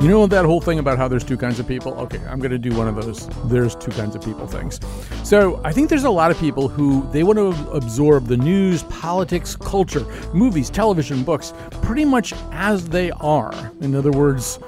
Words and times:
You 0.00 0.06
know 0.06 0.28
that 0.28 0.44
whole 0.44 0.60
thing 0.60 0.78
about 0.78 0.96
how 0.96 1.08
there's 1.08 1.24
two 1.24 1.36
kinds 1.36 1.58
of 1.58 1.66
people? 1.66 1.92
Okay, 1.94 2.20
I'm 2.28 2.38
going 2.38 2.52
to 2.52 2.58
do 2.58 2.72
one 2.72 2.86
of 2.86 2.94
those 2.94 3.26
there's 3.46 3.74
two 3.74 3.90
kinds 3.90 4.14
of 4.14 4.22
people 4.22 4.46
things. 4.46 4.78
So, 5.24 5.60
I 5.64 5.72
think 5.72 5.88
there's 5.88 6.04
a 6.04 6.10
lot 6.10 6.30
of 6.30 6.38
people 6.38 6.68
who 6.68 7.10
they 7.10 7.24
want 7.24 7.36
to 7.38 7.70
absorb 7.72 8.26
the 8.26 8.36
news, 8.36 8.84
politics, 8.84 9.56
culture, 9.56 10.06
movies, 10.32 10.70
television, 10.70 11.24
books 11.24 11.52
pretty 11.82 12.04
much 12.04 12.32
as 12.52 12.88
they 12.88 13.10
are. 13.10 13.72
In 13.80 13.96
other 13.96 14.12
words, 14.12 14.60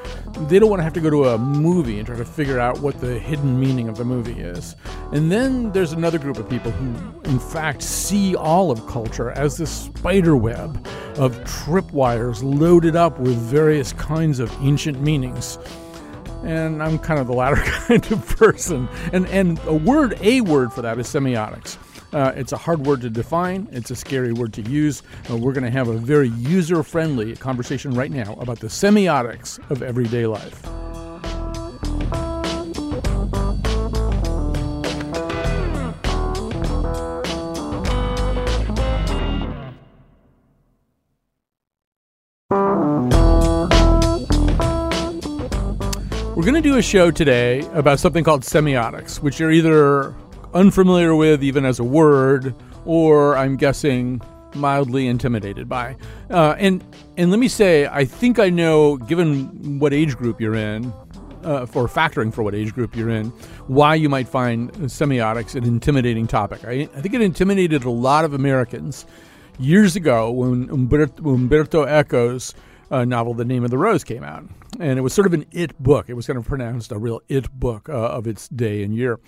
they 0.48 0.58
don't 0.58 0.70
want 0.70 0.80
to 0.80 0.84
have 0.84 0.92
to 0.94 1.00
go 1.00 1.10
to 1.10 1.28
a 1.28 1.38
movie 1.38 1.98
and 1.98 2.06
try 2.06 2.16
to 2.16 2.24
figure 2.24 2.58
out 2.58 2.80
what 2.80 3.00
the 3.00 3.18
hidden 3.18 3.58
meaning 3.58 3.88
of 3.88 3.96
the 3.96 4.04
movie 4.04 4.40
is. 4.40 4.76
And 5.12 5.30
then 5.30 5.72
there's 5.72 5.92
another 5.92 6.18
group 6.18 6.38
of 6.38 6.48
people 6.48 6.70
who, 6.70 7.20
in 7.22 7.38
fact, 7.38 7.82
see 7.82 8.34
all 8.34 8.70
of 8.70 8.86
culture 8.86 9.30
as 9.32 9.56
this 9.56 9.70
spider 9.70 10.36
web 10.36 10.86
of 11.16 11.36
tripwires 11.44 12.42
loaded 12.42 12.96
up 12.96 13.18
with 13.18 13.36
various 13.36 13.92
kinds 13.92 14.38
of 14.38 14.50
ancient 14.60 15.00
meanings. 15.00 15.58
And 16.42 16.82
I'm 16.82 16.98
kind 16.98 17.20
of 17.20 17.26
the 17.26 17.34
latter 17.34 17.56
kind 17.64 18.10
of 18.10 18.26
person. 18.36 18.88
And, 19.12 19.26
and 19.26 19.60
a 19.66 19.74
word, 19.74 20.18
a 20.20 20.40
word 20.40 20.72
for 20.72 20.82
that 20.82 20.98
is 20.98 21.06
semiotics. 21.06 21.76
Uh, 22.12 22.32
it's 22.34 22.52
a 22.52 22.56
hard 22.56 22.84
word 22.86 23.00
to 23.02 23.10
define. 23.10 23.68
It's 23.70 23.90
a 23.90 23.96
scary 23.96 24.32
word 24.32 24.52
to 24.54 24.62
use. 24.62 25.02
Uh, 25.30 25.36
we're 25.36 25.52
going 25.52 25.64
to 25.64 25.70
have 25.70 25.88
a 25.88 25.96
very 25.96 26.28
user 26.30 26.82
friendly 26.82 27.36
conversation 27.36 27.92
right 27.92 28.10
now 28.10 28.34
about 28.34 28.58
the 28.58 28.66
semiotics 28.66 29.58
of 29.70 29.82
everyday 29.82 30.26
life. 30.26 30.66
We're 46.40 46.46
going 46.46 46.54
to 46.54 46.62
do 46.62 46.78
a 46.78 46.82
show 46.82 47.10
today 47.10 47.60
about 47.74 48.00
something 48.00 48.24
called 48.24 48.42
semiotics, 48.42 49.20
which 49.20 49.38
you're 49.38 49.52
either 49.52 50.14
unfamiliar 50.54 51.14
with, 51.14 51.42
even 51.42 51.64
as 51.64 51.78
a 51.78 51.84
word, 51.84 52.54
or 52.84 53.36
I'm 53.36 53.56
guessing 53.56 54.20
mildly 54.54 55.06
intimidated 55.06 55.68
by. 55.68 55.96
Uh, 56.28 56.56
and 56.58 56.84
and 57.16 57.30
let 57.30 57.38
me 57.38 57.48
say, 57.48 57.86
I 57.86 58.04
think 58.04 58.38
I 58.38 58.50
know, 58.50 58.96
given 58.96 59.78
what 59.78 59.92
age 59.92 60.16
group 60.16 60.40
you're 60.40 60.54
in, 60.54 60.92
uh, 61.44 61.66
for 61.66 61.86
factoring 61.86 62.32
for 62.32 62.42
what 62.42 62.54
age 62.54 62.74
group 62.74 62.96
you're 62.96 63.10
in, 63.10 63.26
why 63.66 63.94
you 63.94 64.08
might 64.08 64.28
find 64.28 64.72
semiotics 64.72 65.54
an 65.54 65.64
intimidating 65.64 66.26
topic. 66.26 66.64
I, 66.64 66.88
I 66.94 67.00
think 67.00 67.14
it 67.14 67.20
intimidated 67.20 67.84
a 67.84 67.90
lot 67.90 68.24
of 68.24 68.34
Americans 68.34 69.06
years 69.58 69.96
ago 69.96 70.30
when 70.30 70.68
Umberto, 70.70 71.22
Umberto 71.34 71.84
uh, 72.90 73.04
novel, 73.04 73.34
The 73.34 73.44
Name 73.44 73.64
of 73.64 73.70
the 73.70 73.78
Rose, 73.78 74.04
came 74.04 74.24
out. 74.24 74.44
And 74.78 74.98
it 74.98 75.02
was 75.02 75.12
sort 75.12 75.26
of 75.26 75.34
an 75.34 75.44
it 75.52 75.80
book. 75.82 76.08
It 76.08 76.14
was 76.14 76.26
kind 76.26 76.38
of 76.38 76.44
pronounced 76.44 76.92
a 76.92 76.98
real 76.98 77.20
it 77.28 77.50
book 77.52 77.88
uh, 77.88 77.92
of 77.92 78.26
its 78.26 78.48
day 78.48 78.82
and 78.82 78.94
year. 78.94 79.20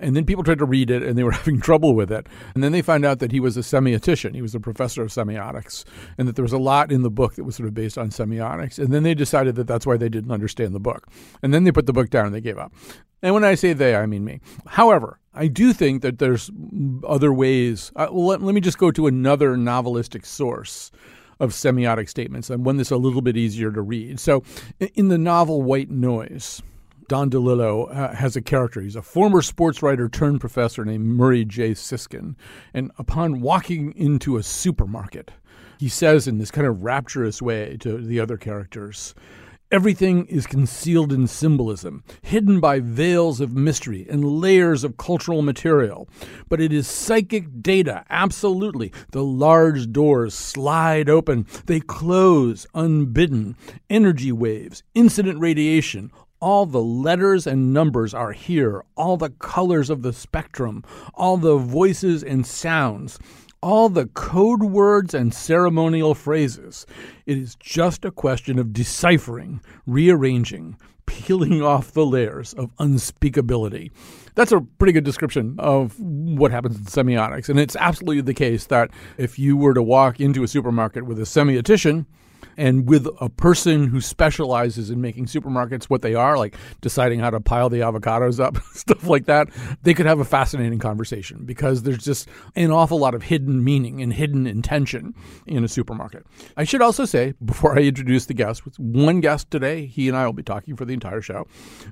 And 0.00 0.16
then 0.16 0.24
people 0.24 0.44
tried 0.44 0.58
to 0.58 0.64
read 0.64 0.90
it 0.90 1.02
and 1.02 1.16
they 1.16 1.24
were 1.24 1.32
having 1.32 1.60
trouble 1.60 1.94
with 1.94 2.10
it. 2.10 2.26
And 2.54 2.64
then 2.64 2.72
they 2.72 2.82
found 2.82 3.04
out 3.04 3.18
that 3.20 3.32
he 3.32 3.40
was 3.40 3.56
a 3.56 3.60
semiotician. 3.60 4.34
He 4.34 4.42
was 4.42 4.54
a 4.54 4.60
professor 4.60 5.02
of 5.02 5.08
semiotics. 5.08 5.84
And 6.18 6.26
that 6.26 6.36
there 6.36 6.42
was 6.42 6.52
a 6.52 6.58
lot 6.58 6.90
in 6.90 7.02
the 7.02 7.10
book 7.10 7.34
that 7.34 7.44
was 7.44 7.56
sort 7.56 7.68
of 7.68 7.74
based 7.74 7.98
on 7.98 8.10
semiotics. 8.10 8.78
And 8.78 8.92
then 8.92 9.02
they 9.02 9.14
decided 9.14 9.56
that 9.56 9.66
that's 9.66 9.86
why 9.86 9.96
they 9.96 10.08
didn't 10.08 10.32
understand 10.32 10.74
the 10.74 10.80
book. 10.80 11.08
And 11.42 11.52
then 11.52 11.64
they 11.64 11.72
put 11.72 11.86
the 11.86 11.92
book 11.92 12.10
down 12.10 12.26
and 12.26 12.34
they 12.34 12.40
gave 12.40 12.58
up. 12.58 12.72
And 13.22 13.32
when 13.32 13.44
I 13.44 13.54
say 13.54 13.72
they, 13.72 13.94
I 13.94 14.06
mean 14.06 14.24
me. 14.24 14.40
However, 14.66 15.18
I 15.32 15.48
do 15.48 15.72
think 15.72 16.02
that 16.02 16.18
there's 16.18 16.50
other 17.06 17.32
ways. 17.32 17.90
Uh, 17.96 18.10
let, 18.10 18.42
let 18.42 18.54
me 18.54 18.60
just 18.60 18.78
go 18.78 18.90
to 18.90 19.06
another 19.06 19.56
novelistic 19.56 20.26
source 20.26 20.90
of 21.44 21.52
semiotic 21.52 22.08
statements 22.08 22.50
and 22.50 22.64
one 22.64 22.76
that's 22.76 22.90
a 22.90 22.96
little 22.96 23.22
bit 23.22 23.36
easier 23.36 23.70
to 23.70 23.82
read. 23.82 24.18
So, 24.18 24.42
in 24.94 25.08
the 25.08 25.18
novel 25.18 25.62
White 25.62 25.90
Noise, 25.90 26.62
Don 27.06 27.30
DeLillo 27.30 27.94
uh, 27.94 28.14
has 28.14 28.34
a 28.34 28.42
character. 28.42 28.80
He's 28.80 28.96
a 28.96 29.02
former 29.02 29.42
sports 29.42 29.82
writer 29.82 30.08
turned 30.08 30.40
professor 30.40 30.84
named 30.84 31.06
Murray 31.06 31.44
J. 31.44 31.74
Siskin. 31.74 32.34
And 32.72 32.90
upon 32.98 33.40
walking 33.40 33.92
into 33.94 34.36
a 34.36 34.42
supermarket, 34.42 35.30
he 35.78 35.88
says 35.88 36.26
in 36.26 36.38
this 36.38 36.50
kind 36.50 36.66
of 36.66 36.82
rapturous 36.82 37.42
way 37.42 37.76
to 37.80 37.98
the 37.98 38.20
other 38.20 38.36
characters, 38.36 39.14
Everything 39.74 40.24
is 40.26 40.46
concealed 40.46 41.12
in 41.12 41.26
symbolism, 41.26 42.04
hidden 42.22 42.60
by 42.60 42.78
veils 42.78 43.40
of 43.40 43.56
mystery 43.56 44.06
and 44.08 44.24
layers 44.24 44.84
of 44.84 44.96
cultural 44.96 45.42
material. 45.42 46.08
But 46.48 46.60
it 46.60 46.72
is 46.72 46.86
psychic 46.86 47.60
data, 47.60 48.04
absolutely. 48.08 48.92
The 49.10 49.24
large 49.24 49.90
doors 49.90 50.32
slide 50.32 51.10
open, 51.10 51.48
they 51.66 51.80
close 51.80 52.68
unbidden. 52.72 53.56
Energy 53.90 54.30
waves, 54.30 54.84
incident 54.94 55.40
radiation, 55.40 56.12
all 56.38 56.66
the 56.66 56.80
letters 56.80 57.44
and 57.44 57.74
numbers 57.74 58.14
are 58.14 58.30
here, 58.30 58.84
all 58.96 59.16
the 59.16 59.30
colors 59.30 59.90
of 59.90 60.02
the 60.02 60.12
spectrum, 60.12 60.84
all 61.14 61.36
the 61.36 61.56
voices 61.56 62.22
and 62.22 62.46
sounds 62.46 63.18
all 63.64 63.88
the 63.88 64.06
code 64.08 64.62
words 64.62 65.14
and 65.14 65.32
ceremonial 65.32 66.14
phrases. 66.14 66.84
It 67.24 67.38
is 67.38 67.56
just 67.56 68.04
a 68.04 68.10
question 68.10 68.58
of 68.58 68.74
deciphering, 68.74 69.62
rearranging, 69.86 70.76
peeling 71.06 71.62
off 71.62 71.92
the 71.92 72.04
layers 72.04 72.52
of 72.52 72.76
unspeakability. 72.76 73.90
That's 74.34 74.52
a 74.52 74.60
pretty 74.60 74.92
good 74.92 75.04
description 75.04 75.56
of 75.58 75.98
what 75.98 76.50
happens 76.50 76.76
in 76.76 76.84
semiotics. 76.84 77.48
And 77.48 77.58
it's 77.58 77.74
absolutely 77.76 78.20
the 78.20 78.34
case 78.34 78.66
that 78.66 78.90
if 79.16 79.38
you 79.38 79.56
were 79.56 79.72
to 79.72 79.82
walk 79.82 80.20
into 80.20 80.42
a 80.42 80.48
supermarket 80.48 81.06
with 81.06 81.18
a 81.18 81.22
semiotician, 81.22 82.04
and 82.56 82.88
with 82.88 83.06
a 83.20 83.28
person 83.28 83.88
who 83.88 84.00
specializes 84.00 84.90
in 84.90 85.00
making 85.00 85.26
supermarkets 85.26 85.84
what 85.84 86.02
they 86.02 86.14
are, 86.14 86.36
like 86.36 86.56
deciding 86.80 87.20
how 87.20 87.30
to 87.30 87.40
pile 87.40 87.68
the 87.68 87.80
avocados 87.80 88.40
up, 88.40 88.56
stuff 88.72 89.04
like 89.04 89.26
that, 89.26 89.48
they 89.82 89.94
could 89.94 90.06
have 90.06 90.20
a 90.20 90.24
fascinating 90.24 90.78
conversation 90.78 91.44
because 91.44 91.82
there's 91.82 92.04
just 92.04 92.28
an 92.56 92.70
awful 92.70 92.98
lot 92.98 93.14
of 93.14 93.22
hidden 93.22 93.62
meaning 93.62 94.02
and 94.02 94.12
hidden 94.12 94.46
intention 94.46 95.14
in 95.46 95.64
a 95.64 95.68
supermarket. 95.68 96.26
I 96.56 96.64
should 96.64 96.82
also 96.82 97.04
say, 97.04 97.34
before 97.44 97.78
I 97.78 97.82
introduce 97.82 98.26
the 98.26 98.34
guest, 98.34 98.64
with 98.64 98.78
one 98.78 99.20
guest 99.20 99.50
today, 99.50 99.86
he 99.86 100.08
and 100.08 100.16
I 100.16 100.26
will 100.26 100.32
be 100.32 100.42
talking 100.42 100.76
for 100.76 100.84
the 100.84 100.94
entire 100.94 101.20
show, 101.20 101.46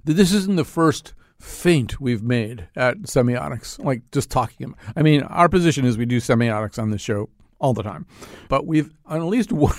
that 0.05 0.15
this 0.15 0.33
isn't 0.33 0.57
the 0.57 0.65
first 0.65 1.15
feint 1.41 2.01
we've 2.01 2.23
made 2.23 2.69
at 2.77 2.99
semiotics, 3.03 3.83
like 3.85 4.03
just 4.13 4.31
talking. 4.31 4.75
I 4.97 5.03
mean, 5.03 5.23
our 5.23 5.49
position 5.49 5.85
is 5.85 5.99
we 5.99 6.07
do 6.07 6.19
semiotics 6.19 6.81
on 6.81 6.91
this 6.91 7.01
show 7.01 7.29
all 7.63 7.73
the 7.73 7.83
time. 7.83 8.05
But 8.49 8.67
we've, 8.67 8.91
on 9.07 9.21
at 9.21 9.27
least 9.27 9.53
one, 9.53 9.73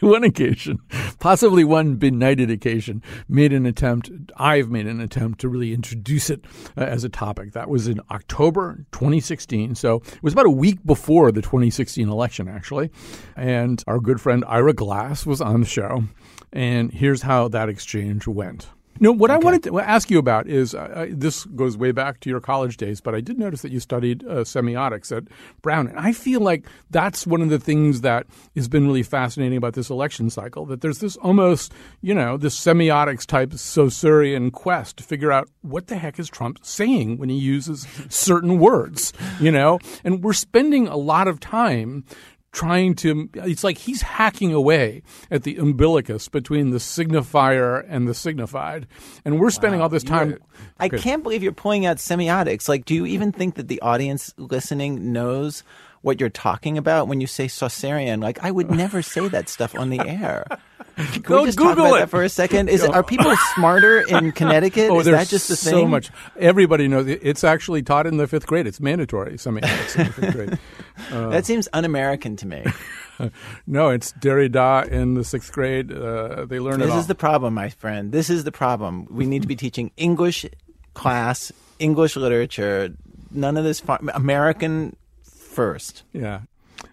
one 0.00 0.24
occasion, 0.24 0.78
possibly 1.20 1.62
one 1.62 1.96
benighted 1.96 2.50
occasion, 2.50 3.02
made 3.28 3.52
an 3.52 3.66
attempt, 3.66 4.10
I've 4.36 4.70
made 4.70 4.86
an 4.86 5.00
attempt 5.00 5.40
to 5.42 5.48
really 5.48 5.72
introduce 5.72 6.30
it 6.30 6.44
uh, 6.76 6.80
as 6.80 7.04
a 7.04 7.08
topic. 7.08 7.52
That 7.52 7.68
was 7.68 7.86
in 7.86 8.00
October 8.10 8.86
2016. 8.92 9.76
So 9.76 9.96
it 9.96 10.22
was 10.22 10.32
about 10.32 10.46
a 10.46 10.50
week 10.50 10.84
before 10.84 11.30
the 11.30 11.42
2016 11.42 12.08
election, 12.08 12.48
actually. 12.48 12.90
And 13.36 13.84
our 13.86 14.00
good 14.00 14.20
friend 14.20 14.44
Ira 14.48 14.72
Glass 14.72 15.26
was 15.26 15.40
on 15.40 15.60
the 15.60 15.66
show. 15.66 16.04
And 16.52 16.90
here's 16.90 17.22
how 17.22 17.48
that 17.48 17.68
exchange 17.68 18.26
went. 18.26 18.68
No, 19.00 19.12
what 19.12 19.30
okay. 19.30 19.40
I 19.40 19.44
wanted 19.44 19.62
to 19.64 19.78
ask 19.80 20.10
you 20.10 20.18
about 20.18 20.46
is 20.46 20.74
uh, 20.74 21.06
this 21.10 21.44
goes 21.44 21.76
way 21.76 21.92
back 21.92 22.20
to 22.20 22.30
your 22.30 22.40
college 22.40 22.76
days, 22.76 23.00
but 23.00 23.14
I 23.14 23.20
did 23.20 23.38
notice 23.38 23.62
that 23.62 23.72
you 23.72 23.80
studied 23.80 24.24
uh, 24.24 24.44
semiotics 24.44 25.16
at 25.16 25.24
Brown. 25.62 25.86
And 25.88 25.98
I 25.98 26.12
feel 26.12 26.40
like 26.40 26.66
that's 26.90 27.26
one 27.26 27.42
of 27.42 27.50
the 27.50 27.58
things 27.58 28.00
that 28.02 28.26
has 28.54 28.68
been 28.68 28.86
really 28.86 29.02
fascinating 29.02 29.56
about 29.56 29.74
this 29.74 29.90
election 29.90 30.30
cycle 30.30 30.66
that 30.66 30.80
there's 30.80 30.98
this 30.98 31.16
almost, 31.16 31.72
you 32.00 32.14
know, 32.14 32.36
this 32.36 32.58
semiotics 32.58 33.26
type 33.26 33.50
Saussurean 33.50 34.50
quest 34.50 34.98
to 34.98 35.04
figure 35.04 35.32
out 35.32 35.48
what 35.62 35.86
the 35.86 35.96
heck 35.96 36.18
is 36.18 36.28
Trump 36.28 36.58
saying 36.62 37.18
when 37.18 37.28
he 37.28 37.36
uses 37.36 37.86
certain 38.08 38.58
words, 38.58 39.12
you 39.40 39.52
know? 39.52 39.78
And 40.04 40.22
we're 40.22 40.32
spending 40.32 40.88
a 40.88 40.96
lot 40.96 41.28
of 41.28 41.40
time 41.40 42.04
trying 42.52 42.94
to 42.94 43.28
it's 43.34 43.62
like 43.62 43.78
he's 43.78 44.02
hacking 44.02 44.52
away 44.52 45.02
at 45.30 45.42
the 45.42 45.56
umbilicus 45.58 46.28
between 46.28 46.70
the 46.70 46.78
signifier 46.78 47.84
and 47.88 48.08
the 48.08 48.14
signified. 48.14 48.86
And 49.24 49.38
we're 49.38 49.50
spending 49.50 49.80
wow. 49.80 49.84
all 49.84 49.88
this 49.90 50.02
time 50.02 50.38
i 50.78 50.88
can't 50.88 51.22
believe 51.22 51.42
you're 51.42 51.52
pointing 51.52 51.86
out 51.86 51.98
semiotics. 51.98 52.68
Like 52.68 52.84
do 52.84 52.94
you 52.94 53.06
even 53.06 53.32
think 53.32 53.56
that 53.56 53.68
the 53.68 53.80
audience 53.82 54.32
listening 54.38 55.12
knows 55.12 55.62
what 56.02 56.20
you're 56.20 56.30
talking 56.30 56.78
about 56.78 57.08
when 57.08 57.20
you 57.20 57.26
say 57.26 57.46
Saussurean. 57.46 58.22
Like, 58.22 58.42
I 58.44 58.50
would 58.50 58.70
never 58.70 59.02
say 59.02 59.28
that 59.28 59.48
stuff 59.48 59.74
on 59.74 59.90
the 59.90 60.00
air. 60.00 60.44
Can 61.12 61.22
Go 61.22 61.40
we 61.42 61.46
just 61.46 61.58
Google 61.58 61.74
talk 61.76 61.86
about 61.86 61.96
it. 61.96 61.98
that 62.00 62.10
for 62.10 62.24
a 62.24 62.28
second? 62.28 62.68
Is 62.68 62.82
are 62.82 63.04
people 63.04 63.32
smarter 63.54 64.00
in 64.00 64.32
Connecticut? 64.40 64.90
Oh, 64.90 64.98
Is 64.98 65.04
there's 65.06 65.16
that 65.18 65.28
just 65.28 65.48
the 65.48 65.54
thing? 65.54 65.70
so 65.70 65.86
much. 65.86 66.10
Everybody 66.36 66.88
knows 66.88 67.06
it. 67.06 67.20
it's 67.22 67.44
actually 67.44 67.82
taught 67.82 68.08
in 68.08 68.16
the 68.16 68.26
fifth 68.26 68.48
grade. 68.48 68.66
It's 68.66 68.80
mandatory. 68.80 69.34
Semiotics 69.34 69.96
in 69.96 70.06
the 70.06 70.12
fifth 70.12 70.32
grade. 70.34 70.58
That 71.30 71.46
seems 71.46 71.68
un-American 71.72 72.34
to 72.36 72.46
me. 72.48 72.64
No, 73.68 73.90
it's 73.90 74.12
Derrida 74.14 74.88
in 74.88 75.14
the 75.14 75.22
sixth 75.22 75.52
grade. 75.52 75.92
Uh, 75.92 76.44
they 76.46 76.58
learn 76.58 76.80
it 76.80 76.86
This 76.86 76.90
all. 76.94 76.98
is 77.00 77.06
the 77.06 77.14
problem, 77.14 77.54
my 77.54 77.68
friend. 77.68 78.10
This 78.10 78.28
is 78.28 78.42
the 78.42 78.50
problem. 78.52 79.06
We 79.08 79.24
need 79.26 79.42
to 79.42 79.48
be 79.48 79.54
teaching 79.54 79.92
English 79.96 80.44
class, 80.94 81.52
English 81.78 82.16
literature. 82.16 82.92
None 83.30 83.56
of 83.56 83.62
this 83.62 83.78
far- 83.78 84.00
American 84.14 84.96
first. 85.58 86.04
Yeah. 86.12 86.42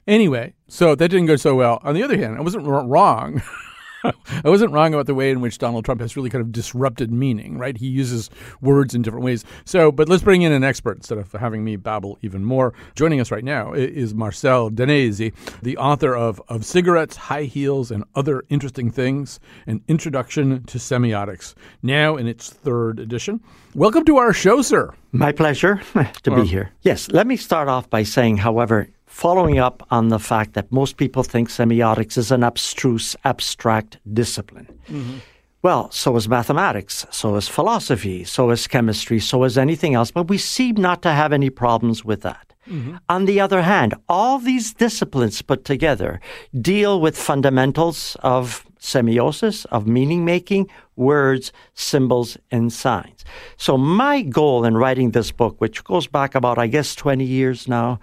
Anyway, 0.08 0.56
so 0.68 0.96
that 0.96 1.10
didn't 1.10 1.28
go 1.28 1.36
so 1.36 1.54
well. 1.54 1.80
On 1.84 1.94
the 1.94 2.02
other 2.02 2.18
hand, 2.18 2.36
I 2.36 2.42
wasn't 2.42 2.66
wrong. 2.66 3.44
I 4.44 4.50
wasn't 4.50 4.72
wrong 4.72 4.94
about 4.94 5.06
the 5.06 5.16
way 5.16 5.31
in 5.31 5.42
which 5.42 5.57
Donald 5.57 5.86
Trump 5.86 6.02
has 6.02 6.16
really 6.16 6.30
kind 6.30 6.42
of 6.42 6.52
disrupted 6.52 7.12
meaning, 7.12 7.57
right? 7.57 7.78
He 7.78 7.88
uses 7.88 8.30
words 8.62 8.94
in 8.94 9.02
different 9.02 9.25
ways. 9.25 9.46
So, 9.66 9.92
but 9.92 10.10
let's 10.10 10.24
bring 10.24 10.42
in 10.42 10.52
an 10.52 10.63
expert 10.63 10.98
instead 10.98 11.18
of 11.18 11.31
having 11.31 11.63
me 11.63 11.75
babble 11.75 12.18
even 12.22 12.44
more. 12.44 12.74
Joining 12.96 13.19
us 13.19 13.31
right 13.31 13.44
now 13.44 13.74
is 13.74 14.13
Marcel 14.13 14.69
Danesi, 14.69 15.34
the 15.62 15.78
author 15.78 16.16
of 16.16 16.42
Of 16.48 16.66
Cigarettes, 16.66 17.16
High 17.16 17.44
Heels, 17.44 17.92
and 17.92 18.04
Other 18.16 18.44
Interesting 18.50 18.92
Things, 18.92 19.40
An 19.68 19.81
Introduction 19.88 20.63
to 20.66 20.78
Semiotics, 20.78 21.54
now 21.81 22.16
in 22.18 22.28
its 22.28 22.50
third 22.50 23.00
edition. 23.00 23.42
Welcome 23.74 24.06
to 24.06 24.18
our 24.18 24.34
show, 24.34 24.62
sir. 24.62 24.94
My 25.12 25.31
pleasure 25.31 25.81
to 26.24 26.31
be 26.36 26.46
here. 26.46 26.72
Yes, 26.81 27.10
let 27.10 27.28
me 27.28 27.38
start 27.38 27.68
off 27.68 27.90
by 27.90 28.04
saying, 28.04 28.38
however, 28.38 28.90
following 29.16 29.58
up 29.58 29.88
on 29.92 30.10
the 30.10 30.20
fact 30.20 30.56
that 30.56 30.70
most 30.74 30.98
people 30.98 31.24
think 31.24 31.48
semiotics 31.48 32.18
is 32.18 32.32
an 32.32 32.44
abstruse, 32.44 33.16
abstract 33.24 33.98
discipline. 34.14 34.68
Mm-hmm. 34.90 35.20
Well, 35.62 35.90
so 35.90 36.18
is 36.18 36.28
mathematics, 36.28 37.06
so 37.12 37.38
is 37.38 37.48
philosophy, 37.48 38.26
so 38.26 38.50
is 38.50 38.68
chemistry, 38.68 39.22
so 39.22 39.46
is 39.46 39.58
anything 39.58 39.94
else, 39.96 40.12
but 40.12 40.28
we 40.28 40.38
seem 40.38 40.76
not 40.76 41.02
to 41.04 41.12
have 41.12 41.32
any 41.32 41.50
problems 41.50 42.04
with 42.04 42.24
that. 42.24 42.54
Mm-hmm. 42.68 42.98
On 43.08 43.24
the 43.24 43.40
other 43.40 43.62
hand, 43.62 43.94
all 44.10 44.38
these 44.38 44.74
disciplines 44.74 45.42
put 45.42 45.64
together 45.64 46.20
deal 46.60 47.00
with 47.00 47.18
fundamentals 47.18 48.18
of 48.22 48.65
semiosis, 48.86 49.66
of 49.72 49.88
meaning 49.88 50.24
making, 50.24 50.70
words, 50.96 51.52
symbols, 51.74 52.38
and 52.52 52.72
signs. 52.72 53.26
So, 53.58 53.78
my 53.78 54.22
goal 54.22 54.64
in 54.66 54.78
writing 54.78 55.12
this 55.12 55.32
book, 55.32 55.60
which 55.60 55.84
goes 55.84 56.08
back 56.08 56.36
about, 56.36 56.58
I 56.58 56.68
guess, 56.68 56.96
20 56.96 57.26
years 57.26 57.68
now, 57.68 58.00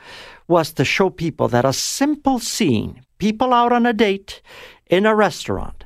was 0.49 0.73
to 0.75 0.85
show 0.85 1.09
people 1.11 1.49
that 1.49 1.65
a 1.65 1.73
simple 1.73 2.39
scene, 2.39 3.03
people 3.19 3.53
out 3.53 3.73
on 3.73 3.87
a 3.87 3.93
date 3.93 4.43
in 4.87 5.07
a 5.07 5.15
restaurant, 5.15 5.85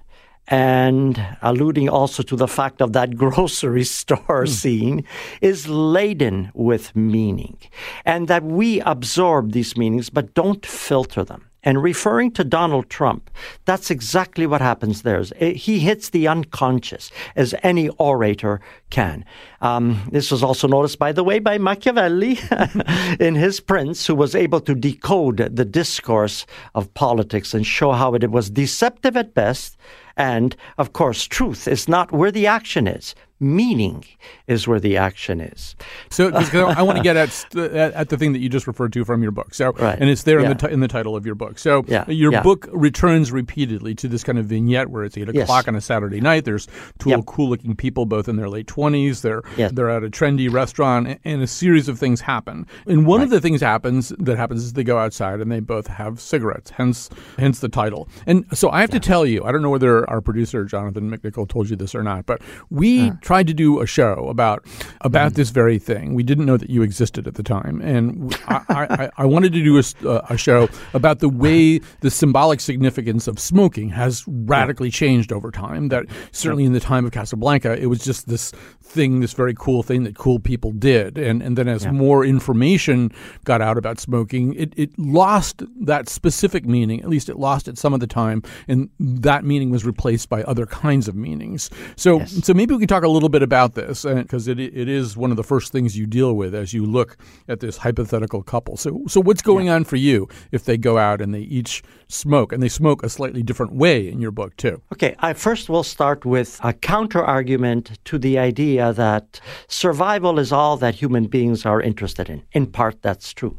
and 0.49 1.25
alluding 1.43 1.89
also 1.89 2.23
to 2.23 2.37
the 2.37 2.49
fact 2.49 2.81
of 2.81 2.93
that 2.93 3.17
grocery 3.23 3.85
store 3.85 4.45
hmm. 4.45 4.51
scene, 4.51 5.05
is 5.41 5.69
laden 5.69 6.51
with 6.55 6.95
meaning. 6.97 7.59
And 8.05 8.29
that 8.29 8.43
we 8.43 8.81
absorb 8.81 9.53
these 9.53 9.77
meanings 9.77 10.11
but 10.11 10.35
don't 10.35 10.65
filter 10.65 11.25
them. 11.25 11.46
And 11.67 11.83
referring 11.83 12.31
to 12.33 12.45
Donald 12.45 12.89
Trump, 12.89 13.29
that's 13.65 13.91
exactly 13.91 14.47
what 14.47 14.61
happens 14.61 15.03
there. 15.03 15.25
He 15.41 15.81
hits 15.81 16.11
the 16.11 16.29
unconscious 16.29 17.11
as 17.35 17.57
any 17.65 17.89
orator 17.99 18.61
can. 18.91 19.25
Um, 19.61 20.09
this 20.13 20.31
was 20.31 20.45
also 20.45 20.69
noticed, 20.69 21.01
by 21.01 21.11
the 21.11 21.25
way, 21.25 21.41
by 21.41 21.59
Machiavelli 21.59 22.39
in 23.19 23.35
his 23.35 23.59
Prince, 23.59 24.07
who 24.07 24.15
was 24.15 24.37
able 24.37 24.61
to 24.61 24.77
decode 24.77 25.39
the 25.57 25.65
discourse 25.65 26.47
of 26.77 26.95
politics 26.95 27.53
and 27.53 27.67
show 27.67 27.91
how 27.91 28.15
it 28.15 28.31
was 28.31 28.49
deceptive 28.49 29.17
at 29.17 29.35
best. 29.35 29.77
And 30.17 30.55
of 30.79 30.93
course, 30.93 31.25
truth 31.25 31.67
is 31.67 31.89
not 31.89 32.13
where 32.13 32.31
the 32.31 32.47
action 32.47 32.87
is. 32.87 33.17
Meaning 33.39 34.05
is 34.47 34.67
where 34.67 34.81
the 34.81 34.97
action 34.97 35.41
is. 35.41 35.77
So, 36.11 36.31
I 36.35 36.83
want 36.83 36.97
to 36.97 37.03
get 37.03 37.17
at, 37.17 37.55
at 37.55 38.09
the 38.09 38.17
thing 38.17 38.33
that 38.33 38.39
you 38.39 38.49
just 38.49 38.67
referred 38.67 38.93
to 38.95 39.05
from 39.05 39.23
your 39.23 39.31
book. 39.33 39.53
So, 39.55 39.73
Right. 39.73 39.99
and 40.01 40.09
it's 40.09 40.23
there 40.23 40.39
in 40.39 40.49
the 40.49 40.55
t- 40.55 40.73
in 40.73 40.81
the 40.81 40.89
title 40.89 41.15
of 41.15 41.27
your 41.27 41.35
book. 41.35 41.59
So, 41.59 41.85
Yeah. 41.87 42.09
your 42.11 42.33
Yeah. 42.33 42.43
book 42.43 42.67
returns 42.73 43.31
repeatedly 43.33 43.95
to 43.97 44.09
this 44.09 44.25
kind 44.25 44.39
of 44.39 44.47
vignette 44.47 44.89
where 44.89 45.05
it's 45.05 45.19
eight 45.19 45.29
Yes. 45.35 45.45
o'clock 45.45 45.69
on 45.69 45.77
a 45.77 45.81
Saturday 45.83 46.21
night. 46.21 46.45
There's 46.47 46.67
two 46.99 47.11
Yep. 47.11 47.27
cool-looking 47.27 47.77
people, 47.77 48.07
both 48.07 48.27
in 48.29 48.37
their 48.37 48.49
late 48.49 48.67
twenties. 48.67 49.21
They're 49.21 49.43
Yes. 49.57 49.73
they're 49.73 49.91
at 49.91 50.03
a 50.03 50.09
trendy 50.09 50.51
restaurant, 50.51 51.19
and 51.25 51.43
a 51.43 51.47
series 51.47 51.89
of 51.89 51.99
things 51.99 52.23
happen. 52.23 52.67
And 52.87 53.07
one 53.07 53.21
of 53.21 53.29
the 53.31 53.41
things 53.41 53.61
happens 53.61 54.13
that 54.19 54.39
happens 54.39 54.63
is 54.65 54.73
they 54.73 54.85
go 54.85 54.97
outside 54.99 55.41
and 55.41 55.53
they 55.53 55.61
both 55.61 55.89
have 55.89 56.21
cigarettes. 56.21 56.71
Hence, 56.71 57.11
hence 57.39 57.59
the 57.59 57.69
title. 57.69 58.09
And 58.27 58.45
so 58.55 58.71
I 58.71 58.81
have 58.81 58.91
to 58.91 59.01
tell 59.01 59.27
you, 59.27 59.45
I 59.45 59.53
don't 59.53 59.61
know 59.63 59.71
whether 59.71 60.09
our 60.09 60.21
producer 60.23 60.65
Jonathan 60.65 61.11
McNicol 61.11 61.47
told 61.49 61.69
you 61.69 61.77
this 61.77 61.95
or 61.95 62.03
not, 62.03 62.25
but 62.27 62.41
we 62.71 63.11
tried 63.27 63.49
to 63.49 63.55
do 63.55 63.81
a 63.81 63.87
show 63.87 64.29
about 64.29 64.65
about 65.01 65.33
mm. 65.33 65.35
this 65.35 65.51
very 65.51 65.81
thing. 65.81 66.15
We 66.15 66.23
didn't 66.23 66.47
know 66.47 66.57
that 66.57 66.71
you 66.71 66.83
existed 66.83 67.27
at 67.27 67.35
the 67.35 67.43
time, 67.43 67.81
and 67.83 68.39
i 68.47 69.11
i 69.17 69.25
wanted 69.25 69.53
to 69.53 69.63
do 69.65 69.77
a, 69.79 70.23
a 70.31 70.37
show 70.37 70.69
about 70.95 71.19
the 71.19 71.29
way 71.29 71.81
the 72.01 72.11
symbolic 72.11 72.61
significance 72.61 73.27
of 73.27 73.41
smoking 73.41 73.89
has 73.89 74.25
radically 74.29 74.91
changed 74.91 75.33
over 75.33 75.51
time. 75.51 75.89
That 75.89 76.05
certainly 76.31 76.65
in 76.65 76.73
the 76.73 76.81
time 76.81 77.05
of 77.05 77.11
Casablanca, 77.11 77.77
it 77.77 77.87
was 77.87 77.99
just 77.99 78.29
this 78.29 78.53
thing, 78.87 79.21
this 79.21 79.33
very 79.33 79.55
cool 79.55 79.83
thing 79.83 80.05
that 80.05 80.17
cool 80.17 80.39
people 80.39 80.73
did, 80.73 81.19
and 81.19 81.43
and 81.43 81.59
then 81.59 81.69
as 81.69 81.87
more 81.87 82.25
information 82.25 83.13
got 83.45 83.61
out 83.61 83.77
about 83.77 83.99
smoking, 83.99 84.55
it 84.55 84.73
it 84.77 84.97
lost 84.99 85.63
that 85.81 86.09
specific 86.09 86.65
meaning. 86.65 87.01
At 87.03 87.09
least 87.09 87.29
it 87.29 87.37
lost 87.39 87.69
it 87.69 87.79
some 87.79 87.93
of 87.93 88.01
the 88.01 88.07
time, 88.07 88.43
and 88.69 88.89
that 88.99 89.45
meaning 89.45 89.71
was 89.71 89.85
replaced 89.85 90.29
by 90.29 90.43
other 90.45 90.67
kinds 90.67 91.09
of 91.09 91.15
meanings. 91.15 91.71
So 91.97 92.25
so 92.25 92.55
maybe 92.55 92.75
we 92.75 92.81
can 92.81 92.89
talk 92.89 93.05
a 93.05 93.09
little 93.09 93.29
bit 93.29 93.43
about 93.43 93.75
this 93.75 94.05
uh, 94.05 94.15
because 94.15 94.49
it 94.49 94.59
it 94.61 94.89
is 94.89 95.17
one 95.17 95.31
of 95.31 95.37
the 95.37 95.45
first 95.45 95.73
things 95.73 95.99
you 95.99 96.07
deal 96.07 96.35
with 96.35 96.55
as 96.55 96.73
you 96.73 96.87
look 96.87 97.17
at 97.49 97.61
this 97.61 97.79
hypothetical 97.79 98.43
couple. 98.43 98.77
So 98.77 99.03
so 99.09 99.21
what's 99.21 99.43
going 99.43 99.69
on 99.69 99.85
for 99.85 99.97
you 99.97 100.29
if 100.53 100.65
they 100.65 100.77
go 100.77 100.99
out 100.99 101.21
and 101.21 101.35
they 101.35 101.41
each 101.41 101.83
smoke 102.09 102.53
and 102.53 102.63
they 102.63 102.69
smoke 102.69 103.03
a 103.03 103.09
slightly 103.09 103.43
different 103.43 103.73
way 103.73 104.09
in 104.09 104.21
your 104.21 104.31
book 104.31 104.57
too? 104.57 104.81
Okay, 104.93 105.15
I 105.19 105.33
first 105.33 105.69
will 105.69 105.83
start 105.83 106.25
with 106.25 106.61
a 106.63 106.73
counter 106.73 107.23
argument 107.23 107.99
to 108.05 108.19
the 108.19 108.39
idea 108.39 108.76
that 108.77 109.41
survival 109.69 110.39
is 110.39 110.53
all 110.53 110.77
that 110.79 110.97
human 110.97 111.27
beings 111.27 111.67
are 111.67 111.81
interested 111.81 112.29
in. 112.29 112.43
In 112.53 112.67
part, 112.67 113.03
that's 113.03 113.33
true. 113.33 113.59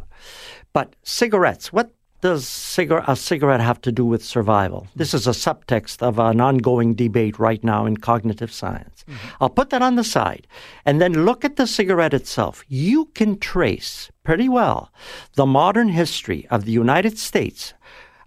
But 0.74 0.96
cigarettes, 1.04 1.74
what 1.74 1.92
does 2.22 2.48
cigar- 2.48 3.04
a 3.08 3.16
cigarette 3.16 3.62
have 3.62 3.80
to 3.82 3.92
do 3.92 4.06
with 4.06 4.24
survival? 4.24 4.82
Hmm. 4.82 5.00
This 5.00 5.14
is 5.14 5.28
a 5.28 5.32
subtext 5.32 6.02
of 6.02 6.20
an 6.20 6.42
ongoing 6.42 6.96
debate 6.96 7.38
right 7.40 7.64
now 7.64 7.86
in 7.86 7.98
cognitive 7.98 8.52
science. 8.52 9.06
Hmm. 9.08 9.16
I'll 9.42 9.50
put 9.50 9.70
that 9.70 9.82
on 9.82 9.96
the 9.96 10.04
side 10.04 10.48
and 10.86 11.00
then 11.00 11.26
look 11.26 11.46
at 11.46 11.56
the 11.56 11.68
cigarette 11.68 12.14
itself. 12.14 12.64
You 12.68 13.06
can 13.14 13.40
trace 13.40 14.12
pretty 14.24 14.50
well 14.50 14.92
the 15.36 15.46
modern 15.46 15.90
history 15.90 16.48
of 16.50 16.66
the 16.66 16.72
United 16.72 17.18
States 17.18 17.74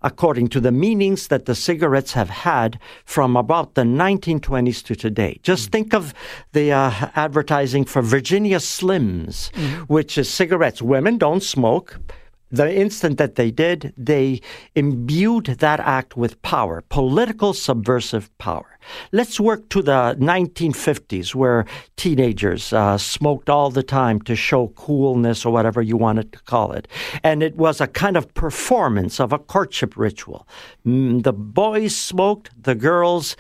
according 0.03 0.49
to 0.49 0.61
the 0.61 0.73
meanings 0.73 1.29
that 1.29 1.47
the 1.47 1.55
cigarettes 1.55 2.13
have 2.13 2.31
had 2.31 2.79
from 3.05 3.37
about 3.37 3.75
the 3.75 3.83
1920s 3.83 4.83
to 4.85 4.95
today. 4.95 5.39
Just 5.43 5.71
think 5.71 5.93
of 5.95 6.15
the 6.53 6.73
uh, 6.73 7.11
advertising 7.15 7.85
for 7.85 8.03
Virginia 8.03 8.59
Slims, 8.59 9.55
which 9.89 10.17
is 10.17 10.29
cigarettes. 10.29 10.81
Women 10.81 11.19
don't 11.19 11.43
smoke. 11.43 11.99
The 12.51 12.75
instant 12.75 13.19
that 13.19 13.37
they 13.37 13.51
did, 13.51 13.95
they 13.97 14.41
imbued 14.75 15.47
that 15.47 15.79
act 15.81 16.17
with 16.17 16.41
power, 16.43 16.83
political 16.89 17.53
subversive 17.53 18.37
power. 18.39 18.79
Let's 19.13 19.39
work 19.39 19.69
to 19.69 19.83
the 19.83 20.17
1950s, 20.19 21.35
where 21.35 21.65
teenagers 21.97 22.73
uh, 22.73 22.99
smoked 22.99 23.49
all 23.49 23.71
the 23.71 23.83
time 23.83 24.21
to 24.23 24.35
show 24.35 24.69
coolness 24.69 25.45
or 25.45 25.53
whatever 25.53 25.81
you 25.81 25.97
wanted 25.97 26.33
to 26.33 26.41
call 26.41 26.73
it. 26.73 26.89
And 27.23 27.43
it 27.43 27.57
was 27.57 27.81
a 27.81 27.87
kind 27.87 28.17
of 28.17 28.33
performance 28.35 29.21
of 29.21 29.33
a 29.33 29.39
courtship 29.39 29.97
ritual. 29.97 30.49
Mm, 30.85 31.23
the 31.23 31.33
boys 31.33 31.95
smoked, 31.95 32.51
the 32.61 32.75
girls 32.75 33.37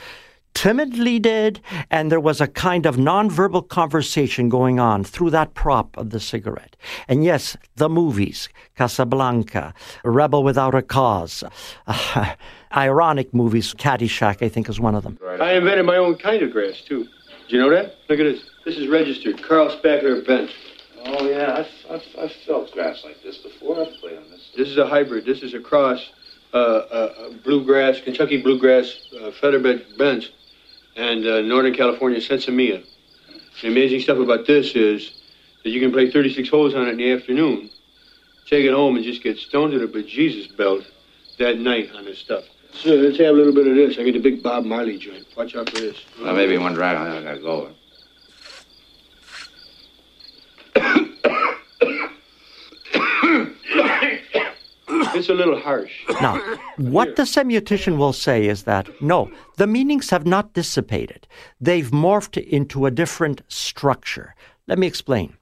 timidly 0.54 1.18
did, 1.18 1.60
and 1.90 2.10
there 2.10 2.20
was 2.20 2.40
a 2.40 2.46
kind 2.46 2.86
of 2.86 2.96
nonverbal 2.96 3.68
conversation 3.68 4.48
going 4.48 4.78
on 4.78 5.04
through 5.04 5.30
that 5.30 5.54
prop 5.54 5.96
of 5.96 6.10
the 6.10 6.20
cigarette. 6.20 6.76
And 7.08 7.24
yes, 7.24 7.56
the 7.76 7.88
movies, 7.88 8.48
Casablanca, 8.76 9.74
Rebel 10.04 10.42
Without 10.42 10.74
a 10.74 10.82
Cause, 10.82 11.44
uh, 11.86 12.34
ironic 12.76 13.32
movies, 13.34 13.74
Caddyshack, 13.74 14.42
I 14.42 14.48
think, 14.48 14.68
is 14.68 14.80
one 14.80 14.94
of 14.94 15.02
them. 15.02 15.18
I 15.40 15.52
invented 15.52 15.86
my 15.86 15.96
own 15.96 16.16
kind 16.16 16.42
of 16.42 16.52
grass, 16.52 16.80
too. 16.80 17.04
Do 17.04 17.56
you 17.56 17.58
know 17.58 17.70
that? 17.70 17.94
Look 18.08 18.20
at 18.20 18.24
this. 18.24 18.50
This 18.64 18.76
is 18.76 18.88
registered. 18.88 19.42
Carl 19.42 19.76
Spackler 19.76 20.24
bench. 20.26 20.52
Oh, 21.04 21.26
yeah, 21.26 21.56
I've, 21.56 21.90
I've, 21.90 22.24
I've 22.24 22.32
felt 22.46 22.70
grass 22.72 23.02
like 23.04 23.22
this 23.22 23.38
before. 23.38 23.80
I've 23.80 23.92
played 24.00 24.18
on 24.18 24.30
this. 24.30 24.50
This 24.56 24.68
is 24.68 24.76
a 24.76 24.86
hybrid. 24.86 25.24
This 25.24 25.42
is 25.42 25.54
a 25.54 25.60
cross, 25.60 26.10
uh, 26.52 26.56
uh, 26.56 27.30
bluegrass, 27.42 28.00
Kentucky 28.00 28.42
bluegrass, 28.42 29.08
uh, 29.16 29.30
featherbed 29.40 29.96
bent, 29.96 30.30
and 30.96 31.26
uh, 31.26 31.40
Northern 31.42 31.74
California 31.74 32.20
sinsemilla. 32.20 32.84
The 33.62 33.68
amazing 33.68 34.00
stuff 34.00 34.18
about 34.18 34.46
this 34.46 34.74
is 34.74 35.12
that 35.64 35.70
you 35.70 35.80
can 35.80 35.92
play 35.92 36.10
36 36.10 36.48
holes 36.48 36.74
on 36.74 36.88
it 36.88 36.92
in 36.92 36.96
the 36.98 37.12
afternoon, 37.12 37.70
take 38.46 38.64
it 38.64 38.72
home 38.72 38.96
and 38.96 39.04
just 39.04 39.22
get 39.22 39.38
stoned 39.38 39.72
to 39.72 39.78
the 39.78 39.86
bejesus 39.86 40.56
belt 40.56 40.84
that 41.38 41.58
night 41.58 41.90
on 41.94 42.04
this 42.04 42.18
stuff. 42.18 42.44
So 42.72 42.90
let's 42.90 43.18
have 43.18 43.34
a 43.34 43.36
little 43.36 43.52
bit 43.52 43.66
of 43.66 43.74
this. 43.74 43.98
I 43.98 44.04
get 44.04 44.12
the 44.12 44.20
big 44.20 44.42
Bob 44.42 44.64
Marley 44.64 44.96
joint. 44.96 45.26
Watch 45.36 45.56
out 45.56 45.68
for 45.68 45.80
this. 45.80 46.04
Well, 46.20 46.34
maybe 46.34 46.56
one 46.56 46.74
that, 46.74 46.96
I 46.96 47.22
gotta 47.22 47.40
go. 47.40 47.70
It's 55.14 55.28
a 55.28 55.34
little 55.34 55.58
harsh. 55.58 55.92
Now, 56.20 56.38
what 56.76 57.16
the 57.16 57.22
semiotician 57.22 57.96
will 57.96 58.12
say 58.12 58.46
is 58.46 58.64
that 58.64 58.88
no, 59.02 59.30
the 59.56 59.66
meanings 59.66 60.10
have 60.10 60.26
not 60.26 60.52
dissipated. 60.52 61.26
They've 61.60 61.90
morphed 61.90 62.42
into 62.42 62.86
a 62.86 62.90
different 62.90 63.42
structure. 63.48 64.34
Let 64.66 64.78
me 64.78 64.86
explain. 64.86 65.36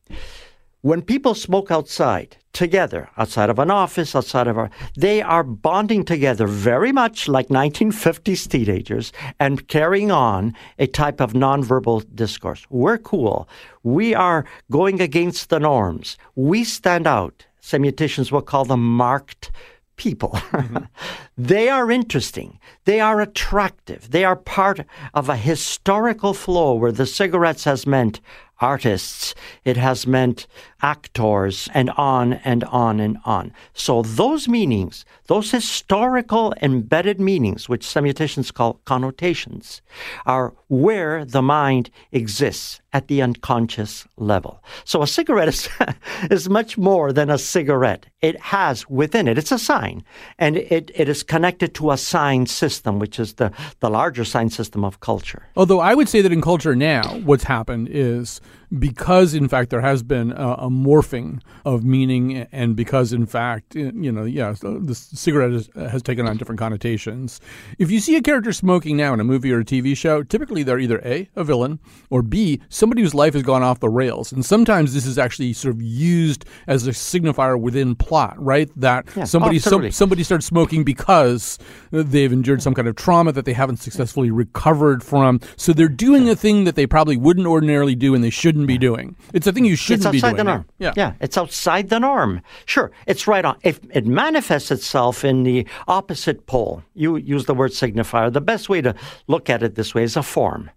When 0.80 1.02
people 1.02 1.34
smoke 1.34 1.72
outside 1.72 2.36
together, 2.52 3.10
outside 3.16 3.50
of 3.50 3.58
an 3.58 3.70
office, 3.70 4.14
outside 4.14 4.46
of 4.46 4.56
a, 4.56 4.70
they 4.96 5.20
are 5.20 5.42
bonding 5.42 6.04
together 6.04 6.46
very 6.46 6.92
much 6.92 7.26
like 7.26 7.48
1950s 7.48 8.48
teenagers 8.48 9.12
and 9.40 9.66
carrying 9.66 10.12
on 10.12 10.54
a 10.78 10.86
type 10.86 11.20
of 11.20 11.32
nonverbal 11.32 12.04
discourse. 12.14 12.64
We're 12.70 12.98
cool. 12.98 13.48
We 13.82 14.14
are 14.14 14.44
going 14.70 15.00
against 15.00 15.50
the 15.50 15.58
norms. 15.58 16.16
We 16.36 16.62
stand 16.62 17.08
out. 17.08 17.47
Semioticians 17.68 18.32
will 18.32 18.40
call 18.42 18.64
them 18.64 18.82
marked 18.82 19.50
people. 19.96 20.30
Mm-hmm. 20.30 20.84
they 21.38 21.68
are 21.68 21.90
interesting. 21.90 22.58
They 22.86 22.98
are 22.98 23.20
attractive. 23.20 24.10
They 24.10 24.24
are 24.24 24.36
part 24.36 24.80
of 25.12 25.28
a 25.28 25.36
historical 25.36 26.32
flow 26.32 26.74
where 26.74 26.92
the 26.92 27.04
cigarettes 27.04 27.64
has 27.64 27.86
meant 27.86 28.20
artists, 28.60 29.34
it 29.64 29.76
has 29.76 30.06
meant 30.06 30.46
actors, 30.82 31.68
and 31.74 31.90
on 31.90 32.34
and 32.44 32.64
on 32.64 33.00
and 33.00 33.18
on. 33.24 33.52
So 33.74 34.02
those 34.02 34.48
meanings, 34.48 35.04
those 35.26 35.50
historical 35.50 36.54
embedded 36.62 37.20
meanings, 37.20 37.68
which 37.68 37.86
semioticians 37.86 38.52
call 38.52 38.80
connotations, 38.84 39.82
are 40.26 40.54
where 40.68 41.24
the 41.24 41.42
mind 41.42 41.90
exists 42.12 42.80
at 42.92 43.08
the 43.08 43.20
unconscious 43.20 44.06
level. 44.16 44.62
So 44.84 45.02
a 45.02 45.06
cigarette 45.06 45.48
is, 45.48 45.68
is 46.30 46.48
much 46.48 46.78
more 46.78 47.12
than 47.12 47.28
a 47.28 47.38
cigarette. 47.38 48.06
It 48.22 48.40
has 48.40 48.88
within 48.88 49.28
it, 49.28 49.38
it's 49.38 49.52
a 49.52 49.58
sign, 49.58 50.04
and 50.38 50.56
it, 50.56 50.90
it 50.94 51.08
is 51.08 51.22
connected 51.22 51.74
to 51.74 51.90
a 51.90 51.96
sign 51.96 52.46
system, 52.46 52.98
which 52.98 53.18
is 53.18 53.34
the, 53.34 53.52
the 53.80 53.90
larger 53.90 54.24
sign 54.24 54.50
system 54.50 54.84
of 54.84 55.00
culture. 55.00 55.42
Although 55.56 55.80
I 55.80 55.94
would 55.94 56.08
say 56.08 56.22
that 56.22 56.32
in 56.32 56.40
culture 56.40 56.74
now, 56.74 57.02
what's 57.24 57.44
happened 57.44 57.88
is 57.90 58.40
because, 58.76 59.34
in 59.34 59.48
fact, 59.48 59.70
there 59.70 59.80
has 59.80 60.02
been 60.02 60.32
a, 60.32 60.52
a 60.52 60.70
morphing 60.70 61.40
of 61.64 61.84
meaning, 61.84 62.46
and 62.52 62.76
because, 62.76 63.12
in 63.12 63.26
fact, 63.26 63.74
you 63.74 64.12
know, 64.12 64.24
yeah, 64.24 64.54
the 64.60 64.94
cigarette 64.94 65.52
is, 65.52 65.70
has 65.74 66.02
taken 66.02 66.26
on 66.26 66.36
different 66.36 66.58
connotations. 66.58 67.40
If 67.78 67.90
you 67.90 68.00
see 68.00 68.16
a 68.16 68.22
character 68.22 68.52
smoking 68.52 68.96
now 68.96 69.14
in 69.14 69.20
a 69.20 69.24
movie 69.24 69.52
or 69.52 69.60
a 69.60 69.64
TV 69.64 69.96
show, 69.96 70.22
typically 70.22 70.62
they're 70.62 70.78
either 70.78 71.00
A, 71.04 71.28
a 71.36 71.44
villain, 71.44 71.78
or 72.10 72.22
B, 72.22 72.60
somebody 72.68 73.02
whose 73.02 73.14
life 73.14 73.34
has 73.34 73.42
gone 73.42 73.62
off 73.62 73.80
the 73.80 73.88
rails. 73.88 74.32
And 74.32 74.44
sometimes 74.44 74.92
this 74.94 75.06
is 75.06 75.18
actually 75.18 75.52
sort 75.52 75.74
of 75.74 75.82
used 75.82 76.44
as 76.66 76.86
a 76.86 76.90
signifier 76.90 77.58
within 77.60 77.94
plot, 77.94 78.34
right? 78.42 78.68
That 78.76 79.06
Yeah. 79.16 79.24
somebody 79.24 79.56
Oh, 79.56 79.60
some, 79.60 79.90
somebody 79.90 80.22
starts 80.22 80.46
smoking 80.46 80.84
because 80.84 81.58
they've 81.90 82.32
endured 82.32 82.62
some 82.62 82.74
kind 82.74 82.86
of 82.88 82.96
trauma 82.96 83.32
that 83.32 83.44
they 83.44 83.52
haven't 83.54 83.78
successfully 83.78 84.30
recovered 84.30 85.02
from. 85.02 85.40
So 85.56 85.72
they're 85.72 85.88
doing 85.88 86.28
a 86.28 86.36
thing 86.36 86.64
that 86.64 86.74
they 86.74 86.86
probably 86.86 87.16
wouldn't 87.16 87.46
ordinarily 87.46 87.94
do 87.94 88.14
and 88.14 88.22
they 88.22 88.30
shouldn't 88.30 88.57
be 88.66 88.78
doing. 88.78 89.16
It's 89.32 89.46
a 89.46 89.52
thing 89.52 89.64
you 89.64 89.76
shouldn't 89.76 90.06
it's 90.06 90.12
be 90.12 90.18
outside 90.18 90.36
doing. 90.36 90.36
the 90.36 90.44
norm. 90.44 90.66
Yeah. 90.78 90.92
yeah, 90.96 91.12
it's 91.20 91.36
outside 91.36 91.88
the 91.88 92.00
norm. 92.00 92.42
Sure, 92.66 92.90
it's 93.06 93.26
right 93.26 93.44
on. 93.44 93.58
If 93.62 93.80
it 93.90 94.06
manifests 94.06 94.70
itself 94.70 95.24
in 95.24 95.44
the 95.44 95.66
opposite 95.86 96.46
pole, 96.46 96.82
you 96.94 97.16
use 97.16 97.46
the 97.46 97.54
word 97.54 97.72
signifier. 97.72 98.32
The 98.32 98.40
best 98.40 98.68
way 98.68 98.80
to 98.80 98.94
look 99.26 99.50
at 99.50 99.62
it 99.62 99.74
this 99.74 99.94
way 99.94 100.02
is 100.02 100.16
a 100.16 100.22
form. 100.22 100.70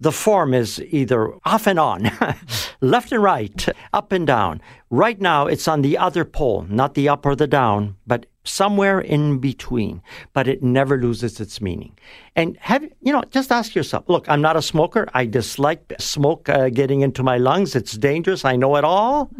The 0.00 0.12
form 0.12 0.54
is 0.54 0.82
either 0.88 1.32
off 1.44 1.66
and 1.66 1.78
on, 1.78 2.10
left 2.80 3.12
and 3.12 3.22
right, 3.22 3.68
up 3.92 4.12
and 4.12 4.26
down. 4.26 4.60
Right 4.90 5.20
now, 5.20 5.46
it's 5.46 5.68
on 5.68 5.82
the 5.82 5.98
other 5.98 6.24
pole, 6.24 6.66
not 6.68 6.94
the 6.94 7.08
up 7.08 7.26
or 7.26 7.36
the 7.36 7.46
down, 7.46 7.96
but 8.06 8.26
somewhere 8.44 9.00
in 9.00 9.38
between. 9.38 10.02
But 10.32 10.48
it 10.48 10.62
never 10.62 10.96
loses 10.96 11.40
its 11.40 11.60
meaning. 11.60 11.98
And 12.36 12.56
have 12.58 12.82
you 13.00 13.12
know? 13.12 13.22
Just 13.30 13.52
ask 13.52 13.74
yourself. 13.74 14.04
Look, 14.08 14.28
I'm 14.28 14.40
not 14.40 14.56
a 14.56 14.62
smoker. 14.62 15.08
I 15.14 15.26
dislike 15.26 15.92
smoke 15.98 16.48
uh, 16.48 16.68
getting 16.68 17.00
into 17.02 17.22
my 17.22 17.38
lungs. 17.38 17.76
It's 17.76 17.92
dangerous. 17.92 18.44
I 18.44 18.56
know 18.56 18.76
it 18.76 18.84
all. 18.84 19.30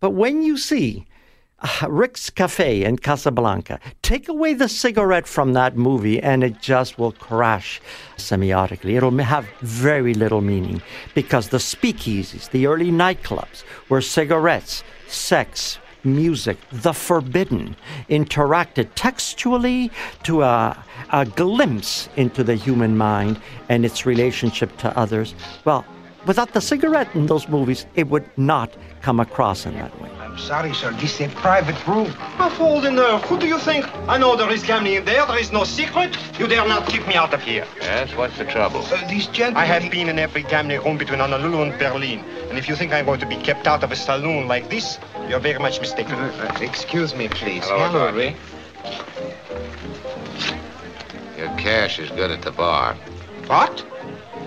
But 0.00 0.10
when 0.10 0.42
you 0.42 0.56
see 0.56 1.06
uh, 1.60 1.88
Rick's 1.88 2.28
Cafe 2.28 2.84
in 2.84 2.98
Casablanca. 2.98 3.80
Take 4.02 4.28
away 4.28 4.52
the 4.52 4.68
cigarette 4.68 5.26
from 5.26 5.54
that 5.54 5.76
movie 5.76 6.20
and 6.20 6.44
it 6.44 6.60
just 6.60 6.98
will 6.98 7.12
crash 7.12 7.80
semiotically. 8.18 8.94
It'll 8.96 9.16
have 9.18 9.48
very 9.60 10.12
little 10.12 10.42
meaning 10.42 10.82
because 11.14 11.48
the 11.48 11.56
speakeasies, 11.58 12.50
the 12.50 12.66
early 12.66 12.90
nightclubs, 12.90 13.62
where 13.88 14.02
cigarettes, 14.02 14.84
sex, 15.08 15.78
music, 16.04 16.58
the 16.70 16.92
forbidden, 16.92 17.76
interacted 18.08 18.88
textually 18.94 19.90
to 20.22 20.42
a, 20.42 20.84
a 21.12 21.24
glimpse 21.24 22.08
into 22.16 22.44
the 22.44 22.54
human 22.54 22.96
mind 22.96 23.40
and 23.68 23.84
its 23.84 24.06
relationship 24.06 24.76
to 24.78 24.96
others. 24.98 25.34
Well, 25.64 25.84
without 26.26 26.52
the 26.52 26.60
cigarette 26.60 27.14
in 27.14 27.26
those 27.26 27.48
movies, 27.48 27.86
it 27.94 28.08
would 28.08 28.28
not 28.36 28.70
come 29.02 29.20
across 29.20 29.66
in 29.66 29.74
that 29.74 30.00
way. 30.00 30.25
I'm 30.36 30.42
sorry, 30.42 30.74
sir. 30.74 30.92
This 30.92 31.18
is 31.18 31.32
a 31.32 31.34
private 31.36 31.86
room. 31.86 32.12
My 32.38 32.50
fault 32.50 32.84
in 32.84 32.94
there. 32.94 33.16
Who 33.20 33.38
do 33.38 33.46
you 33.46 33.58
think? 33.58 33.86
I 34.06 34.18
know 34.18 34.36
there 34.36 34.52
is 34.52 34.62
gambling 34.62 34.92
in 34.92 35.04
there. 35.06 35.24
There 35.24 35.38
is 35.38 35.50
no 35.50 35.64
secret. 35.64 36.14
You 36.38 36.46
dare 36.46 36.68
not 36.68 36.86
keep 36.86 37.08
me 37.08 37.14
out 37.14 37.32
of 37.32 37.40
here. 37.40 37.66
Yes, 37.80 38.14
what's 38.14 38.36
the 38.36 38.44
trouble? 38.44 38.84
Uh, 38.84 39.08
these 39.08 39.28
gentlemen. 39.28 39.62
I 39.62 39.64
have 39.64 39.90
been 39.90 40.10
in 40.10 40.18
every 40.18 40.42
gambling 40.42 40.82
room 40.82 40.98
between 40.98 41.20
Honolulu 41.20 41.62
and 41.62 41.78
Berlin. 41.78 42.22
And 42.50 42.58
if 42.58 42.68
you 42.68 42.76
think 42.76 42.92
I'm 42.92 43.06
going 43.06 43.20
to 43.20 43.26
be 43.26 43.36
kept 43.36 43.66
out 43.66 43.82
of 43.82 43.90
a 43.92 43.96
saloon 43.96 44.46
like 44.46 44.68
this, 44.68 44.98
you're 45.26 45.40
very 45.40 45.58
much 45.58 45.80
mistaken. 45.80 46.16
Uh, 46.16 46.52
uh, 46.54 46.60
excuse 46.60 47.14
me, 47.14 47.28
please. 47.28 47.64
Hello, 47.64 47.88
Harvey. 47.88 48.36
Your 51.38 51.48
cash 51.56 51.98
is 51.98 52.10
good 52.10 52.30
at 52.30 52.42
the 52.42 52.52
bar. 52.52 52.94
What? 53.46 53.86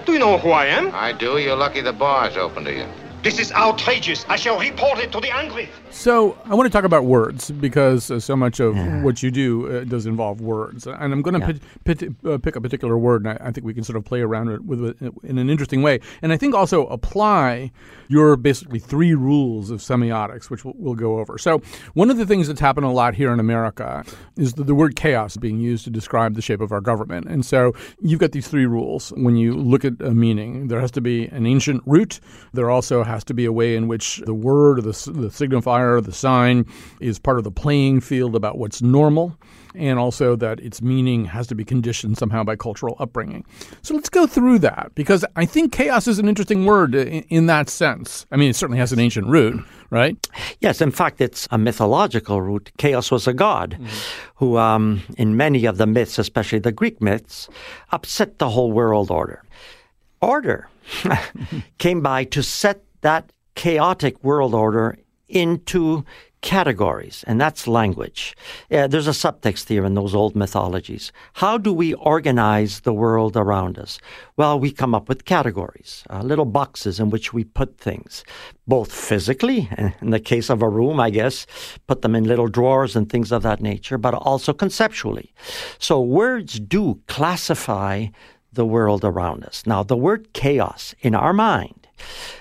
Do 0.06 0.14
you 0.14 0.20
know 0.20 0.38
who 0.38 0.52
I 0.52 0.68
am? 0.68 0.94
I 0.94 1.14
do. 1.14 1.40
You're 1.40 1.56
lucky 1.56 1.82
the 1.82 1.94
bar's 1.94 2.38
open 2.38 2.64
to 2.66 2.74
you. 2.76 2.86
This 3.24 3.40
is 3.40 3.52
outrageous. 3.52 4.26
I 4.30 4.38
shall 4.38 4.60
report 4.60 5.00
it 5.00 5.12
to 5.12 5.20
the 5.20 5.36
Angriff. 5.36 5.89
So 5.92 6.38
I 6.46 6.56
want 6.56 6.66
to 6.66 6.72
talk 6.72 6.86
about 6.86 7.06
words 7.06 7.52
because 7.52 8.10
uh, 8.10 8.20
so 8.20 8.36
much 8.36 8.60
of 8.60 8.76
what 9.04 9.22
you 9.22 9.32
do 9.32 9.70
uh, 9.70 9.84
does 9.84 10.06
involve 10.06 10.40
words, 10.40 10.88
and 10.88 11.12
I'm 11.12 11.22
going 11.22 11.40
to 11.40 11.60
pit, 11.84 12.00
pit, 12.00 12.14
uh, 12.26 12.38
pick 12.38 12.56
a 12.56 12.62
particular 12.62 12.98
word, 12.98 13.26
and 13.26 13.38
I, 13.38 13.48
I 13.48 13.52
think 13.52 13.66
we 13.66 13.74
can 13.74 13.84
sort 13.84 13.98
of 13.98 14.06
play 14.06 14.22
around 14.22 14.50
it 14.50 14.64
with 14.64 14.86
it 14.86 14.98
in 15.24 15.38
an 15.38 15.50
interesting 15.50 15.82
way, 15.82 16.00
and 16.22 16.32
I 16.32 16.38
think 16.38 16.56
also 16.56 16.86
apply 16.88 17.72
your 18.08 18.38
basically 18.38 18.80
three 18.80 19.14
rules 19.14 19.72
of 19.72 19.80
semiotics, 19.80 20.50
which 20.50 20.64
we'll, 20.64 20.76
we'll 20.78 20.96
go 20.96 21.20
over. 21.20 21.38
So 21.38 21.62
one 21.96 22.10
of 22.10 22.18
the 22.18 22.26
things 22.26 22.48
that's 22.48 22.62
happened 22.62 22.86
a 22.86 22.92
lot 22.92 23.14
here 23.16 23.34
in 23.34 23.40
America 23.40 24.06
is 24.38 24.54
the, 24.54 24.64
the 24.64 24.76
word 24.76 24.96
chaos 24.96 25.38
being 25.38 25.60
used 25.60 25.84
to 25.84 25.90
describe 25.90 26.36
the 26.36 26.42
shape 26.42 26.62
of 26.62 26.72
our 26.72 26.82
government, 26.82 27.28
and 27.28 27.46
so 27.46 27.74
you've 28.00 28.20
got 28.20 28.32
these 28.32 28.48
three 28.48 28.68
rules 28.68 29.10
when 29.18 29.36
you 29.36 29.54
look 29.54 29.84
at 29.84 30.00
a 30.02 30.12
meaning. 30.12 30.68
There 30.70 30.80
has 30.80 30.92
to 30.92 31.02
be 31.02 31.26
an 31.28 31.46
ancient 31.46 31.84
root. 31.86 32.20
There 32.54 32.70
also 32.70 33.04
has 33.04 33.24
to 33.26 33.34
be 33.34 33.46
a 33.46 33.52
way 33.52 33.76
in 33.76 33.88
which 33.88 34.22
the 34.26 34.34
word 34.34 34.80
or 34.80 34.82
the, 34.82 34.92
the 34.92 35.30
signifier, 35.30 35.79
the 36.02 36.12
sign, 36.12 36.66
is 37.00 37.20
part 37.20 37.38
of 37.38 37.44
the 37.44 37.52
playing 37.52 38.02
field 38.02 38.36
about 38.36 38.58
what's 38.58 38.82
normal, 38.82 39.38
and 39.76 40.00
also 40.00 40.36
that 40.36 40.60
its 40.60 40.82
meaning 40.82 41.26
has 41.26 41.48
to 41.48 41.56
be 41.56 41.64
conditioned 41.64 42.18
somehow 42.18 42.44
by 42.44 42.56
cultural 42.56 42.96
upbringing. 43.00 43.46
So 43.82 43.94
let's 43.94 44.10
go 44.10 44.28
through 44.28 44.60
that 44.60 44.92
because 44.96 45.24
I 45.36 45.46
think 45.46 45.72
chaos 45.72 46.08
is 46.08 46.20
an 46.20 46.28
interesting 46.28 46.66
word 46.66 46.96
in, 46.96 47.24
in 47.24 47.46
that 47.48 47.70
sense. 47.70 48.26
I 48.32 48.38
mean, 48.38 48.50
it 48.50 48.56
certainly 48.56 48.80
has 48.80 48.92
an 48.92 49.00
ancient 49.00 49.28
root, 49.28 49.64
right? 49.90 50.28
Yes, 50.60 50.82
in 50.82 50.92
fact, 50.92 51.22
it's 51.22 51.48
a 51.52 51.58
mythological 51.58 52.42
root. 52.42 52.72
Chaos 52.78 53.12
was 53.12 53.28
a 53.28 53.34
god 53.34 53.80
who, 54.36 54.58
um, 54.58 55.02
in 55.18 55.38
many 55.38 55.66
of 55.66 55.78
the 55.78 55.88
myths, 55.88 56.20
especially 56.20 56.60
the 56.60 56.72
Greek 56.72 57.02
myths, 57.02 57.50
upset 57.92 58.40
the 58.40 58.50
whole 58.50 58.72
world 58.72 59.12
order. 59.12 59.44
Order 60.22 60.68
came 61.78 62.02
by 62.02 62.26
to 62.26 62.44
set 62.44 62.84
that 63.02 63.32
chaotic 63.56 64.22
world 64.24 64.54
order 64.54 64.98
into 65.30 66.04
categories, 66.42 67.24
and 67.28 67.40
that's 67.40 67.68
language. 67.68 68.36
There's 68.70 69.08
a 69.08 69.12
subtext 69.12 69.68
here 69.68 69.86
in 69.86 69.94
those 69.94 70.16
old 70.16 70.36
mythologies. 70.36 71.12
How 71.34 71.58
do 71.58 71.74
we 71.74 71.94
organize 71.96 72.82
the 72.82 72.94
world 72.94 73.36
around 73.36 73.78
us? 73.78 74.00
Well, 74.38 74.60
we 74.60 74.72
come 74.72 74.96
up 74.96 75.10
with 75.10 75.26
categories, 75.26 76.04
uh, 76.10 76.22
little 76.22 76.46
boxes 76.46 77.00
in 77.00 77.10
which 77.10 77.34
we 77.34 77.44
put 77.44 77.78
things, 77.78 78.24
both 78.68 78.92
physically, 78.92 79.70
in 80.02 80.12
the 80.12 80.20
case 80.20 80.50
of 80.50 80.62
a 80.62 80.70
room, 80.70 81.00
I 81.00 81.10
guess, 81.10 81.46
put 81.88 82.02
them 82.02 82.16
in 82.16 82.24
little 82.24 82.48
drawers 82.48 82.96
and 82.96 83.10
things 83.10 83.32
of 83.32 83.44
that 83.44 83.62
nature, 83.62 83.98
but 83.98 84.14
also 84.14 84.54
conceptually. 84.54 85.34
So 85.78 86.02
words 86.02 86.60
do 86.60 87.02
classify 87.08 88.08
the 88.52 88.66
world 88.66 89.04
around 89.04 89.44
us. 89.44 89.66
Now, 89.66 89.84
the 89.84 89.98
word 89.98 90.34
chaos 90.34 90.96
in 91.02 91.14
our 91.14 91.34
mind 91.34 91.79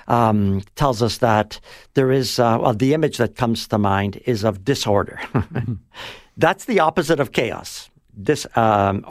um, 0.06 0.62
tells 0.74 1.02
us 1.02 1.18
that 1.18 1.60
there 1.94 2.10
is, 2.10 2.38
uh, 2.38 2.58
well, 2.60 2.74
the 2.74 2.94
image 2.94 3.18
that 3.18 3.36
comes 3.36 3.68
to 3.68 3.78
mind 3.78 4.20
is 4.24 4.44
of 4.44 4.64
disorder. 4.64 5.20
That's 6.36 6.66
the 6.66 6.80
opposite 6.80 7.20
of 7.20 7.32
chaos 7.32 7.90
disorder. 8.22 8.60
Um, 8.60 9.04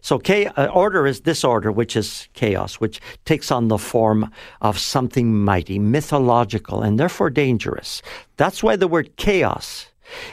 so 0.00 0.20
uh, 0.56 0.66
order 0.66 1.06
is 1.06 1.20
disorder, 1.20 1.72
which 1.72 1.96
is 1.96 2.28
chaos, 2.34 2.74
which 2.76 3.00
takes 3.24 3.50
on 3.50 3.68
the 3.68 3.78
form 3.78 4.30
of 4.60 4.78
something 4.78 5.34
mighty, 5.34 5.78
mythological, 5.78 6.82
and 6.82 6.98
therefore 6.98 7.30
dangerous. 7.30 8.02
That's 8.36 8.62
why 8.62 8.76
the 8.76 8.88
word 8.88 9.16
chaos 9.16 9.86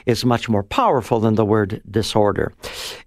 is 0.05 0.25
much 0.25 0.49
more 0.49 0.63
powerful 0.63 1.19
than 1.19 1.35
the 1.35 1.45
word 1.45 1.81
disorder. 1.89 2.53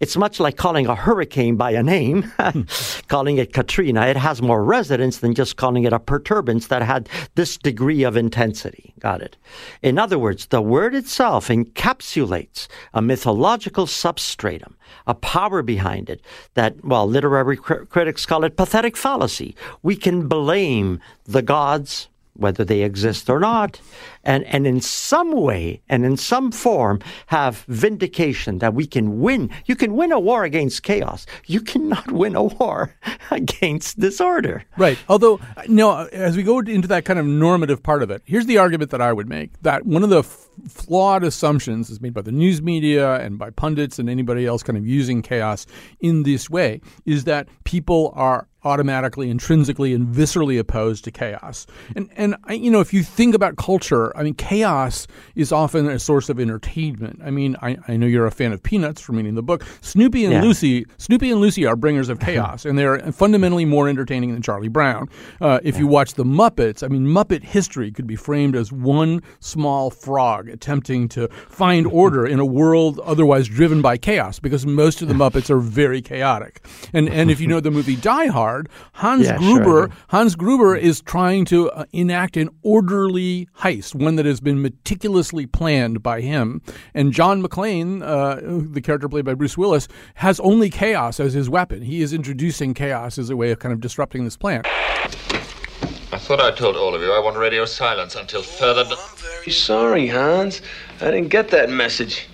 It's 0.00 0.16
much 0.16 0.40
like 0.40 0.56
calling 0.56 0.87
a 0.87 0.94
hurricane 0.94 1.56
by 1.56 1.73
a 1.73 1.83
name, 1.83 2.33
calling 3.09 3.38
it 3.38 3.52
Katrina. 3.52 4.06
It 4.06 4.16
has 4.16 4.42
more 4.42 4.64
resonance 4.64 5.18
than 5.18 5.35
just 5.35 5.56
calling 5.56 5.85
it 5.85 5.92
a 5.92 5.99
perturbance 5.99 6.68
that 6.68 6.83
had 6.83 7.09
this 7.35 7.56
degree 7.56 8.02
of 8.02 8.16
intensity. 8.16 8.94
Got 8.99 9.23
it? 9.23 9.37
In 9.83 9.99
other 9.99 10.18
words, 10.18 10.47
the 10.47 10.62
word 10.62 10.94
itself 10.94 11.49
encapsulates 11.49 12.68
a 12.92 13.02
mythological 13.02 13.87
substratum, 13.87 14.76
a 15.06 15.14
power 15.14 15.62
behind 15.62 16.09
it 16.09 16.21
that, 16.54 16.85
well, 16.85 17.06
literary 17.06 17.56
cr- 17.56 17.85
critics 17.85 18.26
call 18.26 18.44
it 18.44 18.56
pathetic 18.56 18.97
fallacy. 18.97 19.54
We 19.83 19.97
can 19.97 20.28
blame 20.28 21.00
the 21.25 21.42
gods, 21.42 22.09
whether 22.35 22.64
they 22.64 22.83
exist 22.83 23.30
or 23.30 23.38
not, 23.38 23.80
and, 24.25 24.45
and 24.45 24.66
in 24.66 24.81
some 24.81 25.33
way 25.33 25.83
and 25.88 26.04
in 26.04 26.16
some 26.16 26.50
form 26.50 27.00
have 27.26 27.64
vindication 27.69 28.59
that 28.59 28.75
we 28.75 28.87
can 28.87 29.21
win. 29.21 29.50
You 29.66 29.76
can 29.76 29.95
win 29.95 30.12
a 30.12 30.19
war 30.19 30.45
against 30.45 30.83
chaos. 30.83 31.26
You 31.47 31.61
cannot 31.61 32.11
win 32.12 32.35
a 32.35 32.43
war 32.43 32.95
against 33.31 34.00
disorder. 34.00 34.64
Right. 34.76 34.99
Although, 35.09 35.40
no, 35.69 36.07
as 36.07 36.37
we 36.37 36.43
go 36.43 36.59
into 36.59 36.88
that 36.88 37.04
kind 37.04 37.19
of 37.19 37.26
normative 37.26 37.83
part 37.83 38.02
of 38.02 38.11
it, 38.11 38.23
here's 38.25 38.47
the 38.47 38.59
argument 38.59 38.90
that 38.90 39.00
I 39.00 39.12
would 39.12 39.28
make 39.28 39.61
that 39.62 39.87
one 39.87 40.02
of 40.02 40.11
the 40.11 40.21
f- 40.21 40.49
flawed 40.69 41.25
assumptions 41.25 41.90
is 41.90 42.00
made 42.00 42.14
by 42.14 42.23
the 42.23 42.33
news 42.33 42.62
media 42.62 43.16
and 43.21 43.38
by 43.38 43.50
pundits 43.50 43.99
and 43.99 44.09
anybody 44.09 44.47
else 44.47 44.62
kind 44.62 44.78
of 44.78 44.87
using 44.87 45.23
chaos 45.23 45.66
in 46.00 46.23
this 46.23 46.49
way 46.49 46.81
is 47.04 47.25
that 47.25 47.49
people 47.64 48.12
are 48.14 48.47
automatically, 48.64 49.31
intrinsically, 49.31 49.93
and 49.93 50.07
viscerally 50.09 50.59
opposed 50.59 51.04
to 51.04 51.11
chaos. 51.11 51.66
And 51.95 52.11
and 52.16 52.37
you 52.49 52.71
know, 52.71 52.81
if 52.81 52.93
you 52.93 53.02
think 53.02 53.35
about 53.35 53.57
culture, 53.57 54.13
I 54.14 54.23
mean, 54.23 54.35
chaos 54.35 55.06
is 55.35 55.52
often 55.52 55.88
a 55.88 55.99
source 55.99 56.28
of 56.28 56.38
entertainment. 56.40 57.21
I 57.25 57.30
mean, 57.30 57.56
I, 57.62 57.76
I 57.88 57.97
know 57.97 58.06
you're 58.06 58.26
a 58.26 58.30
fan 58.30 58.52
of 58.52 58.62
Peanuts 58.62 59.00
from 59.00 59.16
reading 59.16 59.35
the 59.35 59.42
book. 59.42 59.64
Snoopy 59.80 60.25
and 60.25 60.35
yeah. 60.35 60.42
Lucy, 60.42 60.87
Snoopy 60.99 61.30
and 61.30 61.40
Lucy 61.40 61.66
are 61.66 61.76
bringers 61.76 62.09
of 62.09 62.21
chaos, 62.25 62.64
and 62.64 62.78
they're 62.78 62.99
fundamentally 63.12 63.64
more 63.64 63.88
entertaining 63.88 64.33
than 64.33 64.42
Charlie 64.42 64.68
Brown. 64.68 65.09
Uh, 65.40 65.61
if 65.62 65.75
yeah. 65.75 65.80
you 65.80 65.87
watch 65.87 66.14
the 66.14 66.25
Muppets, 66.25 66.83
I 66.83 66.88
mean, 66.88 67.06
Muppet 67.06 67.42
history 67.42 67.90
could 67.90 68.06
be 68.06 68.16
framed 68.16 68.56
as 68.56 68.73
one 68.73 69.23
small 69.40 69.90
frog 69.90 70.49
attempting 70.49 71.09
to 71.11 71.28
find 71.49 71.87
order 71.92 72.26
in 72.26 72.38
a 72.38 72.47
world 72.47 73.00
otherwise 73.00 73.49
driven 73.49 73.83
by 73.83 73.97
chaos, 73.97 74.38
because 74.38 74.66
most 74.66 75.02
of 75.02 75.09
the 75.09 75.14
Muppets 75.14 75.50
are 75.50 75.59
very 75.59 76.00
chaotic. 76.00 76.64
And 76.92 77.09
and 77.09 77.30
if 77.30 77.40
you 77.40 77.47
know 77.47 77.61
the 77.61 77.71
movie 77.71 77.97
Die 77.97 78.26
Hard, 78.26 78.68
Hans 78.94 79.26
yeah, 79.26 79.38
Gruber, 79.38 79.64
sure. 79.64 79.90
Hans 80.09 80.35
Gruber 80.35 80.76
is 80.76 81.00
trying 81.00 81.44
to 81.47 81.71
uh, 81.71 81.85
enact 81.92 82.37
an 82.37 82.49
orderly 82.62 83.49
heist 83.59 83.94
one 84.04 84.16
that 84.16 84.26
has 84.26 84.40
been 84.40 84.61
meticulously 84.62 85.46
planned 85.46 86.02
by 86.02 86.20
him. 86.20 86.62
And 86.94 87.12
John 87.12 87.42
McClane, 87.42 88.02
uh, 88.02 88.40
the 88.73 88.80
character 88.80 89.08
played 89.08 89.25
by 89.25 89.34
Bruce 89.34 89.58
Willis, 89.58 89.88
has 90.14 90.38
only 90.40 90.70
chaos 90.70 91.18
as 91.18 91.32
his 91.32 91.49
weapon. 91.50 91.82
He 91.82 92.02
is 92.02 92.12
introducing 92.12 92.75
chaos 92.75 93.18
as 93.18 93.30
a 93.30 93.37
way 93.37 93.50
of 93.50 93.58
kind 93.58 93.73
of 93.73 93.80
disrupting 93.80 94.25
this 94.25 94.37
plan. 94.37 94.62
I 94.64 96.18
thought 96.18 96.40
I 96.40 96.52
told 96.52 96.76
all 96.76 96.94
of 96.94 97.02
you 97.02 97.12
I 97.12 97.18
want 97.18 97.37
radio 97.37 97.64
silence 97.64 98.14
until 98.14 98.42
further. 98.42 98.84
Oh, 98.87 99.11
I'm 99.11 99.16
very 99.16 99.50
sorry, 99.50 100.06
Hans. 100.06 100.62
I 101.00 101.06
didn't 101.06 101.28
get 101.28 101.49
that 101.49 101.70
message. 101.70 102.28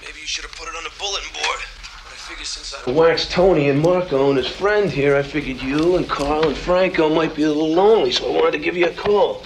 Maybe 0.00 0.20
you 0.20 0.26
should 0.26 0.44
have 0.44 0.54
put 0.56 0.66
it 0.68 0.74
on 0.74 0.84
the 0.84 0.90
bulletin 0.98 1.30
board. 1.34 1.60
I 1.60 2.16
figured 2.16 2.46
since 2.46 2.74
I 2.86 2.90
waxed 2.90 3.30
Tony 3.30 3.68
and 3.68 3.80
Marco 3.80 4.30
and 4.30 4.38
his 4.38 4.48
friend 4.48 4.90
here, 4.90 5.14
I 5.14 5.22
figured 5.22 5.60
you 5.60 5.96
and 5.96 6.08
Karl 6.08 6.48
and 6.48 6.56
Franco 6.56 7.08
might 7.14 7.34
be 7.34 7.42
a 7.42 7.48
little 7.48 7.68
lonely, 7.68 8.12
so 8.12 8.32
I 8.32 8.34
wanted 8.34 8.52
to 8.52 8.58
give 8.64 8.76
you 8.76 8.86
a 8.86 8.94
call. 8.94 9.42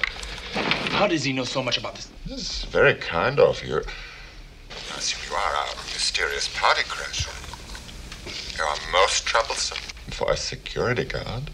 How 0.53 1.07
does 1.07 1.25
he 1.25 1.33
know 1.33 1.45
so 1.45 1.63
much 1.63 1.79
about 1.79 1.95
this? 1.95 2.09
This 2.27 2.41
is 2.41 2.65
very 2.65 2.95
kind 2.95 3.41
of 3.41 3.63
you. 3.65 3.77
I 3.77 4.99
assume 4.99 5.21
you 5.29 5.37
are 5.37 5.57
our 5.57 5.75
mysterious 5.93 6.49
party 6.57 6.83
crasher. 6.83 7.33
You 8.57 8.65
are 8.65 8.77
most 8.93 9.27
troublesome 9.27 9.79
for 10.11 10.31
a 10.31 10.37
security 10.37 11.05
guard. 11.05 11.51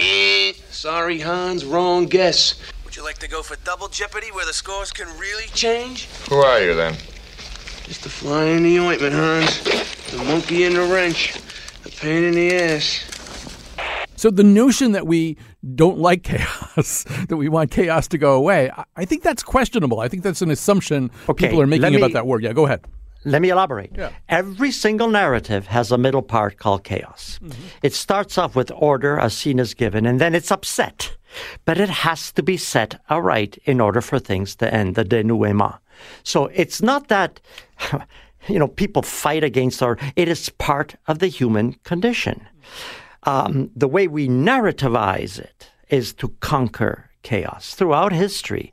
Eh, 0.00 0.52
sorry, 0.70 1.20
Hans, 1.20 1.64
wrong 1.64 2.06
guess. 2.06 2.54
Would 2.84 2.96
you 2.96 3.04
like 3.04 3.18
to 3.18 3.28
go 3.28 3.42
for 3.42 3.56
double 3.64 3.88
jeopardy 3.88 4.28
where 4.32 4.46
the 4.46 4.52
scores 4.52 4.92
can 4.92 5.08
really 5.18 5.46
change? 5.54 6.06
Who 6.28 6.36
are 6.36 6.60
you 6.60 6.74
then? 6.74 6.94
Just 7.84 8.02
the 8.02 8.08
fly 8.08 8.46
in 8.46 8.62
the 8.62 8.78
ointment, 8.78 9.14
Hans. 9.14 9.62
The 10.10 10.18
monkey 10.24 10.64
in 10.64 10.74
the 10.74 10.82
wrench. 10.82 11.34
The 11.82 11.90
pain 11.90 12.24
in 12.24 12.34
the 12.34 12.54
ass. 12.54 13.21
So 14.22 14.30
the 14.30 14.44
notion 14.44 14.92
that 14.92 15.08
we 15.08 15.36
don't 15.74 15.98
like 15.98 16.22
chaos, 16.22 17.04
that 17.28 17.36
we 17.36 17.48
want 17.48 17.72
chaos 17.72 18.06
to 18.06 18.18
go 18.18 18.34
away, 18.34 18.70
I 18.94 19.04
think 19.04 19.24
that's 19.24 19.42
questionable. 19.42 19.98
I 19.98 20.06
think 20.06 20.22
that's 20.22 20.40
an 20.42 20.50
assumption 20.52 21.10
okay, 21.28 21.46
people 21.48 21.60
are 21.60 21.66
making 21.66 21.90
me, 21.90 21.96
about 21.96 22.12
that 22.12 22.24
word. 22.24 22.44
Yeah, 22.44 22.52
go 22.52 22.64
ahead. 22.64 22.84
Let 23.24 23.42
me 23.42 23.48
elaborate. 23.48 23.90
Yeah. 23.96 24.12
Every 24.28 24.70
single 24.70 25.08
narrative 25.08 25.66
has 25.66 25.90
a 25.90 25.98
middle 25.98 26.22
part 26.22 26.56
called 26.58 26.84
chaos. 26.84 27.40
Mm-hmm. 27.42 27.62
It 27.82 27.94
starts 27.94 28.38
off 28.38 28.54
with 28.54 28.70
order, 28.76 29.18
a 29.18 29.28
scene 29.28 29.58
is 29.58 29.74
given, 29.74 30.06
and 30.06 30.20
then 30.20 30.36
it's 30.36 30.52
upset. 30.52 31.16
But 31.64 31.80
it 31.80 31.88
has 31.88 32.30
to 32.30 32.44
be 32.44 32.56
set 32.56 33.00
aright 33.10 33.58
in 33.64 33.80
order 33.80 34.00
for 34.00 34.20
things 34.20 34.54
to 34.56 34.72
end, 34.72 34.94
the 34.94 35.02
denouement. 35.02 35.80
So 36.22 36.46
it's 36.54 36.80
not 36.80 37.08
that, 37.08 37.40
you 38.46 38.60
know, 38.60 38.68
people 38.68 39.02
fight 39.02 39.42
against 39.42 39.82
or 39.82 39.98
it 40.14 40.28
is 40.28 40.48
part 40.48 40.94
of 41.08 41.18
the 41.18 41.26
human 41.26 41.72
condition 41.82 42.46
um, 43.24 43.70
the 43.74 43.88
way 43.88 44.08
we 44.08 44.28
narrativize 44.28 45.38
it 45.38 45.70
is 45.88 46.12
to 46.14 46.28
conquer 46.40 47.10
chaos. 47.22 47.74
Throughout 47.74 48.12
history, 48.12 48.72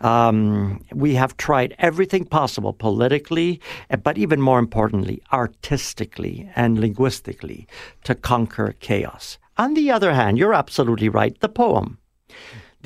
um, 0.00 0.84
we 0.92 1.14
have 1.14 1.36
tried 1.36 1.74
everything 1.78 2.24
possible 2.24 2.72
politically, 2.72 3.60
but 4.02 4.18
even 4.18 4.40
more 4.40 4.58
importantly, 4.58 5.22
artistically 5.32 6.50
and 6.54 6.78
linguistically 6.78 7.66
to 8.04 8.14
conquer 8.14 8.74
chaos. 8.80 9.38
On 9.56 9.74
the 9.74 9.90
other 9.90 10.12
hand, 10.12 10.36
you're 10.36 10.54
absolutely 10.54 11.08
right, 11.08 11.38
the 11.40 11.48
poem 11.48 11.98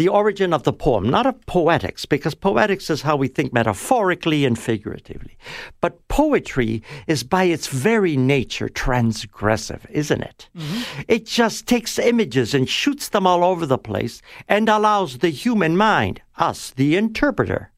the 0.01 0.09
origin 0.09 0.55
of 0.55 0.63
the 0.63 0.73
poem, 0.73 1.11
not 1.11 1.27
of 1.27 1.45
poetics, 1.45 2.07
because 2.07 2.35
poetics 2.35 2.89
is 2.89 3.03
how 3.03 3.17
we 3.17 3.29
think 3.29 3.53
metaphorically 3.53 4.47
and 4.47 4.59
figuratively. 4.59 5.37
But 5.83 6.09
poetry 6.09 6.83
is 7.07 7.23
by 7.23 7.45
its 7.45 7.67
very 7.67 8.17
nature 8.17 8.71
transgressive, 8.71 9.83
isn't 9.91 10.23
it? 10.23 10.49
Mm-hmm. 10.57 11.03
It 11.07 11.27
just 11.27 11.67
takes 11.67 11.99
images 11.99 12.55
and 12.55 12.67
shoots 12.67 13.11
them 13.11 13.27
all 13.27 13.45
over 13.45 13.67
the 13.67 13.77
place 13.77 14.23
and 14.49 14.71
allows 14.71 15.19
the 15.19 15.29
human 15.29 15.77
mind, 15.77 16.23
us, 16.39 16.71
the 16.71 16.97
interpreter, 16.97 17.71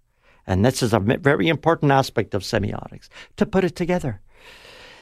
and 0.47 0.65
this 0.65 0.81
is 0.81 0.93
a 0.93 1.01
very 1.01 1.49
important 1.49 1.91
aspect 1.91 2.35
of 2.35 2.43
semiotics, 2.43 3.09
to 3.37 3.45
put 3.45 3.65
it 3.65 3.75
together. 3.75 4.21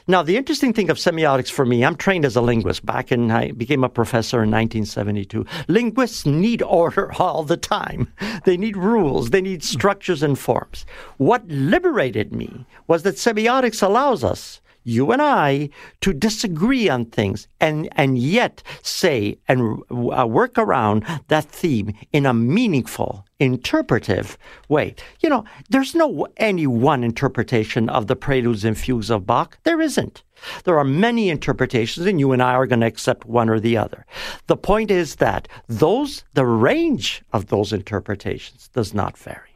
Now, 0.07 0.23
the 0.23 0.37
interesting 0.37 0.73
thing 0.73 0.89
of 0.89 0.97
semiotics 0.97 1.51
for 1.51 1.65
me, 1.65 1.85
I'm 1.85 1.95
trained 1.95 2.25
as 2.25 2.35
a 2.35 2.41
linguist 2.41 2.85
back 2.85 3.11
and 3.11 3.31
I 3.31 3.51
became 3.51 3.83
a 3.83 3.89
professor 3.89 4.37
in 4.37 4.49
1972. 4.49 5.45
Linguists 5.67 6.25
need 6.25 6.61
order 6.63 7.11
all 7.19 7.43
the 7.43 7.57
time. 7.57 8.11
They 8.45 8.57
need 8.57 8.77
rules, 8.77 9.29
they 9.29 9.41
need 9.41 9.63
structures 9.63 10.23
and 10.23 10.37
forms. 10.37 10.85
What 11.17 11.47
liberated 11.47 12.33
me 12.33 12.65
was 12.87 13.03
that 13.03 13.15
semiotics 13.15 13.83
allows 13.83 14.23
us 14.23 14.61
you 14.83 15.11
and 15.11 15.21
I, 15.21 15.69
to 16.01 16.13
disagree 16.13 16.89
on 16.89 17.05
things 17.05 17.47
and, 17.59 17.89
and 17.93 18.17
yet 18.17 18.63
say 18.81 19.37
and 19.47 19.81
uh, 19.91 20.25
work 20.27 20.57
around 20.57 21.05
that 21.27 21.45
theme 21.45 21.93
in 22.11 22.25
a 22.25 22.33
meaningful, 22.33 23.25
interpretive 23.39 24.37
way. 24.69 24.95
You 25.21 25.29
know, 25.29 25.45
there's 25.69 25.95
no 25.95 26.27
any 26.37 26.67
one 26.67 27.03
interpretation 27.03 27.89
of 27.89 28.07
the 28.07 28.15
preludes 28.15 28.65
and 28.65 28.77
fugues 28.77 29.09
of 29.09 29.25
Bach. 29.25 29.57
There 29.63 29.81
isn't. 29.81 30.23
There 30.63 30.79
are 30.79 30.83
many 30.83 31.29
interpretations, 31.29 32.07
and 32.07 32.19
you 32.19 32.31
and 32.31 32.41
I 32.41 32.53
are 32.53 32.65
going 32.65 32.79
to 32.79 32.87
accept 32.87 33.25
one 33.25 33.47
or 33.47 33.59
the 33.59 33.77
other. 33.77 34.05
The 34.47 34.57
point 34.57 34.89
is 34.89 35.17
that 35.17 35.47
those, 35.67 36.23
the 36.33 36.47
range 36.47 37.21
of 37.31 37.47
those 37.47 37.71
interpretations 37.71 38.67
does 38.69 38.93
not 38.93 39.17
vary 39.17 39.51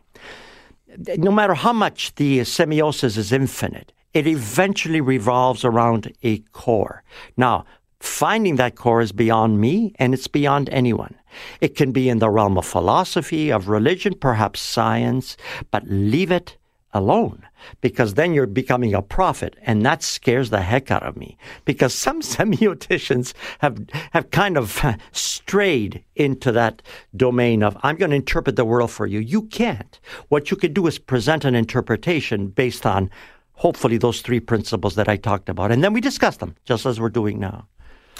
no 1.17 1.31
matter 1.31 1.53
how 1.53 1.73
much 1.73 2.15
the 2.15 2.39
semiosis 2.39 3.17
is 3.17 3.31
infinite, 3.31 3.91
it 4.15 4.25
eventually 4.25 5.01
revolves 5.01 5.65
around 5.65 6.12
a 6.23 6.39
core. 6.54 7.04
Now, 7.36 7.65
finding 7.99 8.56
that 8.56 8.75
core 8.75 9.01
is 9.01 9.12
beyond 9.12 9.60
me 9.60 9.93
and 9.99 10.13
it's 10.13 10.28
beyond 10.28 10.69
anyone. 10.69 11.15
It 11.60 11.75
can 11.75 11.91
be 11.91 12.08
in 12.08 12.19
the 12.19 12.30
realm 12.30 12.58
of 12.58 12.65
philosophy, 12.65 13.51
of 13.51 13.67
religion, 13.67 14.13
perhaps 14.13 14.62
science, 14.62 15.36
but 15.69 15.84
leave 15.88 16.32
it 16.32 16.58
alone 16.93 17.45
because 17.82 18.13
then 18.13 18.34
you're 18.34 18.47
becoming 18.47 18.93
a 18.93 19.01
prophet 19.01 19.58
and 19.63 19.86
that 19.86 20.01
scares 20.01 20.49
the 20.49 20.62
heck 20.62 20.89
out 20.89 21.04
of 21.04 21.17
me 21.17 21.38
because 21.65 21.93
some 22.06 22.21
semioticians 22.21 23.34
have 23.60 23.86
have 24.12 24.32
kind 24.32 24.58
of 24.58 24.82
strayed 25.12 26.01
into 26.15 26.54
that 26.54 26.82
domain 27.13 27.63
of 27.63 27.75
I'm 27.84 27.97
going 27.97 28.12
to 28.12 28.15
interpret 28.15 28.56
the 28.56 28.63
world 28.63 28.91
for 28.91 29.06
you 29.08 29.19
you 29.19 29.41
can't 29.41 29.99
what 30.30 30.51
you 30.51 30.56
can 30.56 30.71
do 30.71 30.88
is 30.88 30.97
present 30.97 31.43
an 31.43 31.54
interpretation 31.54 32.47
based 32.47 32.86
on 32.86 33.10
hopefully 33.55 33.97
those 33.97 34.21
three 34.21 34.39
principles 34.39 34.95
that 34.95 35.09
I 35.09 35.17
talked 35.17 35.49
about 35.49 35.71
and 35.71 35.83
then 35.83 35.93
we 35.93 36.01
discuss 36.01 36.37
them 36.37 36.55
just 36.65 36.85
as 36.85 36.99
we're 36.99 37.09
doing 37.09 37.39
now 37.39 37.67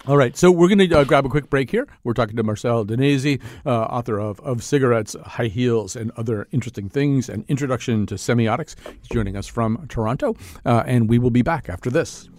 all 0.08 0.18
right, 0.18 0.38
so 0.38 0.52
we're 0.52 0.68
going 0.68 0.88
to 0.88 1.00
uh, 1.00 1.04
grab 1.04 1.26
a 1.26 1.30
quick 1.30 1.50
break 1.50 1.72
here. 1.72 1.88
We're 2.04 2.14
talking 2.14 2.36
to 2.36 2.44
Marcel 2.44 2.86
Danesi, 2.86 3.42
uh, 3.66 3.86
author 3.86 4.20
of, 4.20 4.40
of 4.42 4.64
Cigarettes, 4.64 5.16
High 5.26 5.48
Heels, 5.48 5.96
and 5.96 6.12
Other 6.16 6.48
Interesting 6.52 6.90
Things, 6.90 7.28
an 7.28 7.44
introduction 7.48 8.06
to 8.08 8.16
semiotics. 8.16 8.76
He's 9.00 9.10
joining 9.10 9.36
us 9.36 9.48
from 9.48 9.84
Toronto, 9.90 10.36
uh, 10.64 10.84
and 10.86 11.10
we 11.10 11.18
will 11.18 11.32
be 11.32 11.42
back 11.42 11.70
after 11.70 11.90
this. 11.90 12.30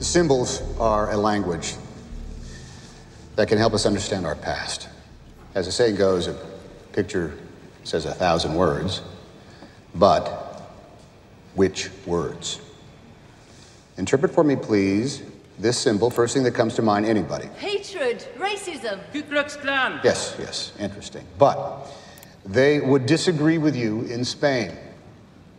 Symbols 0.00 0.62
are 0.78 1.10
a 1.12 1.16
language 1.16 1.74
that 3.36 3.48
can 3.48 3.58
help 3.58 3.74
us 3.74 3.84
understand 3.84 4.26
our 4.26 4.34
past. 4.34 4.88
As 5.54 5.66
the 5.66 5.72
saying 5.72 5.96
goes, 5.96 6.26
a 6.26 6.34
picture 6.92 7.34
says 7.84 8.06
a 8.06 8.14
thousand 8.14 8.54
words, 8.54 9.02
but 9.94 10.70
which 11.54 11.90
words? 12.06 12.60
Interpret 13.98 14.32
for 14.32 14.42
me, 14.42 14.56
please, 14.56 15.22
this 15.58 15.76
symbol, 15.76 16.08
first 16.08 16.32
thing 16.32 16.44
that 16.44 16.54
comes 16.54 16.74
to 16.76 16.82
mind, 16.82 17.04
anybody. 17.04 17.48
Hatred, 17.58 18.26
racism. 18.38 19.00
Ku 19.12 19.22
Klux 19.22 19.56
Klan. 19.56 20.00
Yes, 20.02 20.34
yes, 20.38 20.72
interesting. 20.80 21.24
But 21.38 21.86
they 22.46 22.80
would 22.80 23.04
disagree 23.04 23.58
with 23.58 23.76
you 23.76 24.02
in 24.02 24.24
Spain. 24.24 24.72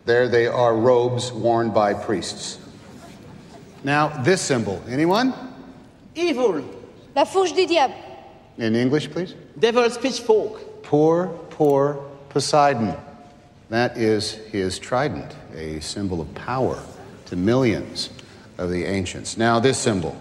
There 0.06 0.28
they 0.28 0.48
are 0.48 0.76
robes 0.76 1.32
worn 1.32 1.70
by 1.70 1.94
priests. 1.94 2.58
Now, 3.84 4.10
this 4.24 4.42
symbol, 4.42 4.82
anyone? 4.88 5.34
Evil. 6.16 6.64
La 7.16 7.26
fourche 7.26 7.54
du 7.54 7.66
diable. 7.66 7.96
In 8.58 8.76
English, 8.76 9.10
please? 9.10 9.34
Devil's 9.58 9.98
pitchfork. 9.98 10.84
Poor, 10.84 11.28
poor 11.50 12.04
Poseidon. 12.30 12.96
That 13.70 13.98
is 13.98 14.34
his 14.34 14.78
trident, 14.78 15.36
a 15.56 15.80
symbol 15.80 16.22
of 16.22 16.34
power 16.36 16.82
to 17.26 17.36
millions 17.36 18.10
of 18.58 18.70
the 18.70 18.84
ancients. 18.84 19.38
Now, 19.38 19.60
this 19.60 19.78
symbol. 19.78 20.16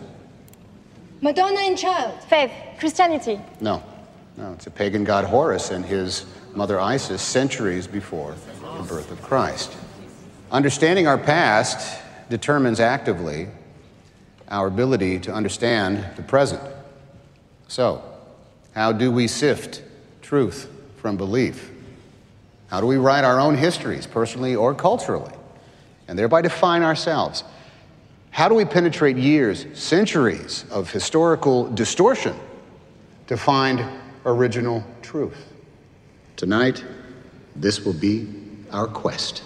Madonna 1.20 1.60
and 1.60 1.76
child. 1.76 2.22
Faith, 2.24 2.52
Christianity. 2.78 3.40
No, 3.60 3.82
no, 4.36 4.52
it's 4.52 4.66
a 4.66 4.70
pagan 4.70 5.04
god 5.04 5.24
Horus 5.24 5.70
and 5.70 5.84
his 5.84 6.24
mother 6.54 6.80
Isis 6.80 7.20
centuries 7.20 7.86
before 7.86 8.34
the 8.78 8.82
birth 8.84 9.10
of 9.10 9.20
Christ. 9.20 9.76
Understanding 10.50 11.06
our 11.06 11.18
past 11.18 12.00
determines 12.30 12.80
actively 12.80 13.48
our 14.48 14.68
ability 14.68 15.18
to 15.20 15.32
understand 15.32 16.06
the 16.16 16.22
present. 16.22 16.62
So, 17.68 18.02
how 18.74 18.92
do 18.92 19.12
we 19.12 19.26
sift 19.26 19.82
truth 20.22 20.70
from 20.96 21.16
belief? 21.16 21.70
How 22.68 22.80
do 22.80 22.86
we 22.86 22.96
write 22.96 23.24
our 23.24 23.38
own 23.38 23.56
histories, 23.56 24.06
personally 24.06 24.54
or 24.54 24.74
culturally, 24.74 25.32
and 26.08 26.18
thereby 26.18 26.40
define 26.40 26.82
ourselves? 26.82 27.44
How 28.30 28.48
do 28.48 28.54
we 28.54 28.64
penetrate 28.64 29.16
years, 29.16 29.66
centuries 29.74 30.64
of 30.70 30.90
historical 30.90 31.68
distortion 31.68 32.34
to 33.26 33.36
find 33.36 33.84
original 34.24 34.84
truth? 35.02 35.52
Tonight, 36.36 36.84
this 37.56 37.84
will 37.84 37.92
be 37.92 38.28
our 38.70 38.86
quest. 38.86 39.42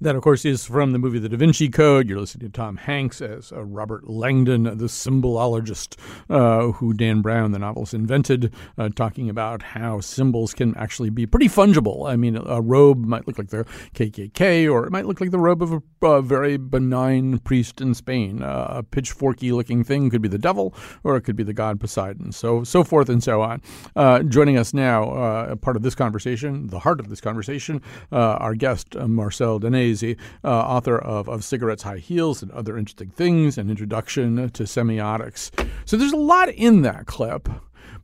That, 0.00 0.14
of 0.14 0.22
course, 0.22 0.44
is 0.44 0.66
from 0.66 0.92
the 0.92 0.98
movie 0.98 1.18
The 1.18 1.30
Da 1.30 1.38
Vinci 1.38 1.70
Code. 1.70 2.06
You're 2.06 2.20
listening 2.20 2.50
to 2.50 2.52
Tom 2.52 2.76
Hanks 2.76 3.22
as 3.22 3.50
uh, 3.50 3.64
Robert 3.64 4.06
Langdon, 4.06 4.64
the 4.64 4.88
symbolologist 4.88 5.96
uh, 6.28 6.72
who 6.72 6.92
Dan 6.92 7.22
Brown, 7.22 7.52
the 7.52 7.58
novelist, 7.58 7.94
invented, 7.94 8.52
uh, 8.76 8.90
talking 8.90 9.30
about 9.30 9.62
how 9.62 10.00
symbols 10.00 10.52
can 10.52 10.76
actually 10.76 11.08
be 11.08 11.24
pretty 11.24 11.48
fungible. 11.48 12.06
I 12.06 12.16
mean, 12.16 12.36
a 12.36 12.60
robe 12.60 13.06
might 13.06 13.26
look 13.26 13.38
like 13.38 13.48
the 13.48 13.64
KKK, 13.94 14.70
or 14.70 14.86
it 14.86 14.92
might 14.92 15.06
look 15.06 15.18
like 15.18 15.30
the 15.30 15.38
robe 15.38 15.62
of 15.62 15.72
a, 15.72 15.82
very 16.22 16.56
benign 16.56 17.38
priest 17.40 17.80
in 17.80 17.92
Spain. 17.92 18.42
Uh, 18.42 18.66
a 18.68 18.82
pitchforky 18.82 19.52
looking 19.52 19.82
thing 19.82 20.08
could 20.08 20.22
be 20.22 20.28
the 20.28 20.38
devil, 20.38 20.74
or 21.02 21.16
it 21.16 21.22
could 21.22 21.36
be 21.36 21.42
the 21.42 21.52
god 21.52 21.80
Poseidon. 21.80 22.32
So, 22.32 22.62
so 22.64 22.84
forth 22.84 23.08
and 23.08 23.22
so 23.22 23.42
on. 23.42 23.60
Uh, 23.96 24.22
joining 24.22 24.56
us 24.56 24.72
now, 24.72 25.10
uh, 25.10 25.56
part 25.56 25.74
of 25.74 25.82
this 25.82 25.94
conversation, 25.94 26.68
the 26.68 26.78
heart 26.78 27.00
of 27.00 27.08
this 27.08 27.20
conversation, 27.20 27.82
our 28.12 28.54
guest, 28.54 28.94
Marcel 28.94 29.58
Danesi 29.86 30.18
uh, 30.44 30.48
author 30.48 30.98
of, 30.98 31.28
of 31.28 31.44
Cigarettes, 31.44 31.82
High 31.82 31.98
Heels, 31.98 32.42
and 32.42 32.50
Other 32.52 32.76
Interesting 32.76 33.10
Things, 33.10 33.58
an 33.58 33.70
introduction 33.70 34.50
to 34.50 34.62
semiotics. 34.64 35.50
So 35.84 35.96
there's 35.96 36.12
a 36.12 36.16
lot 36.16 36.48
in 36.50 36.82
that 36.82 37.06
clip. 37.06 37.48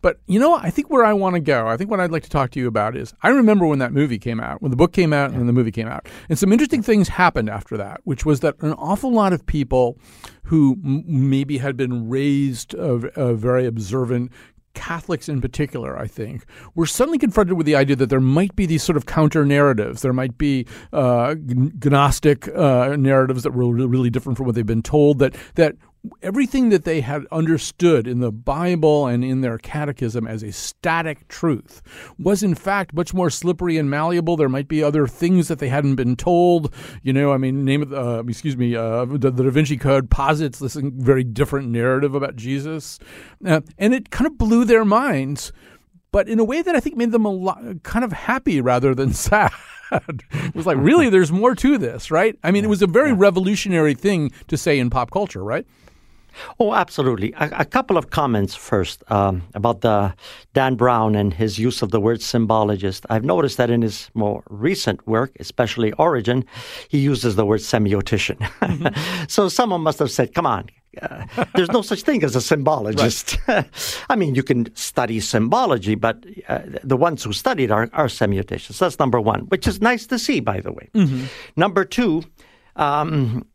But 0.00 0.18
you 0.26 0.40
know, 0.40 0.56
I 0.56 0.70
think 0.70 0.90
where 0.90 1.04
I 1.04 1.12
want 1.12 1.34
to 1.34 1.40
go, 1.40 1.68
I 1.68 1.76
think 1.76 1.88
what 1.88 2.00
I'd 2.00 2.10
like 2.10 2.24
to 2.24 2.30
talk 2.30 2.50
to 2.52 2.60
you 2.60 2.66
about 2.66 2.96
is 2.96 3.14
I 3.22 3.28
remember 3.28 3.66
when 3.66 3.78
that 3.78 3.92
movie 3.92 4.18
came 4.18 4.40
out, 4.40 4.60
when 4.60 4.70
the 4.70 4.76
book 4.76 4.92
came 4.92 5.12
out 5.12 5.30
and 5.30 5.48
the 5.48 5.52
movie 5.52 5.70
came 5.70 5.86
out. 5.86 6.08
And 6.28 6.36
some 6.36 6.52
interesting 6.52 6.82
things 6.82 7.08
happened 7.08 7.48
after 7.48 7.76
that, 7.76 8.00
which 8.02 8.26
was 8.26 8.40
that 8.40 8.60
an 8.62 8.72
awful 8.72 9.12
lot 9.12 9.32
of 9.32 9.46
people 9.46 9.96
who 10.44 10.76
m- 10.84 11.04
maybe 11.06 11.58
had 11.58 11.76
been 11.76 12.08
raised 12.08 12.74
uh, 12.74 12.98
uh, 13.14 13.34
very 13.34 13.64
observant 13.64 14.32
Catholics 14.74 15.28
in 15.28 15.40
particular, 15.40 15.98
I 15.98 16.06
think, 16.06 16.44
were 16.74 16.86
suddenly 16.86 17.18
confronted 17.18 17.56
with 17.56 17.66
the 17.66 17.76
idea 17.76 17.96
that 17.96 18.10
there 18.10 18.20
might 18.20 18.56
be 18.56 18.66
these 18.66 18.82
sort 18.82 18.96
of 18.96 19.06
counter 19.06 19.44
narratives. 19.44 20.02
There 20.02 20.12
might 20.12 20.38
be 20.38 20.66
uh, 20.92 21.34
Gnostic 21.84 22.48
uh, 22.48 22.96
narratives 22.96 23.42
that 23.42 23.52
were 23.52 23.72
really 23.72 24.10
different 24.10 24.36
from 24.36 24.46
what 24.46 24.54
they've 24.54 24.66
been 24.66 24.82
told. 24.82 25.18
That 25.18 25.36
that 25.54 25.76
everything 26.20 26.70
that 26.70 26.84
they 26.84 27.00
had 27.00 27.26
understood 27.30 28.08
in 28.08 28.20
the 28.20 28.32
Bible 28.32 29.06
and 29.06 29.24
in 29.24 29.40
their 29.40 29.58
catechism 29.58 30.26
as 30.26 30.42
a 30.42 30.50
static 30.50 31.28
truth 31.28 31.80
was 32.18 32.42
in 32.42 32.54
fact 32.54 32.92
much 32.92 33.14
more 33.14 33.30
slippery 33.30 33.76
and 33.76 33.88
malleable. 33.88 34.36
There 34.36 34.48
might 34.48 34.68
be 34.68 34.82
other 34.82 35.06
things 35.06 35.48
that 35.48 35.58
they 35.58 35.68
hadn't 35.68 35.94
been 35.94 36.16
told. 36.16 36.74
You 37.02 37.12
know, 37.12 37.32
I 37.32 37.36
mean, 37.36 37.64
name 37.64 37.82
of 37.82 37.92
uh, 37.92 38.24
excuse 38.26 38.56
me, 38.56 38.74
uh, 38.74 39.04
the, 39.04 39.30
the, 39.30 39.44
Da 39.44 39.50
Vinci 39.50 39.76
Code 39.76 40.10
posits 40.10 40.58
this 40.58 40.74
very 40.74 41.24
different 41.24 41.68
narrative 41.68 42.14
about 42.14 42.36
Jesus, 42.36 42.98
uh, 43.44 43.60
and 43.78 43.94
it 43.94 44.10
kind 44.10 44.26
of 44.26 44.38
blew 44.38 44.64
their 44.64 44.84
minds. 44.84 45.52
But 46.10 46.28
in 46.28 46.38
a 46.38 46.44
way 46.44 46.60
that 46.60 46.76
I 46.76 46.80
think 46.80 46.96
made 46.96 47.12
them 47.12 47.24
a 47.24 47.30
lot, 47.30 47.82
kind 47.84 48.04
of 48.04 48.12
happy 48.12 48.60
rather 48.60 48.94
than 48.94 49.12
sad. 49.14 49.52
it 49.92 50.54
was 50.54 50.66
like, 50.66 50.78
really, 50.78 51.10
there's 51.10 51.30
more 51.30 51.54
to 51.54 51.78
this, 51.78 52.10
right? 52.10 52.36
I 52.42 52.50
mean, 52.50 52.64
it 52.64 52.68
was 52.68 52.82
a 52.82 52.86
very 52.86 53.12
revolutionary 53.12 53.94
thing 53.94 54.30
to 54.48 54.56
say 54.56 54.78
in 54.78 54.90
pop 54.90 55.10
culture, 55.10 55.44
right? 55.44 55.66
Oh, 56.58 56.74
absolutely. 56.74 57.32
A, 57.34 57.50
a 57.60 57.64
couple 57.64 57.96
of 57.96 58.10
comments 58.10 58.54
first 58.54 59.02
um, 59.10 59.42
about 59.54 59.80
the 59.80 60.14
Dan 60.54 60.74
Brown 60.74 61.14
and 61.14 61.32
his 61.34 61.58
use 61.58 61.82
of 61.82 61.90
the 61.90 62.00
word 62.00 62.18
symbologist. 62.18 63.04
I've 63.10 63.24
noticed 63.24 63.56
that 63.56 63.70
in 63.70 63.82
his 63.82 64.10
more 64.14 64.42
recent 64.48 65.06
work, 65.06 65.32
especially 65.40 65.92
Origin, 65.94 66.44
he 66.88 66.98
uses 66.98 67.36
the 67.36 67.46
word 67.46 67.60
semiotician. 67.60 68.38
Mm-hmm. 68.38 69.26
so 69.28 69.48
someone 69.48 69.80
must 69.80 69.98
have 69.98 70.10
said, 70.10 70.34
"Come 70.34 70.46
on." 70.46 70.68
Uh, 71.00 71.24
there's 71.54 71.70
no 71.70 71.80
such 71.80 72.02
thing 72.02 72.22
as 72.22 72.36
a 72.36 72.40
symbologist. 72.40 73.38
I 74.10 74.16
mean, 74.16 74.34
you 74.34 74.42
can 74.42 74.74
study 74.74 75.20
symbology, 75.20 75.94
but 75.94 76.24
uh, 76.48 76.60
the 76.84 76.96
ones 76.96 77.24
who 77.24 77.32
studied 77.32 77.70
are, 77.70 77.88
are 77.92 78.06
semioticians. 78.06 78.78
That's 78.78 78.98
number 78.98 79.20
one, 79.20 79.40
which 79.42 79.66
is 79.66 79.80
nice 79.80 80.06
to 80.08 80.18
see, 80.18 80.40
by 80.40 80.60
the 80.60 80.72
way. 80.72 80.90
Mm-hmm. 80.94 81.24
Number 81.56 81.84
two, 81.84 82.24
um, 82.76 83.46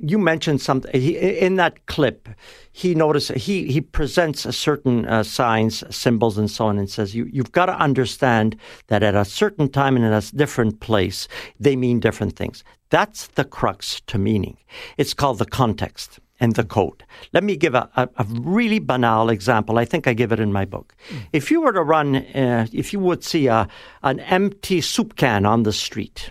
you 0.00 0.18
mentioned 0.18 0.60
something 0.60 0.90
he, 1.00 1.16
in 1.16 1.56
that 1.56 1.86
clip. 1.86 2.28
He 2.72 2.94
noticed 2.94 3.32
he 3.32 3.70
he 3.70 3.80
presents 3.80 4.46
a 4.46 4.52
certain 4.52 5.06
uh, 5.06 5.22
signs, 5.22 5.82
symbols, 5.94 6.38
and 6.38 6.50
so 6.50 6.66
on, 6.66 6.78
and 6.78 6.88
says 6.88 7.14
you 7.14 7.28
you've 7.32 7.52
got 7.52 7.66
to 7.66 7.74
understand 7.74 8.56
that 8.88 9.02
at 9.02 9.14
a 9.14 9.24
certain 9.24 9.68
time 9.68 9.96
and 9.96 10.04
in 10.04 10.12
a 10.12 10.20
different 10.20 10.80
place 10.80 11.28
they 11.58 11.76
mean 11.76 12.00
different 12.00 12.36
things. 12.36 12.64
That's 12.90 13.26
the 13.28 13.44
crux 13.44 14.00
to 14.06 14.18
meaning. 14.18 14.56
It's 14.96 15.14
called 15.14 15.38
the 15.38 15.46
context 15.46 16.20
and 16.40 16.54
the 16.54 16.64
code. 16.64 17.04
Let 17.32 17.44
me 17.44 17.56
give 17.56 17.74
a, 17.74 17.90
a, 17.96 18.08
a, 18.16 18.24
really 18.24 18.78
banal 18.78 19.28
example. 19.28 19.78
I 19.78 19.84
think 19.84 20.06
I 20.06 20.14
give 20.14 20.32
it 20.32 20.40
in 20.40 20.52
my 20.52 20.64
book. 20.64 20.94
Mm. 21.10 21.20
If 21.32 21.50
you 21.50 21.60
were 21.60 21.72
to 21.72 21.82
run, 21.82 22.16
uh, 22.16 22.66
if 22.72 22.92
you 22.92 23.00
would 23.00 23.24
see 23.24 23.48
a, 23.48 23.68
an 24.02 24.20
empty 24.20 24.80
soup 24.80 25.16
can 25.16 25.44
on 25.44 25.64
the 25.64 25.72
street, 25.72 26.30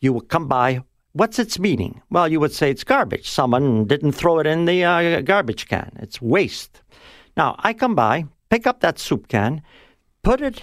you 0.00 0.12
would 0.12 0.28
come 0.28 0.48
by 0.48 0.82
What's 1.12 1.38
its 1.38 1.58
meaning? 1.58 2.02
Well, 2.10 2.28
you 2.28 2.38
would 2.38 2.52
say 2.52 2.70
it's 2.70 2.84
garbage. 2.84 3.28
Someone 3.28 3.84
didn't 3.86 4.12
throw 4.12 4.38
it 4.38 4.46
in 4.46 4.64
the 4.64 4.84
uh, 4.84 5.20
garbage 5.22 5.66
can. 5.66 5.90
It's 6.00 6.22
waste. 6.22 6.82
Now, 7.36 7.56
I 7.58 7.72
come 7.72 7.94
by, 7.94 8.26
pick 8.48 8.66
up 8.66 8.80
that 8.80 8.98
soup 8.98 9.26
can, 9.28 9.62
put 10.22 10.40
it 10.40 10.62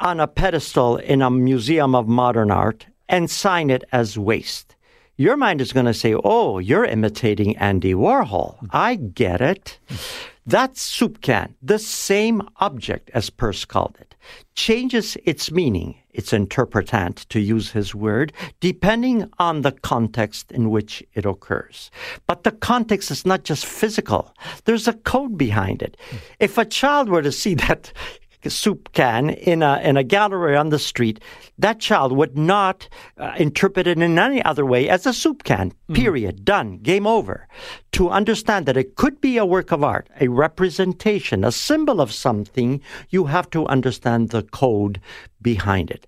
on 0.00 0.18
a 0.18 0.26
pedestal 0.26 0.96
in 0.96 1.22
a 1.22 1.30
museum 1.30 1.94
of 1.94 2.08
modern 2.08 2.50
art, 2.50 2.86
and 3.08 3.30
sign 3.30 3.70
it 3.70 3.84
as 3.92 4.18
waste. 4.18 4.74
your 5.16 5.36
mind 5.36 5.60
is 5.60 5.72
going 5.72 5.86
to 5.86 5.94
say, 5.94 6.14
oh, 6.24 6.58
you're 6.58 6.84
imitating 6.84 7.56
Andy 7.58 7.94
Warhol. 7.94 8.56
I 8.70 8.96
get 8.96 9.40
it. 9.40 9.78
That 10.46 10.76
soup 10.76 11.20
can, 11.20 11.54
the 11.62 11.78
same 11.78 12.42
object, 12.56 13.10
as 13.14 13.30
Peirce 13.30 13.64
called 13.64 13.96
it, 14.00 14.14
changes 14.54 15.16
its 15.24 15.50
meaning, 15.50 15.96
its 16.14 16.32
interpretant, 16.32 17.28
to 17.28 17.40
use 17.40 17.72
his 17.72 17.94
word, 17.94 18.32
depending 18.60 19.30
on 19.38 19.62
the 19.62 19.72
context 19.72 20.50
in 20.52 20.70
which 20.70 21.02
it 21.12 21.26
occurs. 21.26 21.90
But 22.26 22.44
the 22.44 22.52
context 22.52 23.10
is 23.10 23.26
not 23.26 23.44
just 23.44 23.66
physical, 23.66 24.32
there's 24.64 24.88
a 24.88 24.94
code 24.94 25.36
behind 25.36 25.82
it. 25.82 25.96
If 26.40 26.56
a 26.56 26.64
child 26.64 27.08
were 27.08 27.22
to 27.22 27.32
see 27.32 27.54
that 27.66 27.92
soup 28.50 28.92
can 28.92 29.30
in 29.30 29.62
a, 29.62 29.78
in 29.80 29.96
a 29.96 30.04
gallery 30.04 30.56
on 30.56 30.70
the 30.70 30.78
street, 30.78 31.20
that 31.58 31.80
child 31.80 32.12
would 32.12 32.36
not 32.36 32.88
uh, 33.18 33.32
interpret 33.36 33.86
it 33.86 33.98
in 33.98 34.18
any 34.18 34.42
other 34.42 34.66
way 34.66 34.88
as 34.88 35.06
a 35.06 35.12
soup 35.12 35.44
can. 35.44 35.72
Period. 35.92 36.38
Mm. 36.38 36.44
Done. 36.44 36.78
Game 36.78 37.06
over. 37.06 37.46
To 37.92 38.10
understand 38.10 38.66
that 38.66 38.76
it 38.76 38.96
could 38.96 39.20
be 39.20 39.36
a 39.36 39.46
work 39.46 39.72
of 39.72 39.84
art, 39.84 40.08
a 40.20 40.28
representation, 40.28 41.44
a 41.44 41.52
symbol 41.52 42.00
of 42.00 42.12
something, 42.12 42.80
you 43.10 43.26
have 43.26 43.48
to 43.50 43.66
understand 43.66 44.30
the 44.30 44.42
code 44.42 45.00
behind 45.40 45.90
it. 45.90 46.06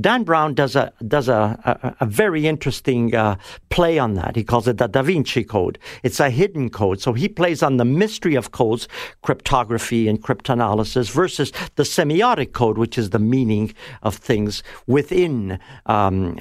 Dan 0.00 0.24
Brown 0.24 0.54
does 0.54 0.74
a 0.74 0.92
does 1.06 1.28
a, 1.28 1.58
a, 1.64 2.04
a 2.04 2.06
very 2.06 2.46
interesting 2.46 3.14
uh, 3.14 3.36
play 3.68 4.00
on 4.00 4.14
that. 4.14 4.34
He 4.34 4.42
calls 4.42 4.66
it 4.66 4.78
the 4.78 4.88
Da 4.88 5.02
Vinci 5.02 5.44
Code. 5.44 5.78
It's 6.02 6.18
a 6.18 6.28
hidden 6.28 6.70
code, 6.70 7.00
so 7.00 7.12
he 7.12 7.28
plays 7.28 7.62
on 7.62 7.76
the 7.76 7.84
mystery 7.84 8.34
of 8.34 8.50
codes, 8.50 8.88
cryptography 9.22 10.08
and 10.08 10.20
cryptanalysis, 10.20 11.08
versus 11.10 11.52
the 11.76 11.84
semiotic 11.84 12.52
code, 12.52 12.78
which 12.78 12.98
is 12.98 13.10
the 13.10 13.20
meaning 13.20 13.72
of 14.02 14.16
things 14.16 14.64
within 14.88 15.60
um, 15.86 16.36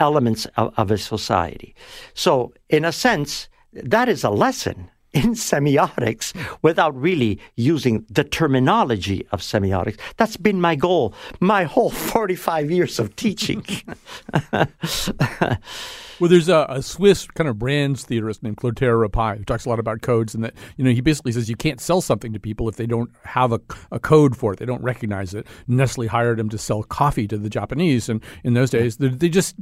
elements 0.00 0.46
of, 0.56 0.74
of 0.76 0.90
a 0.90 0.98
society. 0.98 1.76
So, 2.14 2.52
in 2.68 2.84
a 2.84 2.90
sense, 2.90 3.48
that 3.72 4.08
is 4.08 4.24
a 4.24 4.30
lesson 4.30 4.90
in 5.12 5.34
semiotics 5.34 6.34
without 6.62 6.98
really 7.00 7.40
using 7.56 8.04
the 8.08 8.24
terminology 8.24 9.26
of 9.32 9.40
semiotics. 9.40 9.98
That's 10.16 10.36
been 10.36 10.60
my 10.60 10.76
goal 10.76 11.14
my 11.40 11.64
whole 11.64 11.90
45 12.10 12.70
years 12.70 12.98
of 12.98 13.16
teaching. 13.16 13.64
Well, 16.20 16.28
there's 16.28 16.50
a, 16.50 16.66
a, 16.68 16.82
Swiss 16.82 17.26
kind 17.28 17.48
of 17.48 17.58
brands 17.58 18.04
theorist 18.04 18.42
named 18.42 18.58
Clotaire 18.58 19.08
Rapaille 19.08 19.38
who 19.38 19.44
talks 19.44 19.64
a 19.64 19.70
lot 19.70 19.78
about 19.78 20.02
codes, 20.02 20.34
and 20.34 20.44
that 20.44 20.52
you 20.76 20.84
know 20.84 20.90
he 20.90 21.00
basically 21.00 21.32
says 21.32 21.48
you 21.48 21.56
can't 21.56 21.80
sell 21.80 22.02
something 22.02 22.34
to 22.34 22.38
people 22.38 22.68
if 22.68 22.76
they 22.76 22.84
don't 22.84 23.10
have 23.24 23.52
a, 23.52 23.60
a 23.90 23.98
code 23.98 24.36
for 24.36 24.52
it, 24.52 24.58
they 24.58 24.66
don't 24.66 24.82
recognize 24.82 25.32
it. 25.32 25.46
Nestle 25.66 26.08
hired 26.08 26.38
him 26.38 26.50
to 26.50 26.58
sell 26.58 26.82
coffee 26.82 27.26
to 27.26 27.38
the 27.38 27.48
Japanese, 27.48 28.10
and 28.10 28.22
in 28.44 28.52
those 28.52 28.68
days 28.68 28.98
they, 28.98 29.08
they 29.08 29.30
just 29.30 29.56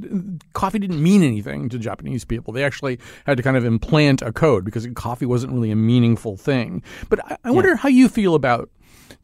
coffee 0.53 0.81
didn't 0.81 1.01
mean 1.01 1.23
anything 1.23 1.69
to 1.69 1.79
Japanese 1.79 2.25
people. 2.25 2.53
They 2.53 2.65
actually 2.65 2.99
had 3.25 3.37
to 3.37 3.43
kind 3.45 3.57
of 3.57 3.65
implant 3.65 4.21
a 4.21 4.33
code 4.33 4.65
because 4.65 4.85
coffee 4.95 5.27
wasn't 5.39 5.53
really 5.53 5.71
a 5.71 5.77
meaningful 5.77 6.37
thing. 6.37 6.83
But 7.09 7.25
I, 7.25 7.37
I 7.45 7.51
wonder 7.53 7.71
yeah. 7.71 7.77
how 7.77 7.89
you 7.89 8.09
feel 8.09 8.35
about 8.35 8.71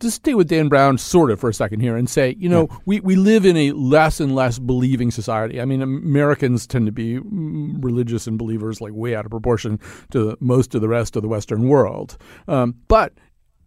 just 0.01 0.17
stay 0.17 0.35
with 0.35 0.49
Dan 0.49 0.69
Brown 0.69 0.97
sort 0.97 1.31
of 1.31 1.41
for 1.41 1.49
a 1.49 1.55
second 1.55 1.81
here 1.81 1.97
and 1.97 2.09
say, 2.09 2.37
you 2.39 2.49
know, 2.49 2.69
yeah. 2.71 2.77
we, 2.87 3.01
we 3.01 3.17
live 3.17 3.45
in 3.45 3.57
a 3.57 3.73
less 3.73 4.21
and 4.21 4.35
less 4.35 4.59
believing 4.59 5.11
society. 5.11 5.61
I 5.61 5.65
mean, 5.65 5.83
Americans 5.83 6.67
tend 6.67 6.87
to 6.87 6.93
be 6.93 7.19
mm, 7.19 7.83
religious 7.83 8.27
and 8.27 8.39
believers 8.39 8.81
like 8.81 8.93
way 8.93 9.17
out 9.17 9.25
of 9.25 9.31
proportion 9.31 9.81
to 10.13 10.37
most 10.41 10.75
of 10.75 10.81
the 10.81 10.89
rest 10.89 11.17
of 11.17 11.23
the 11.23 11.29
Western 11.29 11.69
world. 11.69 12.17
Um, 12.49 12.77
but 12.89 13.13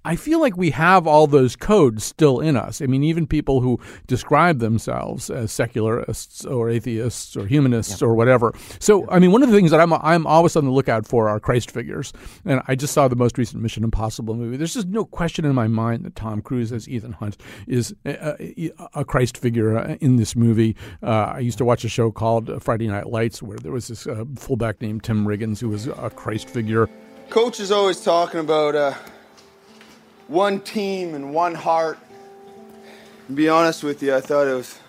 I 0.06 0.16
feel 0.16 0.40
like 0.40 0.56
we 0.56 0.72
have 0.72 1.08
all 1.08 1.28
those 1.28 1.56
codes 1.56 2.04
still 2.04 2.40
in 2.40 2.56
us. 2.56 2.82
I 2.82 2.86
mean, 2.86 3.04
even 3.04 3.28
people 3.28 3.62
who 3.62 3.80
describe 4.08 4.60
themselves 4.60 5.30
as 5.30 5.52
secularists 5.52 6.46
or 6.46 6.70
atheists 6.70 7.36
or 7.36 7.46
humanists 7.46 8.02
yeah. 8.02 8.08
or 8.08 8.16
whatever. 8.16 8.54
So, 8.80 9.10
I 9.10 9.20
mean, 9.20 9.32
one 9.32 9.44
of 9.44 9.50
the 9.50 9.56
things 9.56 9.72
that 9.72 9.80
I'm 9.80 9.94
I'm 9.94 10.26
always 10.26 10.56
on 10.56 10.66
the 10.66 10.72
lookout 10.72 11.06
for 11.06 11.28
are 11.30 11.40
Christ 11.40 11.72
figures. 11.72 12.14
And 12.46 12.62
I 12.68 12.76
just 12.76 12.94
saw 12.94 13.08
the 13.08 13.16
most 13.16 13.38
recent 13.38 13.62
Mission 13.62 13.84
Impossible 13.84 14.36
movie. 14.36 14.58
There's 14.58 14.74
just 14.74 14.88
no 14.88 15.06
question 15.06 15.46
in 15.46 15.54
my 15.54 15.68
mind 15.68 16.06
that 16.06 16.16
Tom 16.16 16.42
Cruise 16.42 16.72
as 16.72 16.88
Ethan 16.88 17.14
Hunt 17.14 17.38
is 17.68 17.94
a, 18.06 18.72
a 18.96 19.04
Christ 19.06 19.38
figure 19.38 19.78
in 20.00 20.16
this 20.16 20.36
movie. 20.36 20.76
Uh, 21.04 21.34
I 21.36 21.40
used 21.40 21.58
to 21.58 21.66
watch 21.66 21.84
a 21.84 21.90
show 21.90 22.12
called 22.12 22.64
Friday 22.64 22.88
Night 22.88 23.08
Lights 23.08 23.42
where 23.42 23.58
there 23.58 23.72
was 23.72 23.88
this 23.88 24.08
uh, 24.08 24.24
fullback 24.38 24.82
named 24.82 25.04
Tim 25.04 25.26
Riggins 25.26 25.60
who 25.60 25.70
was 25.70 25.88
a 25.88 26.10
Christ 26.10 26.50
figure. 26.50 26.90
Coach 27.30 27.60
is 27.60 27.72
always 27.72 28.02
talking 28.02 28.40
about. 28.40 28.76
Uh 28.76 28.94
one 30.28 30.60
team 30.60 31.16
and 31.16 31.34
one 31.34 31.56
heart. 31.56 31.98
And 33.28 33.36
be 33.36 33.50
honest 33.50 33.84
with 33.84 34.02
you, 34.04 34.16
I 34.16 34.22
thought 34.22 34.48
it 34.48 34.54
was 34.54 34.80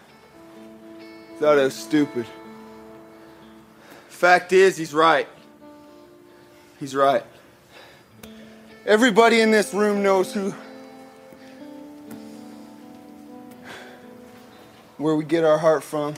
thought 1.39 1.59
it 1.59 1.63
was 1.63 1.75
stupid. 1.75 2.27
Fact 4.09 4.53
is, 4.53 4.77
he's 4.77 4.93
right. 4.93 5.29
He's 6.81 6.95
right. 6.95 7.25
Everybody 8.85 9.41
in 9.41 9.51
this 9.51 9.73
room 9.73 10.03
knows 10.03 10.33
who 10.33 10.53
where 14.97 15.15
we 15.15 15.25
get 15.25 15.45
our 15.45 15.59
heart 15.59 15.85
from 15.85 16.15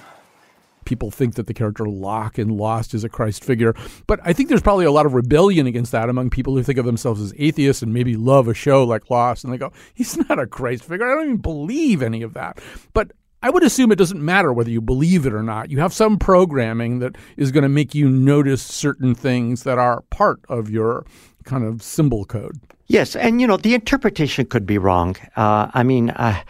people 0.90 1.10
think 1.10 1.36
that 1.36 1.46
the 1.46 1.54
character 1.54 1.86
Locke 1.86 2.36
in 2.38 2.48
Lost 2.58 2.94
is 2.94 3.04
a 3.04 3.08
Christ 3.08 3.44
figure. 3.44 3.74
But 4.08 4.18
I 4.24 4.32
think 4.32 4.48
there's 4.48 4.60
probably 4.60 4.84
a 4.84 4.90
lot 4.90 5.06
of 5.06 5.14
rebellion 5.14 5.68
against 5.68 5.92
that 5.92 6.08
among 6.08 6.30
people 6.30 6.54
who 6.54 6.64
think 6.64 6.78
of 6.78 6.84
themselves 6.84 7.20
as 7.20 7.32
atheists 7.38 7.80
and 7.80 7.94
maybe 7.94 8.16
love 8.16 8.48
a 8.48 8.54
show 8.54 8.82
like 8.82 9.08
Lost. 9.08 9.44
And 9.44 9.52
they 9.52 9.56
go, 9.56 9.72
he's 9.94 10.16
not 10.28 10.40
a 10.40 10.48
Christ 10.48 10.84
figure. 10.84 11.06
I 11.06 11.14
don't 11.14 11.24
even 11.24 11.36
believe 11.36 12.02
any 12.02 12.22
of 12.22 12.34
that. 12.34 12.60
But 12.92 13.12
I 13.40 13.50
would 13.50 13.62
assume 13.62 13.92
it 13.92 13.96
doesn't 13.96 14.22
matter 14.22 14.52
whether 14.52 14.70
you 14.70 14.80
believe 14.80 15.26
it 15.26 15.32
or 15.32 15.44
not. 15.44 15.70
You 15.70 15.78
have 15.78 15.94
some 15.94 16.18
programming 16.18 16.98
that 16.98 17.16
is 17.36 17.52
going 17.52 17.62
to 17.62 17.68
make 17.68 17.94
you 17.94 18.10
notice 18.10 18.60
certain 18.60 19.14
things 19.14 19.62
that 19.62 19.78
are 19.78 20.02
part 20.10 20.40
of 20.48 20.68
your 20.68 21.06
kind 21.44 21.64
of 21.64 21.82
symbol 21.84 22.24
code. 22.24 22.60
Yes, 22.88 23.14
and 23.14 23.40
you 23.40 23.46
know 23.46 23.56
the 23.56 23.74
interpretation 23.74 24.46
could 24.46 24.66
be 24.66 24.76
wrong. 24.76 25.14
Uh, 25.36 25.70
I 25.72 25.84
mean, 25.84 26.10
uh, 26.10 26.42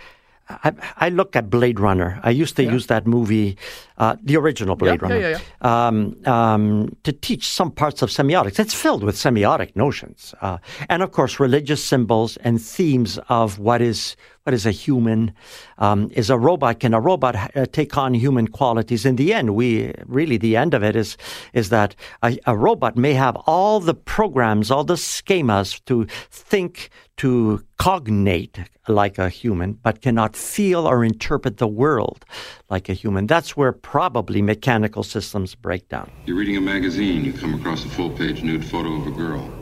I, 0.48 0.72
I, 0.96 1.08
look 1.10 1.36
at 1.36 1.50
Blade 1.50 1.78
Runner. 1.78 2.18
I 2.22 2.30
used 2.30 2.56
to 2.56 2.64
yeah. 2.64 2.72
use 2.72 2.86
that 2.86 3.06
movie, 3.06 3.56
uh, 4.00 4.16
the 4.22 4.34
original 4.34 4.76
Blade 4.76 4.98
yeah, 5.02 5.08
Runner, 5.08 5.30
yeah, 5.30 5.38
um, 5.60 6.16
um, 6.24 6.96
to 7.04 7.12
teach 7.12 7.46
some 7.46 7.70
parts 7.70 8.00
of 8.00 8.08
semiotics. 8.08 8.58
It's 8.58 8.72
filled 8.72 9.04
with 9.04 9.14
semiotic 9.14 9.76
notions, 9.76 10.34
uh, 10.40 10.56
and 10.88 11.02
of 11.02 11.12
course, 11.12 11.38
religious 11.38 11.84
symbols 11.84 12.38
and 12.38 12.60
themes 12.60 13.18
of 13.28 13.58
what 13.58 13.82
is 13.82 14.16
what 14.44 14.54
is 14.54 14.64
a 14.64 14.70
human, 14.70 15.34
um, 15.78 16.10
is 16.12 16.30
a 16.30 16.38
robot. 16.38 16.80
Can 16.80 16.94
a 16.94 17.00
robot 17.00 17.36
uh, 17.54 17.66
take 17.66 17.98
on 17.98 18.14
human 18.14 18.48
qualities? 18.48 19.04
In 19.04 19.16
the 19.16 19.34
end, 19.34 19.54
we 19.54 19.92
really 20.06 20.38
the 20.38 20.56
end 20.56 20.72
of 20.72 20.82
it 20.82 20.96
is 20.96 21.18
is 21.52 21.68
that 21.68 21.94
a, 22.22 22.38
a 22.46 22.56
robot 22.56 22.96
may 22.96 23.12
have 23.12 23.36
all 23.46 23.80
the 23.80 23.94
programs, 23.94 24.70
all 24.70 24.82
the 24.82 24.94
schemas 24.94 25.84
to 25.84 26.06
think, 26.30 26.88
to 27.18 27.62
cognate 27.76 28.58
like 28.88 29.18
a 29.18 29.28
human, 29.28 29.74
but 29.74 30.00
cannot 30.00 30.34
feel 30.34 30.88
or 30.88 31.04
interpret 31.04 31.58
the 31.58 31.68
world 31.68 32.24
like 32.70 32.88
a 32.88 32.92
human. 32.92 33.26
That's 33.26 33.56
where 33.56 33.72
probably 33.72 34.40
mechanical 34.40 35.02
systems 35.02 35.54
break 35.54 35.88
down. 35.88 36.10
You're 36.24 36.36
reading 36.36 36.56
a 36.56 36.60
magazine, 36.60 37.24
you 37.24 37.32
come 37.32 37.54
across 37.54 37.84
a 37.84 37.88
full 37.88 38.10
page 38.10 38.42
nude 38.42 38.64
photo 38.64 38.94
of 38.94 39.06
a 39.06 39.10
girl. 39.10 39.52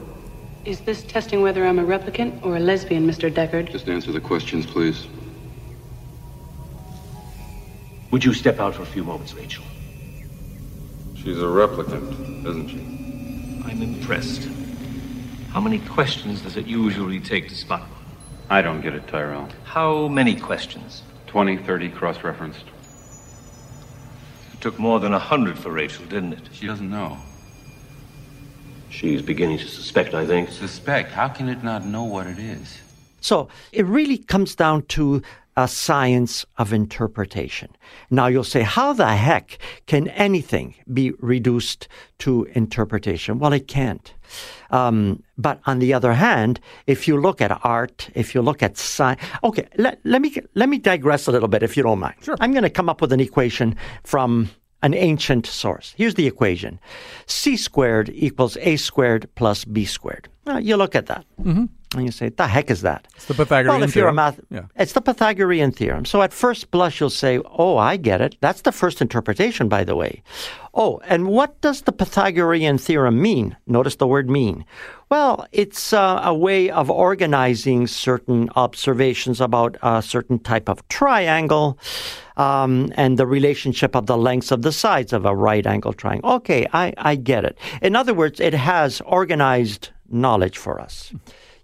Is 0.65 0.81
this 0.81 1.03
testing 1.05 1.41
whether 1.41 1.67
I'm 1.67 1.79
a 1.79 1.85
replicant 1.85 2.45
or 2.45 2.57
a 2.57 2.61
lesbian, 2.61 3.07
Mr. 3.07 3.33
Deckard? 3.33 3.71
Just 3.71 3.89
answer 3.89 4.13
the 4.13 4.21
questions, 4.21 4.67
please. 4.67 5.07
Would 8.11 8.25
you 8.25 8.35
step 8.35 8.59
out 8.59 8.75
for 8.75 8.83
a 8.83 8.87
few 8.87 9.05
moments, 9.05 9.35
Rachel? 9.35 9.65
She's 11.15 11.39
a 11.39 11.47
replicant, 11.47 12.47
isn't 12.47 12.69
she? 12.69 12.79
I'm 13.65 13.83
impressed. 13.83 14.49
How 15.51 15.61
many 15.61 15.79
questions 15.79 16.43
does 16.43 16.57
it 16.57 16.67
usually 16.67 17.21
take 17.21 17.49
to 17.49 17.55
spot 17.55 17.81
one? 17.81 17.91
I 18.51 18.63
don't 18.63 18.81
get 18.81 18.95
it, 18.95 19.07
Tyrell. 19.09 19.49
How 19.65 20.09
many 20.09 20.35
questions? 20.37 21.03
20, 21.27 21.59
30 21.59 21.91
cross 21.91 22.23
referenced. 22.23 22.65
It 24.59 24.63
took 24.63 24.79
more 24.81 24.99
than 24.99 25.15
a 25.15 25.21
hundred 25.21 25.57
for 25.57 25.71
Rachel, 25.71 26.05
didn't 26.07 26.33
it? 26.33 26.41
She 26.53 26.67
doesn't 26.67 26.91
know. 26.91 27.17
She's 28.91 29.23
beginning 29.23 29.59
to 29.59 29.69
suspect, 29.69 30.15
I 30.15 30.27
think. 30.27 30.51
Suspect? 30.51 31.13
How 31.13 31.29
can 31.29 31.49
it 31.49 31.63
not 31.63 31.85
know 31.87 32.03
what 32.03 32.27
it 32.27 32.41
is? 32.41 32.81
So 33.21 33.49
it 33.71 33.87
really 33.87 34.19
comes 34.19 34.57
down 34.57 34.83
to 34.87 35.23
a 35.59 35.67
science 35.67 36.47
of 36.57 36.73
interpretation. 36.73 37.69
Now 38.11 38.29
you'll 38.29 38.45
say, 38.45 38.63
how 38.63 38.93
the 38.93 39.09
heck 39.09 39.59
can 39.87 40.07
anything 40.09 40.77
be 40.95 41.11
reduced 41.19 41.89
to 42.21 42.45
interpretation? 42.55 43.41
Well, 43.41 43.53
it 43.53 43.67
can't. 43.67 44.15
Um, 44.71 45.25
but 45.37 45.61
on 45.67 45.81
the 45.81 45.93
other 45.95 46.13
hand, 46.13 46.61
if 46.87 47.09
you 47.09 47.21
look 47.21 47.41
at 47.41 47.51
art, 47.65 48.09
if 48.15 48.37
you 48.37 48.41
look 48.41 48.63
at 48.63 48.79
science, 48.79 49.21
okay, 49.43 49.67
let, 49.79 49.99
let 50.05 50.23
me 50.23 50.31
let 50.55 50.69
me 50.69 50.79
digress 50.79 51.27
a 51.27 51.33
little 51.33 51.49
bit, 51.49 51.65
if 51.65 51.77
you 51.77 51.83
don't 51.83 51.99
mind. 51.99 52.15
Sure. 52.23 52.37
I'm 52.39 52.53
going 52.53 52.63
to 52.63 52.71
come 52.71 52.89
up 52.89 53.01
with 53.01 53.13
an 53.13 53.21
equation 53.21 53.75
from 54.05 54.51
an 54.83 54.95
ancient 54.95 55.45
source. 55.47 55.93
Here's 55.97 56.15
the 56.15 56.29
equation: 56.29 56.79
c 57.27 57.57
squared 57.57 58.11
equals 58.15 58.57
a 58.61 58.77
squared 58.77 59.29
plus 59.35 59.65
b 59.65 59.85
squared. 59.85 60.29
Now, 60.47 60.59
you 60.59 60.77
look 60.77 60.95
at 60.95 61.07
that. 61.07 61.25
Mm-hmm. 61.43 61.65
And 61.95 62.05
you 62.05 62.13
say, 62.13 62.29
the 62.29 62.47
heck 62.47 62.71
is 62.71 62.83
that? 62.83 63.09
It's 63.17 63.25
the 63.25 63.33
Pythagorean 63.35 63.81
well, 63.81 63.83
if 63.89 63.97
you're 63.97 64.09
a 64.09 64.13
theorem. 64.13 64.17
math, 64.17 64.41
Yeah. 64.51 64.65
it's 64.77 64.93
the 64.93 65.01
Pythagorean 65.01 65.73
theorem. 65.73 66.05
So 66.05 66.21
at 66.21 66.35
first 66.35 66.71
blush, 66.71 67.01
you'll 67.01 67.09
say, 67.09 67.41
oh, 67.47 67.79
I 67.79 67.97
get 67.97 68.21
it. 68.21 68.37
That's 68.43 68.61
the 68.61 68.73
first 68.73 69.01
interpretation, 69.01 69.69
by 69.71 69.85
the 69.85 69.97
way. 69.97 70.23
Oh, 70.75 71.01
and 71.07 71.29
what 71.29 71.59
does 71.63 71.83
the 71.83 71.93
Pythagorean 71.93 72.77
theorem 72.77 73.23
mean? 73.23 73.57
Notice 73.67 73.97
the 73.97 74.07
word 74.07 74.29
mean. 74.29 74.67
Well, 75.09 75.47
it's 75.51 75.95
uh, 75.95 76.21
a 76.23 76.35
way 76.35 76.69
of 76.69 76.91
organizing 76.91 77.87
certain 77.87 78.51
observations 78.55 79.41
about 79.41 79.79
a 79.83 80.03
certain 80.03 80.41
type 80.41 80.69
of 80.69 80.87
triangle 80.89 81.79
um, 82.37 82.93
and 82.97 83.19
the 83.19 83.27
relationship 83.27 83.97
of 83.97 84.05
the 84.05 84.19
lengths 84.19 84.51
of 84.53 84.61
the 84.61 84.73
sides 84.73 85.15
of 85.15 85.25
a 85.25 85.35
right 85.35 85.67
angle 85.67 85.95
triangle. 85.95 86.31
Okay, 86.33 86.67
I, 86.75 86.93
I 86.99 87.15
get 87.17 87.47
it. 87.47 87.57
In 87.81 87.97
other 87.97 88.13
words, 88.13 88.41
it 88.41 88.53
has 88.53 89.01
organized 89.07 89.89
knowledge 90.11 90.59
for 90.59 90.81
us. 90.81 91.13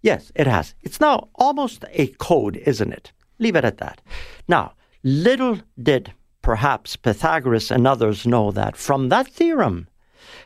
Yes, 0.04 0.30
it 0.34 0.46
has. 0.46 0.74
It's 0.82 1.00
now 1.00 1.28
almost 1.34 1.82
a 1.90 2.08
code, 2.18 2.56
isn't 2.56 2.92
it? 2.92 3.10
Leave 3.38 3.56
it 3.56 3.64
at 3.64 3.78
that. 3.78 4.02
Now, 4.46 4.74
little 5.02 5.60
did 5.82 6.12
perhaps 6.42 6.94
Pythagoras 6.94 7.70
and 7.70 7.86
others 7.86 8.26
know 8.26 8.50
that 8.50 8.76
from 8.76 9.08
that 9.08 9.28
theorem 9.28 9.88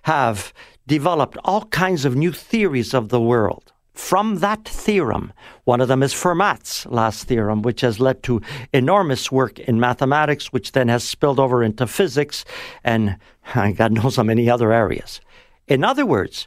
have 0.03 0.53
developed 0.87 1.39
all 1.45 1.65
kinds 1.65 2.05
of 2.05 2.15
new 2.15 2.31
theories 2.31 2.95
of 2.95 3.09
the 3.09 3.21
world. 3.21 3.73
From 3.95 4.37
that 4.37 4.65
theorem, 4.65 5.33
one 5.65 5.81
of 5.81 5.89
them 5.89 6.05
is 6.05 6.15
Fermat's 6.15 6.87
last 6.87 7.27
theorem, 7.27 7.63
which 7.63 7.81
has 7.81 7.99
led 7.99 8.23
to 8.23 8.41
enormous 8.73 9.33
work 9.33 9.59
in 9.59 9.81
mathematics, 9.81 10.53
which 10.53 10.71
then 10.71 10.87
has 10.87 11.03
spilled 11.03 11.41
over 11.41 11.65
into 11.65 11.89
physics 11.89 12.45
and 12.85 13.17
God 13.55 13.91
knows 13.91 14.15
how 14.15 14.23
many 14.23 14.49
other 14.49 14.73
areas. 14.73 15.21
In 15.67 15.83
other 15.83 16.07
words, 16.07 16.47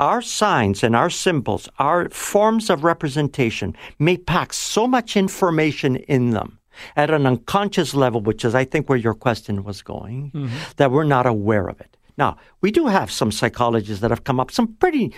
our 0.00 0.22
signs 0.22 0.82
and 0.82 0.96
our 0.96 1.10
symbols, 1.10 1.68
our 1.78 2.08
forms 2.08 2.70
of 2.70 2.82
representation 2.82 3.76
may 3.98 4.16
pack 4.16 4.52
so 4.52 4.88
much 4.88 5.16
information 5.16 5.96
in 5.96 6.30
them 6.30 6.58
at 6.96 7.10
an 7.10 7.26
unconscious 7.26 7.94
level, 7.94 8.20
which 8.22 8.44
is, 8.44 8.54
I 8.54 8.64
think, 8.64 8.88
where 8.88 8.98
your 8.98 9.14
question 9.14 9.62
was 9.62 9.82
going, 9.82 10.32
Mm-hmm. 10.34 10.56
that 10.76 10.90
we're 10.90 11.04
not 11.04 11.26
aware 11.26 11.68
of 11.68 11.80
it. 11.80 11.96
Now, 12.16 12.36
we 12.60 12.70
do 12.70 12.86
have 12.86 13.10
some 13.10 13.30
psychologists 13.30 14.00
that 14.00 14.10
have 14.10 14.24
come 14.24 14.40
up 14.40 14.50
some 14.50 14.68
pretty 14.74 15.12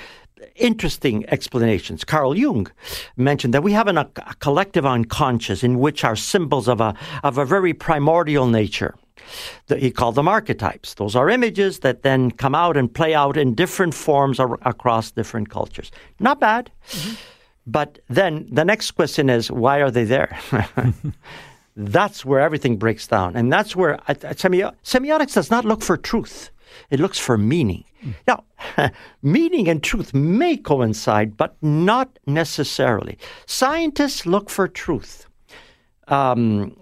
interesting 0.56 1.24
explanations. 1.28 2.04
Carl 2.04 2.36
Jung 2.36 2.66
mentioned 3.16 3.54
that 3.54 3.62
we 3.62 3.72
have 3.72 3.86
an, 3.86 3.98
a, 3.98 4.04
collective 4.40 4.84
unconscious 4.84 5.62
in 5.62 5.78
which 5.78 6.04
are 6.04 6.16
symbols 6.16 6.68
of 6.68 6.80
a, 6.80 6.94
of 7.22 7.38
a 7.38 7.44
very 7.44 7.72
primordial 7.72 8.46
nature 8.46 8.94
that 9.66 9.78
he 9.78 9.90
called 9.90 10.14
them 10.14 10.28
archetypes. 10.28 10.94
Those 10.94 11.16
are 11.16 11.28
images 11.28 11.80
that 11.80 12.02
then 12.02 12.30
come 12.30 12.54
out 12.54 12.76
and 12.76 12.92
play 12.92 13.14
out 13.14 13.36
in 13.36 13.54
different 13.54 13.94
forms 13.94 14.38
ar- 14.40 14.58
across 14.62 15.10
different 15.10 15.50
cultures. 15.50 15.90
Not 16.18 16.40
bad. 16.40 16.70
But 17.66 18.00
then 18.08 18.48
the 18.50 18.64
next 18.64 18.92
question 18.92 19.30
is 19.30 19.50
why 19.50 19.80
are 19.80 19.90
they 19.90 20.04
there? 20.04 20.38
that's 21.76 22.24
where 22.24 22.40
everything 22.40 22.76
breaks 22.76 23.06
down. 23.06 23.36
And 23.36 23.52
that's 23.52 23.76
where 23.76 23.94
uh, 24.08 24.14
semio- 24.14 24.74
semiotics 24.84 25.34
does 25.34 25.50
not 25.50 25.64
look 25.64 25.82
for 25.82 25.96
truth, 25.96 26.50
it 26.90 27.00
looks 27.00 27.18
for 27.18 27.38
meaning. 27.38 27.84
Now, 28.26 28.44
meaning 29.22 29.68
and 29.68 29.80
truth 29.82 30.12
may 30.12 30.56
coincide, 30.56 31.36
but 31.36 31.56
not 31.62 32.18
necessarily. 32.26 33.16
Scientists 33.46 34.26
look 34.26 34.50
for 34.50 34.66
truth 34.66 35.28
um, 36.08 36.76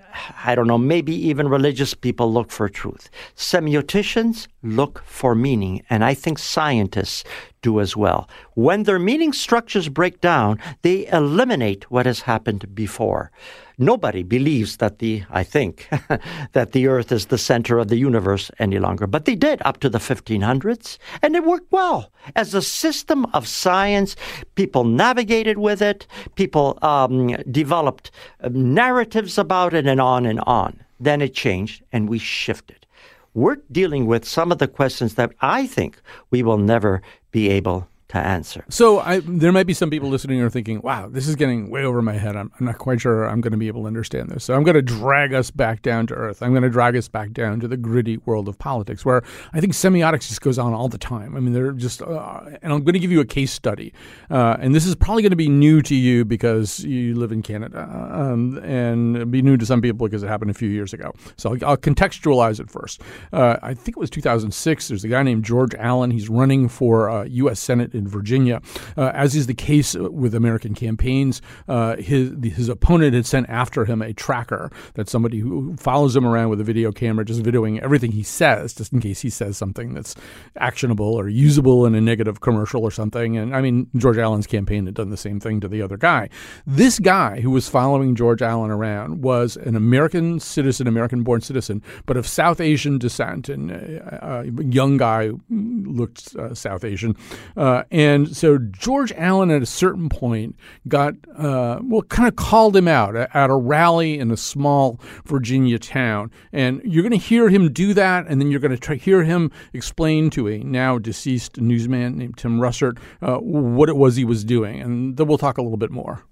I 0.44 0.54
don't 0.54 0.66
know, 0.66 0.78
maybe 0.78 1.14
even 1.14 1.48
religious 1.48 1.94
people 1.94 2.32
look 2.32 2.50
for 2.50 2.68
truth. 2.68 3.10
Semioticians 3.36 4.48
look 4.62 5.02
for 5.04 5.34
meaning, 5.34 5.82
and 5.90 6.04
I 6.04 6.14
think 6.14 6.38
scientists 6.38 7.24
do 7.62 7.80
as 7.80 7.96
well. 7.96 8.28
When 8.54 8.84
their 8.84 8.98
meaning 8.98 9.32
structures 9.32 9.88
break 9.88 10.20
down, 10.20 10.58
they 10.82 11.06
eliminate 11.08 11.90
what 11.90 12.06
has 12.06 12.20
happened 12.20 12.74
before. 12.74 13.30
Nobody 13.78 14.22
believes 14.22 14.76
that 14.76 14.98
the, 14.98 15.24
I 15.30 15.42
think, 15.42 15.88
that 16.52 16.72
the 16.72 16.86
earth 16.86 17.10
is 17.10 17.26
the 17.26 17.38
center 17.38 17.78
of 17.78 17.88
the 17.88 17.96
universe 17.96 18.50
any 18.58 18.78
longer, 18.78 19.06
but 19.06 19.24
they 19.24 19.34
did 19.34 19.62
up 19.64 19.80
to 19.80 19.88
the 19.88 19.98
1500s, 19.98 20.98
and 21.22 21.34
it 21.34 21.44
worked 21.44 21.72
well. 21.72 22.12
As 22.36 22.52
a 22.52 22.60
system 22.60 23.24
of 23.32 23.48
science, 23.48 24.16
people 24.54 24.84
navigated 24.84 25.56
with 25.56 25.80
it, 25.80 26.06
people 26.34 26.78
um, 26.82 27.28
developed 27.50 28.10
uh, 28.42 28.50
narratives 28.52 29.38
about 29.38 29.72
it, 29.72 29.86
and 29.86 29.99
on 30.00 30.26
and 30.26 30.40
on. 30.40 30.80
Then 30.98 31.22
it 31.22 31.34
changed, 31.34 31.82
and 31.92 32.08
we 32.08 32.18
shifted. 32.18 32.86
We're 33.32 33.58
dealing 33.70 34.06
with 34.06 34.24
some 34.24 34.50
of 34.50 34.58
the 34.58 34.66
questions 34.66 35.14
that 35.14 35.32
I 35.40 35.66
think 35.66 36.00
we 36.30 36.42
will 36.42 36.58
never 36.58 37.00
be 37.30 37.48
able 37.48 37.86
to 38.10 38.18
answer. 38.18 38.64
So 38.68 38.98
I, 38.98 39.20
there 39.20 39.52
might 39.52 39.68
be 39.68 39.74
some 39.74 39.88
people 39.88 40.08
listening 40.08 40.40
who 40.40 40.46
are 40.46 40.50
thinking, 40.50 40.80
"Wow, 40.82 41.08
this 41.08 41.28
is 41.28 41.36
getting 41.36 41.70
way 41.70 41.84
over 41.84 42.02
my 42.02 42.14
head. 42.14 42.34
I'm, 42.34 42.50
I'm 42.58 42.66
not 42.66 42.78
quite 42.78 43.00
sure 43.00 43.24
I'm 43.24 43.40
going 43.40 43.52
to 43.52 43.56
be 43.56 43.68
able 43.68 43.82
to 43.82 43.86
understand 43.86 44.30
this." 44.30 44.42
So 44.42 44.54
I'm 44.54 44.64
going 44.64 44.74
to 44.74 44.82
drag 44.82 45.32
us 45.32 45.52
back 45.52 45.82
down 45.82 46.08
to 46.08 46.14
earth. 46.14 46.42
I'm 46.42 46.50
going 46.50 46.64
to 46.64 46.70
drag 46.70 46.96
us 46.96 47.06
back 47.06 47.32
down 47.32 47.60
to 47.60 47.68
the 47.68 47.76
gritty 47.76 48.16
world 48.18 48.48
of 48.48 48.58
politics, 48.58 49.04
where 49.04 49.22
I 49.52 49.60
think 49.60 49.74
semiotics 49.74 50.26
just 50.26 50.40
goes 50.40 50.58
on 50.58 50.74
all 50.74 50.88
the 50.88 50.98
time. 50.98 51.36
I 51.36 51.40
mean, 51.40 51.52
they're 51.52 51.70
just, 51.70 52.02
uh, 52.02 52.40
and 52.62 52.72
I'm 52.72 52.82
going 52.82 52.94
to 52.94 52.98
give 52.98 53.12
you 53.12 53.20
a 53.20 53.24
case 53.24 53.52
study, 53.52 53.92
uh, 54.28 54.56
and 54.58 54.74
this 54.74 54.86
is 54.86 54.96
probably 54.96 55.22
going 55.22 55.30
to 55.30 55.36
be 55.36 55.48
new 55.48 55.80
to 55.82 55.94
you 55.94 56.24
because 56.24 56.80
you 56.80 57.14
live 57.14 57.30
in 57.30 57.42
Canada, 57.42 57.88
um, 58.10 58.58
and 58.64 59.30
be 59.30 59.40
new 59.40 59.56
to 59.56 59.64
some 59.64 59.80
people 59.80 60.08
because 60.08 60.24
it 60.24 60.28
happened 60.28 60.50
a 60.50 60.54
few 60.54 60.68
years 60.68 60.92
ago. 60.92 61.12
So 61.36 61.50
I'll, 61.50 61.70
I'll 61.70 61.76
contextualize 61.76 62.58
it 62.58 62.68
first. 62.70 63.02
Uh, 63.32 63.56
I 63.62 63.74
think 63.74 63.96
it 63.96 64.00
was 64.00 64.10
2006. 64.10 64.88
There's 64.88 65.04
a 65.04 65.08
guy 65.08 65.22
named 65.22 65.44
George 65.44 65.76
Allen. 65.76 66.10
He's 66.10 66.28
running 66.28 66.68
for 66.68 67.08
uh, 67.08 67.24
U.S. 67.24 67.60
Senate 67.60 67.94
in 68.00 68.08
Virginia. 68.08 68.60
Uh, 68.96 69.12
as 69.14 69.36
is 69.36 69.46
the 69.46 69.54
case 69.54 69.94
with 69.94 70.34
American 70.34 70.74
campaigns, 70.74 71.40
uh, 71.68 71.96
his 71.96 72.32
his 72.42 72.68
opponent 72.68 73.14
had 73.14 73.26
sent 73.26 73.48
after 73.48 73.84
him 73.84 74.02
a 74.02 74.12
tracker 74.12 74.70
that's 74.94 75.12
somebody 75.12 75.38
who 75.38 75.76
follows 75.76 76.16
him 76.16 76.26
around 76.26 76.48
with 76.48 76.60
a 76.60 76.64
video 76.64 76.90
camera, 76.90 77.24
just 77.24 77.42
videoing 77.42 77.80
everything 77.80 78.12
he 78.12 78.22
says, 78.22 78.74
just 78.74 78.92
in 78.92 79.00
case 79.00 79.20
he 79.20 79.30
says 79.30 79.56
something 79.56 79.94
that's 79.94 80.14
actionable 80.56 81.14
or 81.14 81.28
usable 81.28 81.86
in 81.86 81.94
a 81.94 82.00
negative 82.00 82.40
commercial 82.40 82.82
or 82.82 82.90
something. 82.90 83.36
And 83.36 83.54
I 83.54 83.60
mean, 83.60 83.88
George 83.96 84.18
Allen's 84.18 84.46
campaign 84.46 84.86
had 84.86 84.94
done 84.94 85.10
the 85.10 85.16
same 85.16 85.38
thing 85.40 85.60
to 85.60 85.68
the 85.68 85.82
other 85.82 85.96
guy. 85.96 86.28
This 86.66 86.98
guy 86.98 87.40
who 87.40 87.50
was 87.50 87.68
following 87.68 88.14
George 88.14 88.42
Allen 88.42 88.70
around 88.70 89.22
was 89.22 89.56
an 89.56 89.76
American 89.76 90.40
citizen, 90.40 90.86
American 90.86 91.22
born 91.22 91.40
citizen, 91.40 91.82
but 92.06 92.16
of 92.16 92.26
South 92.26 92.60
Asian 92.60 92.98
descent, 92.98 93.48
and 93.48 93.70
uh, 93.70 94.44
a 94.44 94.62
young 94.62 94.96
guy 94.96 95.30
looked 95.50 96.34
uh, 96.36 96.54
South 96.54 96.84
Asian. 96.84 97.16
Uh, 97.56 97.82
and 97.90 98.36
so 98.36 98.58
George 98.58 99.12
Allen 99.16 99.50
at 99.50 99.62
a 99.62 99.66
certain 99.66 100.08
point 100.08 100.56
got, 100.86 101.14
uh, 101.36 101.80
well, 101.82 102.02
kind 102.02 102.28
of 102.28 102.36
called 102.36 102.76
him 102.76 102.86
out 102.86 103.16
at, 103.16 103.50
a 103.50 103.56
rally 103.56 104.18
in 104.18 104.30
a 104.30 104.36
small 104.36 105.00
Virginia 105.24 105.78
town. 105.78 106.30
And 106.52 106.80
you're 106.84 107.02
going 107.02 107.18
to 107.18 107.18
hear 107.18 107.48
him 107.48 107.72
do 107.72 107.92
that, 107.94 108.26
and 108.28 108.40
then 108.40 108.50
you're 108.50 108.60
going 108.60 108.76
to 108.76 108.94
hear 108.94 109.24
him 109.24 109.50
explain 109.72 110.30
to 110.30 110.48
a 110.48 110.58
now 110.58 110.98
deceased 110.98 111.60
newsman 111.60 112.18
named 112.18 112.36
Tim 112.36 112.60
Russert 112.60 112.98
uh, 113.22 113.38
what 113.38 113.88
it 113.88 113.96
was 113.96 114.16
he 114.16 114.24
was 114.24 114.44
doing. 114.44 114.80
And 114.80 115.16
then 115.16 115.26
we'll 115.26 115.38
talk 115.38 115.58
a 115.58 115.62
little 115.62 115.76
bit 115.76 115.90
more. 115.90 116.22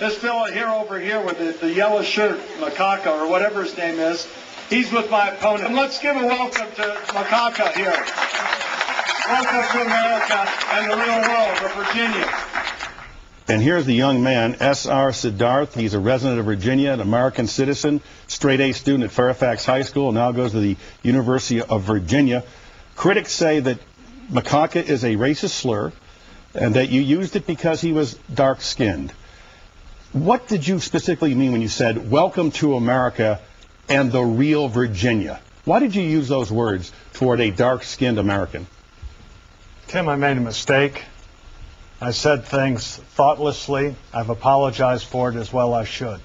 This 0.00 0.16
fellow 0.16 0.46
here 0.46 0.68
over 0.68 0.98
here 0.98 1.22
with 1.22 1.38
the, 1.38 1.52
the 1.66 1.72
yellow 1.72 2.02
shirt, 2.02 2.38
macaca, 2.58 3.08
or 3.08 3.28
whatever 3.28 3.62
his 3.62 3.76
name 3.76 3.98
is, 3.98 4.26
he's 4.70 4.90
with 4.90 5.10
my 5.10 5.28
opponent. 5.28 5.66
And 5.66 5.76
let's 5.76 5.98
give 6.00 6.16
a 6.16 6.26
welcome 6.26 6.68
to 6.76 6.82
macaca 7.12 7.72
here. 7.74 8.29
Welcome 9.30 9.78
to 9.78 9.86
America 9.86 10.48
and 10.72 10.90
the 10.90 10.96
real 10.96 11.20
world 11.20 11.58
of 11.62 11.86
Virginia. 11.86 12.34
And 13.46 13.62
here's 13.62 13.86
the 13.86 13.94
young 13.94 14.24
man, 14.24 14.56
S.R. 14.58 15.10
Siddharth. 15.10 15.72
He's 15.72 15.94
a 15.94 16.00
resident 16.00 16.40
of 16.40 16.46
Virginia, 16.46 16.90
an 16.90 17.00
American 17.00 17.46
citizen, 17.46 18.00
straight 18.26 18.60
A 18.60 18.72
student 18.72 19.04
at 19.04 19.12
Fairfax 19.12 19.64
High 19.64 19.82
School, 19.82 20.10
now 20.10 20.32
goes 20.32 20.50
to 20.50 20.58
the 20.58 20.76
University 21.04 21.62
of 21.62 21.82
Virginia. 21.82 22.42
Critics 22.96 23.30
say 23.30 23.60
that 23.60 23.78
macaca 24.32 24.82
is 24.82 25.04
a 25.04 25.14
racist 25.14 25.50
slur 25.50 25.92
and 26.52 26.74
that 26.74 26.88
you 26.88 27.00
used 27.00 27.36
it 27.36 27.46
because 27.46 27.80
he 27.80 27.92
was 27.92 28.14
dark 28.34 28.60
skinned. 28.60 29.12
What 30.12 30.48
did 30.48 30.66
you 30.66 30.80
specifically 30.80 31.36
mean 31.36 31.52
when 31.52 31.62
you 31.62 31.68
said, 31.68 32.10
Welcome 32.10 32.50
to 32.52 32.74
America 32.74 33.40
and 33.88 34.10
the 34.10 34.24
real 34.24 34.66
Virginia? 34.66 35.40
Why 35.64 35.78
did 35.78 35.94
you 35.94 36.02
use 36.02 36.26
those 36.26 36.50
words 36.50 36.92
toward 37.12 37.40
a 37.40 37.52
dark 37.52 37.84
skinned 37.84 38.18
American? 38.18 38.66
Tim, 39.90 40.08
I 40.08 40.14
made 40.14 40.36
a 40.36 40.40
mistake. 40.40 41.02
I 42.00 42.12
said 42.12 42.44
things 42.44 42.94
thoughtlessly. 42.96 43.96
I've 44.14 44.30
apologized 44.30 45.04
for 45.06 45.30
it 45.30 45.34
as 45.34 45.52
well 45.52 45.74
I 45.74 45.82
should. 45.82 46.20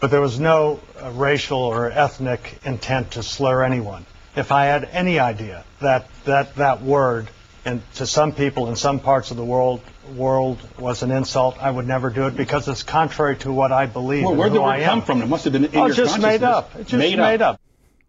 But 0.00 0.10
there 0.10 0.22
was 0.22 0.40
no 0.40 0.80
uh, 0.98 1.10
racial 1.10 1.58
or 1.58 1.90
ethnic 1.90 2.60
intent 2.64 3.10
to 3.10 3.22
slur 3.22 3.62
anyone. 3.62 4.06
If 4.36 4.52
I 4.52 4.64
had 4.64 4.88
any 4.90 5.18
idea 5.18 5.66
that 5.82 6.08
that, 6.24 6.56
that 6.56 6.80
word 6.80 7.28
and 7.66 7.82
to 7.96 8.06
some 8.06 8.32
people 8.32 8.70
in 8.70 8.76
some 8.76 9.00
parts 9.00 9.30
of 9.30 9.36
the 9.36 9.44
world 9.44 9.82
world 10.16 10.66
was 10.78 11.02
an 11.02 11.10
insult, 11.10 11.58
I 11.60 11.70
would 11.70 11.86
never 11.86 12.08
do 12.08 12.26
it 12.28 12.36
because 12.38 12.68
it's 12.68 12.84
contrary 12.84 13.36
to 13.38 13.52
what 13.52 13.70
I 13.70 13.84
believe 13.84 14.24
Well, 14.24 14.34
where 14.34 14.48
who 14.48 14.54
did 14.54 14.62
the 14.62 14.64
I 14.66 14.78
am. 14.78 14.88
come 14.88 15.02
from? 15.02 15.20
It 15.20 15.28
must 15.28 15.44
have 15.44 15.52
been 15.52 15.66
in 15.66 15.76
oh, 15.76 15.86
your 15.88 15.94
just 15.94 16.18
made 16.18 16.42
up. 16.42 16.74
It 16.74 16.86
just 16.86 16.94
Made 16.94 17.18
made, 17.18 17.42
up. 17.42 17.56
up. 17.56 17.60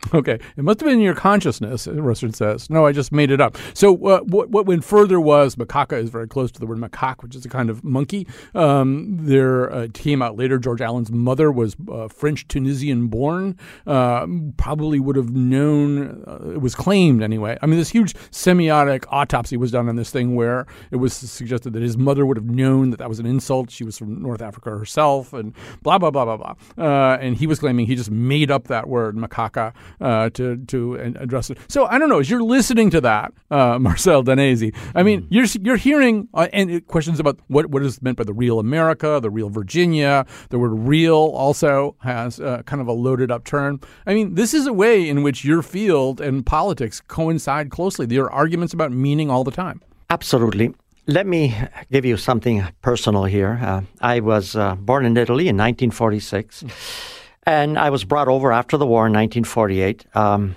Okay, 0.14 0.40
it 0.56 0.64
must 0.64 0.80
have 0.80 0.90
been 0.90 1.00
your 1.00 1.16
consciousness. 1.16 1.88
Russert 1.88 2.36
says, 2.36 2.70
"No, 2.70 2.86
I 2.86 2.92
just 2.92 3.12
made 3.12 3.32
it 3.32 3.42
up." 3.42 3.58
So 3.74 3.94
uh, 4.08 4.20
what 4.22 4.50
what 4.50 4.66
went 4.66 4.84
further 4.84 5.20
was 5.20 5.56
macaca 5.56 6.02
is 6.02 6.10
very 6.10 6.28
close 6.28 6.52
to 6.54 6.60
the 6.60 6.66
word 6.66 6.78
macaque, 6.78 7.22
which 7.22 7.36
is 7.36 7.46
a 7.46 7.50
kind 7.50 7.70
of 7.70 7.84
monkey. 7.84 8.28
Um, 8.54 9.18
there 9.20 9.72
uh, 9.74 9.88
came 9.94 10.22
out 10.22 10.38
later. 10.38 10.58
George 10.58 10.82
Allen's 10.82 11.12
mother 11.12 11.52
was 11.52 11.76
uh, 11.92 12.08
French 12.08 12.48
Tunisian 12.48 13.08
born. 13.08 13.58
Uh, 13.86 14.28
probably 14.58 15.00
would 15.00 15.16
have 15.16 15.32
known. 15.32 16.24
Uh, 16.28 16.52
it 16.52 16.62
was 16.62 16.76
claimed 16.76 17.22
anyway. 17.22 17.58
I 17.62 17.66
mean, 17.66 17.80
this 17.80 17.90
huge 17.90 18.14
semiotic 18.32 19.06
autopsy 19.10 19.58
was 19.58 19.72
done 19.72 19.90
on 19.90 19.96
this 19.96 20.12
thing 20.12 20.36
where 20.36 20.66
it 20.92 20.98
was 20.98 21.14
suggested 21.14 21.74
that 21.74 21.82
his 21.82 21.98
mother 21.98 22.26
would 22.26 22.38
have 22.38 22.50
known 22.50 22.92
that 22.92 22.98
that 22.98 23.10
was 23.10 23.20
an 23.20 23.26
insult. 23.26 23.72
She 23.72 23.84
was 23.84 23.98
from 23.98 24.22
North 24.22 24.42
Africa 24.42 24.70
herself, 24.70 25.34
and 25.34 25.54
blah 25.82 25.98
blah 25.98 26.12
blah 26.12 26.26
blah 26.26 26.38
blah. 26.38 26.56
Uh, 26.78 27.18
and 27.20 27.36
he 27.36 27.48
was 27.48 27.60
claiming 27.60 27.86
he 27.86 27.96
just 27.96 28.12
made 28.12 28.52
up 28.52 28.68
that 28.68 28.88
word 28.88 29.16
macaca 29.16 29.74
uh, 30.02 30.30
to 30.32 30.58
to 30.68 30.96
address 30.96 31.50
it. 31.50 31.58
So 31.68 31.86
I 31.86 31.98
don't 31.98 32.10
know. 32.10 32.20
As 32.20 32.30
you're 32.30 32.44
listening 32.44 32.90
to 32.92 33.02
that, 33.02 33.34
uh, 33.52 33.80
Marcel 33.86 34.24
Danesi, 34.24 34.76
I 34.94 35.04
mean, 35.04 35.24
mm. 35.24 35.28
you're 35.30 35.46
you're 35.62 35.78
hearing 35.78 36.28
uh, 36.34 36.48
and 36.54 36.86
questions 36.88 37.20
about 37.20 37.40
what 37.48 37.68
what 37.68 37.84
is 37.84 38.02
meant 38.02 38.18
by 38.18 38.24
the 38.24 38.34
real 38.34 38.60
America, 38.60 39.20
the 39.22 39.30
real 39.30 39.50
Virginia. 39.50 40.26
The 40.50 40.60
word 40.60 40.74
"real" 40.74 41.16
also 41.16 41.96
has 42.00 42.40
uh, 42.40 42.64
kind 42.66 42.82
of 42.82 42.88
a 42.88 42.94
loaded 42.94 43.32
up 43.32 43.44
turn. 43.44 43.80
I 44.06 44.14
mean, 44.14 44.36
this 44.36 44.54
is 44.54 44.68
a 44.68 44.74
way 44.74 45.08
in 45.08 45.24
which 45.24 45.46
your 45.46 45.62
field 45.62 46.22
and 46.22 46.46
politics 46.46 47.02
coincide 47.02 47.70
closely. 47.70 48.06
There 48.06 48.24
are 48.24 48.32
arguments 48.32 48.74
about 48.74 48.92
meaning 48.92 49.30
all 49.30 49.44
the 49.44 49.52
time. 49.52 49.82
Absolutely. 50.10 50.74
Let 51.08 51.28
me 51.28 51.56
give 51.92 52.04
you 52.04 52.18
something 52.18 52.64
personal 52.82 53.26
here. 53.26 53.60
Uh, 53.62 53.82
I 54.02 54.22
was 54.22 54.56
uh, 54.56 54.76
born 54.76 55.06
in 55.06 55.18
Italy 55.18 55.48
in 55.48 55.56
1946. 55.56 56.64
Mm. 56.64 57.15
And 57.46 57.78
I 57.78 57.90
was 57.90 58.04
brought 58.04 58.28
over 58.28 58.52
after 58.52 58.78
the 58.78 58.88
war 58.88 59.06
in 59.08 59.14
1948. 59.14 60.06
Um, 60.16 60.56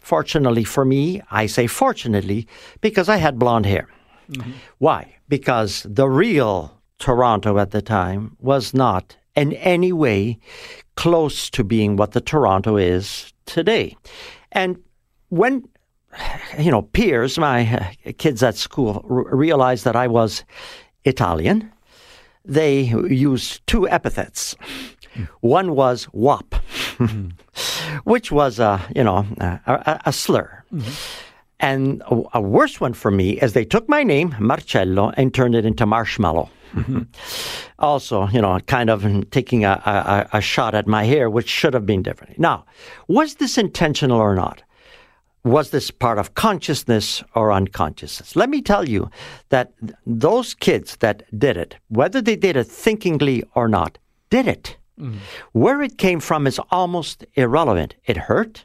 fortunately 0.00 0.64
for 0.64 0.84
me, 0.84 1.20
I 1.30 1.46
say 1.46 1.66
fortunately, 1.66 2.46
because 2.80 3.08
I 3.08 3.16
had 3.16 3.38
blonde 3.38 3.66
hair. 3.66 3.88
Mm-hmm. 4.30 4.52
Why? 4.78 5.16
Because 5.28 5.86
the 5.88 6.08
real 6.08 6.80
Toronto 6.98 7.58
at 7.58 7.70
the 7.70 7.82
time 7.82 8.36
was 8.40 8.74
not 8.74 9.16
in 9.34 9.52
any 9.54 9.92
way 9.92 10.38
close 10.96 11.50
to 11.50 11.64
being 11.64 11.96
what 11.96 12.12
the 12.12 12.20
Toronto 12.20 12.76
is 12.76 13.32
today. 13.46 13.96
And 14.52 14.78
when 15.28 15.66
you 16.58 16.70
know 16.70 16.82
peers, 16.82 17.38
my 17.38 17.96
kids 18.18 18.42
at 18.42 18.56
school, 18.56 19.04
r- 19.08 19.34
realized 19.34 19.84
that 19.84 19.96
I 19.96 20.08
was 20.08 20.44
Italian, 21.04 21.72
they 22.44 22.82
used 22.82 23.66
two 23.66 23.88
epithets. 23.88 24.56
One 25.40 25.74
was 25.74 26.08
WOP, 26.12 26.54
which 28.04 28.30
was 28.32 28.58
a 28.58 28.80
you 28.94 29.04
know 29.04 29.26
a, 29.40 30.00
a, 30.06 30.12
slur. 30.12 30.64
And 31.58 32.02
a, 32.10 32.22
a, 32.34 32.40
worse 32.40 32.80
one 32.80 32.94
for 32.94 33.10
me 33.10 33.38
is 33.40 33.52
they 33.52 33.66
took 33.66 33.88
my 33.88 34.02
name 34.02 34.34
Marcello 34.38 35.12
and 35.16 35.34
turned 35.34 35.54
it 35.54 35.66
into 35.66 35.84
Marshmallow. 35.84 36.48
Mm-hmm. 36.74 37.02
also, 37.80 38.28
you 38.28 38.40
know, 38.40 38.60
kind 38.60 38.90
of 38.90 39.30
taking 39.30 39.64
a, 39.64 39.82
a, 39.84 40.38
a 40.38 40.40
shot 40.40 40.72
at 40.72 40.86
my 40.86 41.02
hair, 41.02 41.28
which 41.28 41.48
should 41.48 41.74
have 41.74 41.84
been 41.84 42.00
different. 42.00 42.38
Now, 42.38 42.64
was 43.08 43.34
this 43.34 43.58
intentional 43.58 44.20
or 44.20 44.36
not? 44.36 44.62
was 45.44 45.70
this 45.70 45.90
part 45.90 46.18
of 46.18 46.34
consciousness 46.34 47.22
or 47.34 47.52
unconsciousness? 47.52 48.36
Let 48.36 48.50
me 48.50 48.60
tell 48.60 48.88
you 48.88 49.10
that 49.48 49.72
those 50.06 50.54
kids 50.54 50.96
that 50.96 51.22
did 51.38 51.56
it, 51.56 51.76
whether 51.88 52.20
they 52.20 52.36
did 52.36 52.56
it 52.56 52.66
thinkingly 52.66 53.42
or 53.54 53.68
not, 53.68 53.98
did 54.28 54.46
it. 54.46 54.76
Mm. 55.00 55.16
Where 55.52 55.82
it 55.82 55.98
came 55.98 56.20
from 56.20 56.46
is 56.46 56.60
almost 56.70 57.24
irrelevant. 57.34 57.94
It 58.04 58.16
hurt. 58.16 58.64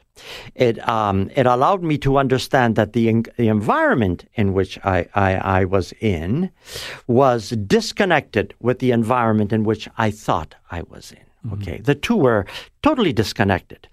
It 0.54 0.86
um, 0.88 1.30
it 1.34 1.46
allowed 1.46 1.82
me 1.82 1.98
to 1.98 2.18
understand 2.18 2.76
that 2.76 2.92
the 2.92 3.24
the 3.36 3.48
environment 3.48 4.28
in 4.34 4.52
which 4.54 4.78
I, 4.84 5.06
I, 5.14 5.60
I 5.60 5.64
was 5.64 5.92
in 6.00 6.50
was 7.06 7.50
disconnected 7.50 8.54
with 8.60 8.78
the 8.78 8.92
environment 8.92 9.52
in 9.52 9.64
which 9.64 9.88
I 9.98 10.10
thought 10.10 10.54
I 10.70 10.82
was 10.82 11.12
in. 11.12 11.18
Mm-hmm. 11.18 11.62
Okay, 11.62 11.78
the 11.80 11.94
two 11.94 12.16
were 12.16 12.46
totally 12.82 13.12
disconnected. 13.12 13.88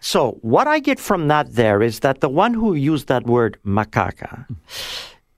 So 0.00 0.32
what 0.42 0.66
I 0.66 0.80
get 0.80 1.00
from 1.00 1.28
that 1.28 1.54
there 1.54 1.82
is 1.82 2.00
that 2.00 2.20
the 2.20 2.28
one 2.28 2.52
who 2.52 2.74
used 2.74 3.06
that 3.08 3.24
word 3.26 3.58
macaca 3.64 4.46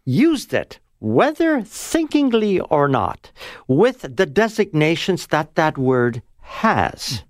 used 0.04 0.52
it 0.52 0.80
whether 0.98 1.62
thinkingly 1.62 2.60
or 2.60 2.88
not, 2.88 3.30
with 3.68 4.16
the 4.16 4.26
designations 4.26 5.26
that 5.28 5.54
that 5.54 5.76
word 5.78 6.22
has. 6.46 7.22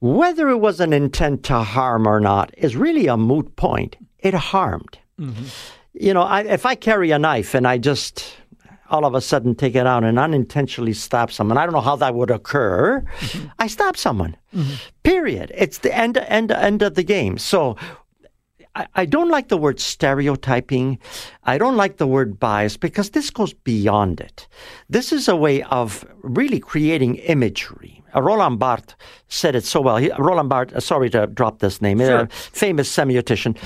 Whether 0.00 0.48
it 0.48 0.58
was 0.58 0.80
an 0.80 0.92
intent 0.92 1.42
to 1.44 1.58
harm 1.62 2.06
or 2.06 2.20
not 2.20 2.54
is 2.56 2.76
really 2.76 3.08
a 3.08 3.16
moot 3.16 3.56
point. 3.56 3.96
It 4.20 4.34
harmed. 4.34 4.98
Mm-hmm. 5.20 5.44
You 5.94 6.14
know, 6.14 6.22
I, 6.22 6.42
if 6.42 6.64
I 6.64 6.76
carry 6.76 7.10
a 7.10 7.18
knife 7.18 7.54
and 7.54 7.66
I 7.66 7.78
just 7.78 8.36
all 8.90 9.04
of 9.04 9.14
a 9.14 9.20
sudden 9.20 9.54
take 9.54 9.74
it 9.74 9.86
out 9.86 10.04
and 10.04 10.18
unintentionally 10.18 10.94
stab 10.94 11.30
someone, 11.30 11.58
I 11.58 11.64
don't 11.64 11.74
know 11.74 11.80
how 11.80 11.96
that 11.96 12.14
would 12.14 12.30
occur. 12.30 13.04
Mm-hmm. 13.18 13.48
I 13.58 13.66
stab 13.66 13.96
someone. 13.96 14.36
Mm-hmm. 14.54 14.74
Period. 15.02 15.52
It's 15.54 15.78
the 15.78 15.94
end, 15.94 16.16
end, 16.16 16.52
end 16.52 16.82
of 16.82 16.94
the 16.94 17.02
game. 17.02 17.36
So 17.36 17.76
I, 18.94 19.06
don't 19.06 19.28
like 19.28 19.48
the 19.48 19.56
word 19.56 19.80
stereotyping. 19.80 20.98
I 21.44 21.58
don't 21.58 21.76
like 21.76 21.96
the 21.96 22.06
word 22.06 22.38
bias 22.38 22.76
because 22.76 23.10
this 23.10 23.30
goes 23.30 23.52
beyond 23.52 24.20
it. 24.20 24.46
This 24.88 25.12
is 25.12 25.28
a 25.28 25.36
way 25.36 25.62
of 25.64 26.04
really 26.22 26.60
creating 26.60 27.16
imagery. 27.16 27.97
Uh, 28.14 28.22
Roland 28.22 28.58
Barthes 28.58 28.94
said 29.28 29.54
it 29.54 29.64
so 29.64 29.80
well. 29.80 29.96
He, 29.96 30.10
Roland 30.18 30.48
Barthes, 30.48 30.74
uh, 30.74 30.80
sorry 30.80 31.10
to 31.10 31.26
drop 31.26 31.58
this 31.58 31.80
name, 31.82 31.98
sure. 31.98 32.20
a 32.20 32.28
famous 32.28 32.94
semiotician, 32.94 33.56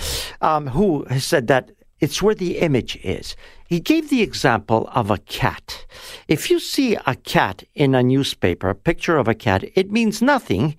um, 0.41 0.67
who 0.69 1.07
said 1.19 1.47
that 1.49 1.71
it's 2.01 2.21
where 2.21 2.35
the 2.35 2.59
image 2.59 2.97
is. 3.05 3.37
He 3.67 3.79
gave 3.81 4.11
the 4.11 4.23
example 4.23 4.91
of 4.93 5.11
a 5.11 5.19
cat. 5.19 5.87
If 6.29 6.51
you 6.51 6.59
see 6.59 6.97
a 7.07 7.15
cat 7.15 7.63
in 7.75 7.95
a 7.95 8.03
newspaper, 8.03 8.69
a 8.69 8.75
picture 8.75 9.17
of 9.17 9.29
a 9.29 9.35
cat, 9.35 9.65
it 9.75 9.91
means 9.91 10.21
nothing 10.21 10.77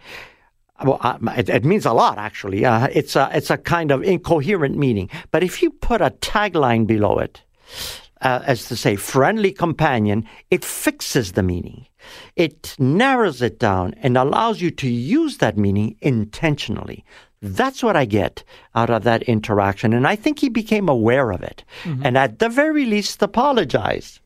well, 0.84 0.97
uh, 1.01 1.18
it, 1.38 1.49
it, 1.49 1.64
means 1.64 1.86
a 1.86 1.93
lot, 1.93 2.18
actually. 2.18 2.66
Uh, 2.66 2.88
it's 2.91 3.16
a 3.16 3.30
it's 3.34 3.49
a 3.49 3.57
kind 3.57 3.91
of 3.91 4.03
incoherent 4.03 4.76
meaning. 4.78 5.09
But 5.32 5.43
if 5.43 5.61
you 5.61 5.70
put 5.70 6.01
a 6.01 6.09
tagline 6.09 6.88
below 6.88 7.20
it, 7.20 7.41
uh, 8.22 8.41
as 8.45 8.68
to 8.68 8.76
say, 8.76 8.95
friendly 8.95 9.51
companion, 9.51 10.26
it 10.49 10.66
fixes 10.66 11.34
the 11.34 11.43
meaning. 11.43 11.86
It 12.35 12.75
narrows 12.79 13.41
it 13.41 13.59
down 13.59 13.93
and 14.01 14.17
allows 14.17 14.61
you 14.61 14.71
to 14.71 14.89
use 14.89 15.37
that 15.37 15.57
meaning 15.57 15.95
intentionally. 16.01 17.03
That's 17.41 17.83
what 17.83 17.97
I 17.97 18.05
get 18.05 18.43
out 18.73 18.89
of 18.89 19.03
that 19.03 19.23
interaction. 19.23 19.93
And 19.93 20.07
I 20.07 20.15
think 20.15 20.39
he 20.39 20.49
became 20.49 20.87
aware 20.87 21.31
of 21.31 21.43
it. 21.43 21.63
Mm-hmm. 21.83 22.05
And 22.05 22.17
at 22.17 22.39
the 22.39 22.49
very 22.49 22.85
least, 22.85 23.21
apologized. 23.21 24.21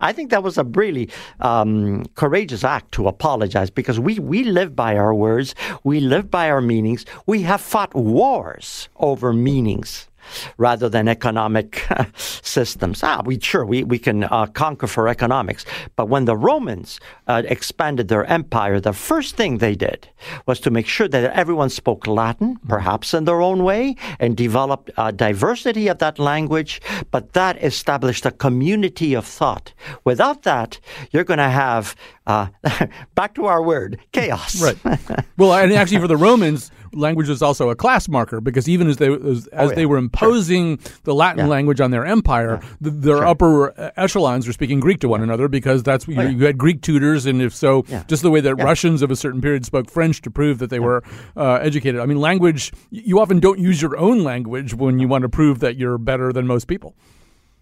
I 0.00 0.12
think 0.12 0.30
that 0.30 0.42
was 0.42 0.58
a 0.58 0.64
really 0.64 1.08
um, 1.40 2.04
courageous 2.16 2.64
act 2.64 2.92
to 2.92 3.06
apologize 3.06 3.70
because 3.70 4.00
we, 4.00 4.18
we 4.18 4.42
live 4.42 4.74
by 4.74 4.96
our 4.96 5.14
words, 5.14 5.54
we 5.84 6.00
live 6.00 6.30
by 6.30 6.50
our 6.50 6.60
meanings. 6.60 7.06
We 7.26 7.42
have 7.42 7.60
fought 7.60 7.94
wars 7.94 8.88
over 8.96 9.32
meanings 9.32 10.08
rather 10.56 10.88
than 10.88 11.08
economic 11.08 11.86
systems. 12.16 13.02
Ah, 13.02 13.22
we 13.24 13.38
sure 13.40 13.64
we 13.64 13.84
we 13.84 13.98
can 13.98 14.24
uh, 14.24 14.46
conquer 14.46 14.86
for 14.86 15.08
economics, 15.08 15.64
but 15.96 16.08
when 16.08 16.24
the 16.24 16.36
Romans 16.36 17.00
uh, 17.26 17.42
expanded 17.46 18.08
their 18.08 18.24
empire, 18.24 18.80
the 18.80 18.92
first 18.92 19.36
thing 19.36 19.58
they 19.58 19.74
did 19.74 20.08
was 20.46 20.60
to 20.60 20.70
make 20.70 20.86
sure 20.86 21.08
that 21.08 21.32
everyone 21.32 21.70
spoke 21.70 22.06
Latin, 22.06 22.56
perhaps 22.68 23.14
in 23.14 23.24
their 23.24 23.40
own 23.40 23.64
way, 23.64 23.96
and 24.18 24.36
developed 24.36 24.90
a 24.96 25.12
diversity 25.12 25.88
of 25.88 25.98
that 25.98 26.18
language. 26.18 26.80
But 27.10 27.32
that 27.32 27.62
established 27.62 28.26
a 28.26 28.30
community 28.30 29.14
of 29.14 29.26
thought. 29.26 29.72
Without 30.04 30.42
that, 30.42 30.78
you're 31.10 31.24
going 31.24 31.38
to 31.38 31.48
have 31.48 31.94
uh, 32.26 32.46
back 33.14 33.34
to 33.34 33.46
our 33.46 33.62
word 33.62 33.98
chaos. 34.12 34.60
Right. 34.62 34.78
Well, 35.38 35.54
and 35.54 35.72
actually, 35.72 35.98
for 35.98 36.08
the 36.08 36.16
Romans 36.16 36.70
language 36.92 37.28
was 37.28 37.42
also 37.42 37.70
a 37.70 37.76
class 37.76 38.08
marker 38.08 38.40
because 38.40 38.68
even 38.68 38.88
as 38.88 38.96
they 38.96 39.12
as, 39.12 39.46
as 39.48 39.48
oh, 39.52 39.68
yeah. 39.68 39.74
they 39.74 39.86
were 39.86 39.96
imposing 39.96 40.78
sure. 40.78 40.92
the 41.04 41.14
Latin 41.14 41.44
yeah. 41.44 41.50
language 41.50 41.80
on 41.80 41.90
their 41.90 42.04
empire, 42.04 42.60
yeah. 42.62 42.68
the, 42.80 42.90
their 42.90 43.16
sure. 43.18 43.26
upper 43.26 43.92
echelons 43.96 44.46
were 44.46 44.52
speaking 44.52 44.80
Greek 44.80 45.00
to 45.00 45.08
one 45.08 45.22
another 45.22 45.48
because 45.48 45.82
that's 45.82 46.08
oh, 46.08 46.12
you, 46.12 46.28
you, 46.28 46.46
had 46.46 46.58
Greek 46.58 46.82
tutors, 46.82 47.26
and 47.26 47.40
if 47.42 47.54
so, 47.54 47.82
just 48.06 48.22
the 48.22 48.30
way 48.30 48.40
that 48.40 48.54
Russians 48.56 49.02
of 49.02 49.10
a 49.10 49.16
certain 49.16 49.40
period 49.40 49.64
spoke 49.64 49.90
French 49.90 50.20
to 50.22 50.30
prove 50.30 50.58
that 50.58 50.70
they 50.70 50.80
were 50.80 51.02
uh, 51.36 51.54
educated. 51.54 52.00
I 52.00 52.06
mean, 52.06 52.20
language. 52.20 52.72
You 52.90 53.20
often 53.20 53.40
don't 53.40 53.58
use 53.58 53.82
your 53.82 53.96
own 53.96 54.22
language 54.22 54.74
when 54.74 54.98
you 54.98 55.08
want 55.08 55.22
to 55.22 55.28
prove 55.28 55.60
that 55.60 55.76
you're 55.76 55.98
better 55.98 56.32
than 56.32 56.46
most 56.46 56.66
people. 56.66 56.94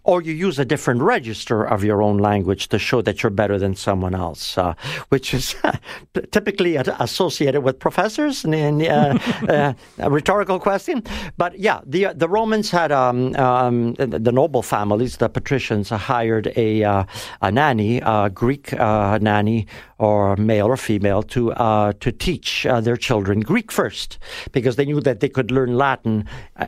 Or 0.03 0.21
you 0.21 0.33
use 0.33 0.57
a 0.57 0.65
different 0.65 1.01
register 1.01 1.63
of 1.63 1.83
your 1.83 2.01
own 2.01 2.17
language 2.17 2.69
to 2.69 2.79
show 2.79 3.01
that 3.01 3.21
you're 3.21 3.29
better 3.29 3.59
than 3.59 3.75
someone 3.75 4.15
else, 4.15 4.57
uh, 4.57 4.73
which 5.09 5.33
is 5.33 5.55
typically 6.31 6.75
associated 6.75 7.61
with 7.61 7.79
professors 7.79 8.43
and 8.45 8.81
uh, 8.81 9.17
uh, 9.49 9.73
a 9.99 10.09
rhetorical 10.09 10.59
question. 10.59 11.03
But 11.37 11.59
yeah, 11.59 11.81
the 11.85 12.07
the 12.15 12.27
Romans 12.27 12.71
had 12.71 12.91
um, 12.91 13.35
um, 13.35 13.93
the 13.93 14.31
noble 14.31 14.63
families, 14.63 15.17
the 15.17 15.29
patricians, 15.29 15.89
hired 15.89 16.51
a 16.55 16.83
uh, 16.83 17.03
a 17.41 17.51
nanny, 17.51 17.99
a 17.99 18.29
Greek 18.33 18.73
uh, 18.73 19.19
nanny, 19.21 19.67
or 19.99 20.35
male 20.37 20.67
or 20.67 20.77
female, 20.77 21.23
to 21.23 21.51
uh, 21.53 21.93
to 21.99 22.11
teach 22.11 22.63
their 22.63 22.97
children 22.97 23.41
Greek 23.41 23.71
first, 23.71 24.17
because 24.51 24.75
they 24.75 24.85
knew 24.85 25.01
that 25.01 25.19
they 25.19 25.29
could 25.29 25.51
learn 25.51 25.77
Latin 25.77 26.25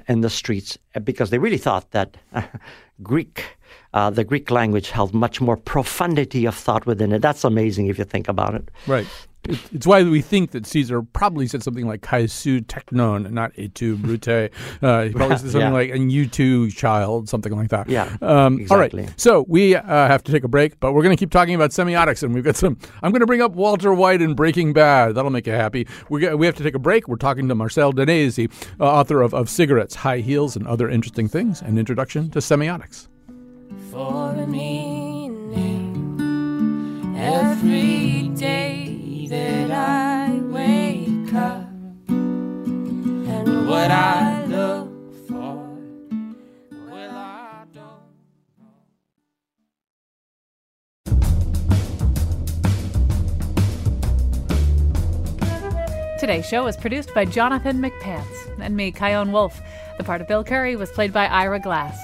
in 0.07 0.21
the 0.21 0.29
streets, 0.29 0.77
because 1.03 1.29
they 1.29 1.39
really 1.39 1.57
thought 1.57 1.89
that. 1.91 2.17
Greek, 3.03 3.57
uh, 3.93 4.09
the 4.09 4.23
Greek 4.23 4.49
language 4.49 4.89
held 4.89 5.13
much 5.13 5.41
more 5.41 5.57
profundity 5.57 6.45
of 6.45 6.55
thought 6.55 6.85
within 6.85 7.11
it. 7.11 7.21
That's 7.21 7.43
amazing 7.43 7.87
if 7.87 7.97
you 7.99 8.05
think 8.05 8.27
about 8.27 8.55
it. 8.55 8.69
Right. 8.87 9.07
It's 9.45 9.85
why 9.85 10.03
we 10.03 10.21
think 10.21 10.51
that 10.51 10.65
Caesar 10.65 11.01
probably 11.01 11.47
said 11.47 11.63
something 11.63 11.85
like 11.85 12.01
"Kai 12.01 12.27
su 12.27 12.61
teknon," 12.61 13.31
not 13.31 13.53
"etu 13.53 13.97
brute." 14.01 14.27
Uh, 14.81 15.03
he 15.03 15.11
probably 15.11 15.37
said 15.37 15.51
something 15.51 15.61
yeah. 15.61 15.69
like 15.71 15.89
"and 15.89 16.11
you 16.11 16.27
too, 16.27 16.71
child," 16.71 17.27
something 17.27 17.55
like 17.55 17.69
that. 17.69 17.89
Yeah, 17.89 18.15
um, 18.21 18.59
exactly. 18.59 19.01
All 19.01 19.07
right, 19.07 19.19
so 19.19 19.45
we 19.47 19.75
uh, 19.75 19.83
have 19.83 20.23
to 20.23 20.31
take 20.31 20.43
a 20.43 20.47
break, 20.47 20.79
but 20.79 20.93
we're 20.93 21.03
going 21.03 21.15
to 21.15 21.19
keep 21.19 21.31
talking 21.31 21.55
about 21.55 21.71
semiotics, 21.71 22.23
and 22.23 22.33
we've 22.33 22.43
got 22.43 22.55
some. 22.55 22.77
I'm 23.01 23.11
going 23.11 23.19
to 23.19 23.27
bring 23.27 23.41
up 23.41 23.53
Walter 23.53 23.93
White 23.93 24.21
in 24.21 24.33
Breaking 24.33 24.71
Bad. 24.71 25.15
That'll 25.15 25.31
make 25.31 25.47
you 25.47 25.53
happy. 25.53 25.87
We 26.09 26.33
we 26.35 26.45
have 26.45 26.55
to 26.55 26.63
take 26.63 26.75
a 26.75 26.79
break. 26.79 27.07
We're 27.07 27.17
talking 27.17 27.47
to 27.49 27.55
Marcel 27.55 27.91
Danesi, 27.91 28.51
uh, 28.79 28.85
author 28.85 29.21
of, 29.21 29.33
of 29.33 29.49
Cigarettes, 29.49 29.95
High 29.95 30.19
Heels, 30.19 30.55
and 30.55 30.67
Other 30.67 30.89
Interesting 30.89 31.27
Things, 31.27 31.61
an 31.61 31.77
introduction 31.77 32.29
to 32.31 32.39
semiotics. 32.39 33.07
For 33.91 34.33
a 34.35 34.47
meaning 34.47 35.83
every 37.17 38.29
day 38.35 38.72
that 39.33 39.71
I 39.71 40.39
wake 40.41 41.33
up 41.33 41.67
and 42.07 43.67
what 43.67 43.89
I 43.89 44.45
look 44.45 45.27
for. 45.27 45.75
I 46.91 47.65
don't 47.73 48.03
Today's 56.19 56.47
show 56.47 56.65
was 56.65 56.77
produced 56.77 57.11
by 57.15 57.25
Jonathan 57.25 57.81
McPants 57.81 58.59
and 58.59 58.77
me, 58.77 58.91
Chion 58.91 59.31
Wolf. 59.31 59.59
The 59.97 60.03
part 60.03 60.21
of 60.21 60.27
Bill 60.27 60.43
Curry 60.43 60.75
was 60.75 60.91
played 60.91 61.11
by 61.11 61.25
Ira 61.25 61.59
Glass. 61.59 61.97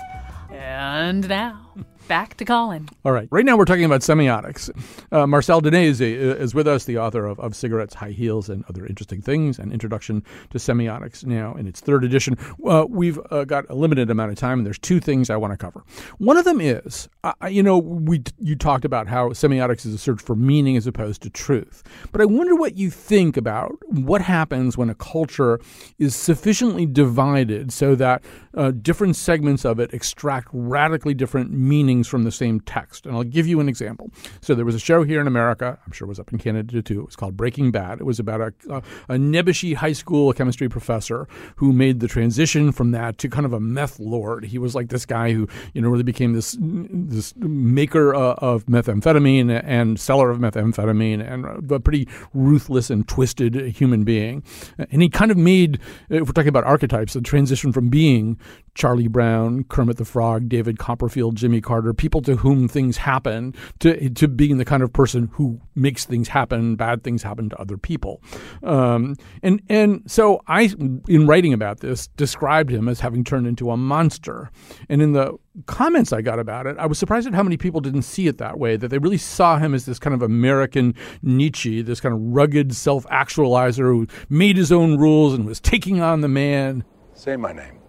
And 0.52 1.30
now 1.30 1.62
back 2.10 2.36
to 2.38 2.44
Colin. 2.44 2.90
All 3.06 3.12
right. 3.12 3.28
Right 3.32 3.46
now 3.46 3.56
we're 3.56 3.66
talking 3.66 3.86
about 3.86 4.02
semiotics. 4.02 4.70
Uh, 5.12 5.28
Marcel 5.28 5.62
Danesi 5.62 6.16
is 6.16 6.56
with 6.56 6.68
us, 6.68 6.84
the 6.86 6.98
author 6.98 7.26
of, 7.26 7.40
of 7.40 7.56
Cigarettes, 7.56 7.94
High 7.94 8.10
Heels, 8.10 8.50
and 8.50 8.66
Other 8.68 8.86
Interesting 8.88 9.22
Things, 9.22 9.60
an 9.60 9.72
introduction 9.72 10.24
to 10.50 10.58
semiotics 10.58 11.24
now 11.24 11.54
in 11.54 11.68
its 11.68 11.80
third 11.80 12.04
edition. 12.04 12.36
Uh, 12.68 12.88
we've 12.90 13.20
uh, 13.30 13.46
got 13.46 13.70
a 13.70 13.76
limited 13.76 14.10
amount 14.10 14.32
of 14.32 14.38
time, 14.40 14.58
and 14.58 14.66
there's 14.66 14.80
two 14.80 15.00
things 15.00 15.30
I 15.30 15.38
want 15.38 15.54
to 15.54 15.58
cover. 15.58 15.84
One 16.18 16.36
of 16.36 16.46
them 16.46 16.60
is, 16.60 17.08
you 17.48 17.62
know, 17.62 17.78
we 17.78 18.24
you 18.40 18.56
talked 18.56 18.86
about 18.86 19.08
how 19.08 19.30
semiotics 19.30 19.86
is 19.86 19.94
a 19.94 20.00
search 20.00 20.20
for 20.20 20.36
meaning 20.36 20.76
as 20.78 20.88
opposed 20.88 21.22
to 21.22 21.30
truth. 21.30 21.84
But 22.12 22.22
I 22.22 22.26
wonder 22.26 22.56
what 22.56 22.76
you 22.76 22.90
think 22.90 23.38
about 23.38 23.78
what 23.86 24.24
happens 24.24 24.78
when 24.78 24.90
a 24.90 24.96
culture 24.96 25.60
is 26.00 26.16
sufficiently 26.16 26.88
divided 26.88 27.72
so 27.72 27.94
that 27.96 28.24
uh, 28.56 28.72
different 28.72 29.16
segments 29.16 29.64
of 29.64 29.80
it 29.80 29.94
extract 29.94 30.48
radically 30.52 31.14
different 31.14 31.52
meanings 32.00 32.08
from 32.08 32.24
the 32.24 32.32
same 32.32 32.60
text. 32.62 33.06
And 33.06 33.16
I'll 33.16 33.24
give 33.24 33.48
you 33.48 33.60
an 33.60 33.68
example. 33.68 34.12
So 34.42 34.56
there 34.56 34.66
was 34.66 34.76
a 34.76 34.80
show 34.80 35.04
here 35.04 35.20
in 35.22 35.28
America, 35.28 35.78
I'm 35.86 35.92
sure 35.92 36.06
it 36.06 36.10
was 36.10 36.20
up 36.20 36.32
in 36.32 36.40
Canada 36.40 36.82
too. 36.82 37.02
It 37.02 37.06
was 37.06 37.16
called 37.16 37.36
Breaking 37.36 37.72
Bad. 37.72 38.00
It 38.00 38.06
was 38.06 38.20
about 38.20 38.42
a, 38.42 38.54
a, 38.70 38.82
a 39.10 39.74
high 39.74 39.94
school 39.94 40.34
chemistry 40.34 40.70
professor 40.70 41.28
who 41.58 41.74
made 41.74 42.00
the 42.00 42.08
transition 42.08 42.72
from 42.72 42.92
that 42.92 43.18
to 43.20 43.30
kind 43.30 43.46
of 43.46 43.54
a 43.54 43.60
meth 43.60 44.00
lord. 44.00 44.46
He 44.46 44.58
was 44.58 44.76
like 44.76 44.90
this 44.90 45.06
guy 45.06 45.34
who, 45.34 45.48
you 45.74 45.82
know, 45.82 45.90
really 45.90 46.04
became 46.04 46.34
this 46.34 46.58
this 46.60 47.34
maker 47.36 48.16
uh, 48.16 48.36
of 48.38 48.66
methamphetamine 48.68 49.62
and 49.64 50.00
seller 50.00 50.30
of 50.30 50.40
methamphetamine 50.40 51.22
and 51.22 51.72
a 51.72 51.80
pretty 51.80 52.08
ruthless 52.34 52.90
and 52.90 53.08
twisted 53.08 53.56
human 53.76 54.04
being. 54.04 54.44
And 54.78 55.02
he 55.02 55.10
kind 55.10 55.32
of 55.32 55.38
made, 55.38 55.80
if 56.10 56.28
we're 56.28 56.34
talking 56.34 56.50
about 56.50 56.64
archetypes, 56.64 57.14
the 57.14 57.22
transition 57.22 57.74
from 57.74 57.90
being 57.90 58.38
Charlie 58.76 59.10
Brown, 59.10 59.66
Kermit 59.66 59.98
the 59.98 60.06
Frog, 60.06 60.48
David 60.48 60.80
Copperfield, 60.80 61.36
Jimmy 61.36 61.60
Carter, 61.60 61.89
people 61.94 62.22
to 62.22 62.36
whom 62.36 62.68
things 62.68 62.98
happen, 62.98 63.54
to 63.80 64.10
to 64.10 64.28
being 64.28 64.58
the 64.58 64.66
kind 64.66 64.84
of 64.84 64.92
person 64.94 65.30
who 65.34 65.60
makes 65.76 66.06
things 66.06 66.28
happen, 66.28 66.76
bad 66.76 67.04
things 67.04 67.24
happen 67.24 67.50
to 67.50 67.60
other 67.60 67.78
people. 67.78 68.22
Um, 68.64 69.16
and 69.44 69.62
and 69.70 70.04
so 70.08 70.42
I, 70.48 70.74
in 71.08 71.28
writing 71.28 71.54
about 71.54 71.80
this, 71.80 72.08
described 72.08 72.72
him 72.72 72.88
as 72.88 73.00
having 73.00 73.24
turned 73.24 73.48
into 73.48 73.72
a 73.72 73.78
monster. 73.78 74.52
And 74.88 75.02
in 75.02 75.14
the 75.14 75.38
comments 75.66 76.14
I 76.14 76.22
got 76.22 76.40
about 76.40 76.68
it, 76.68 76.78
I 76.78 76.86
was 76.86 76.98
surprised 76.98 77.28
at 77.28 77.34
how 77.34 77.44
many 77.44 77.58
people 77.58 77.82
didn't 77.82 78.04
see 78.04 78.28
it 78.28 78.38
that 78.38 78.60
way, 78.60 78.78
that 78.78 78.90
they 78.90 78.98
really 78.98 79.18
saw 79.18 79.58
him 79.58 79.74
as 79.74 79.86
this 79.86 80.00
kind 80.00 80.14
of 80.14 80.22
American 80.22 80.96
Nietzsche, 81.22 81.82
this 81.82 82.00
kind 82.00 82.14
of 82.14 82.22
rugged 82.22 82.74
self 82.76 83.06
actualizer 83.08 83.86
who 83.92 84.08
made 84.30 84.58
his 84.58 84.72
own 84.72 84.98
rules 84.98 85.34
and 85.34 85.46
was 85.46 85.60
taking 85.60 86.02
on 86.02 86.22
the 86.22 86.28
man. 86.28 86.84
Say 87.14 87.36
my 87.36 87.52
name. 87.52 87.80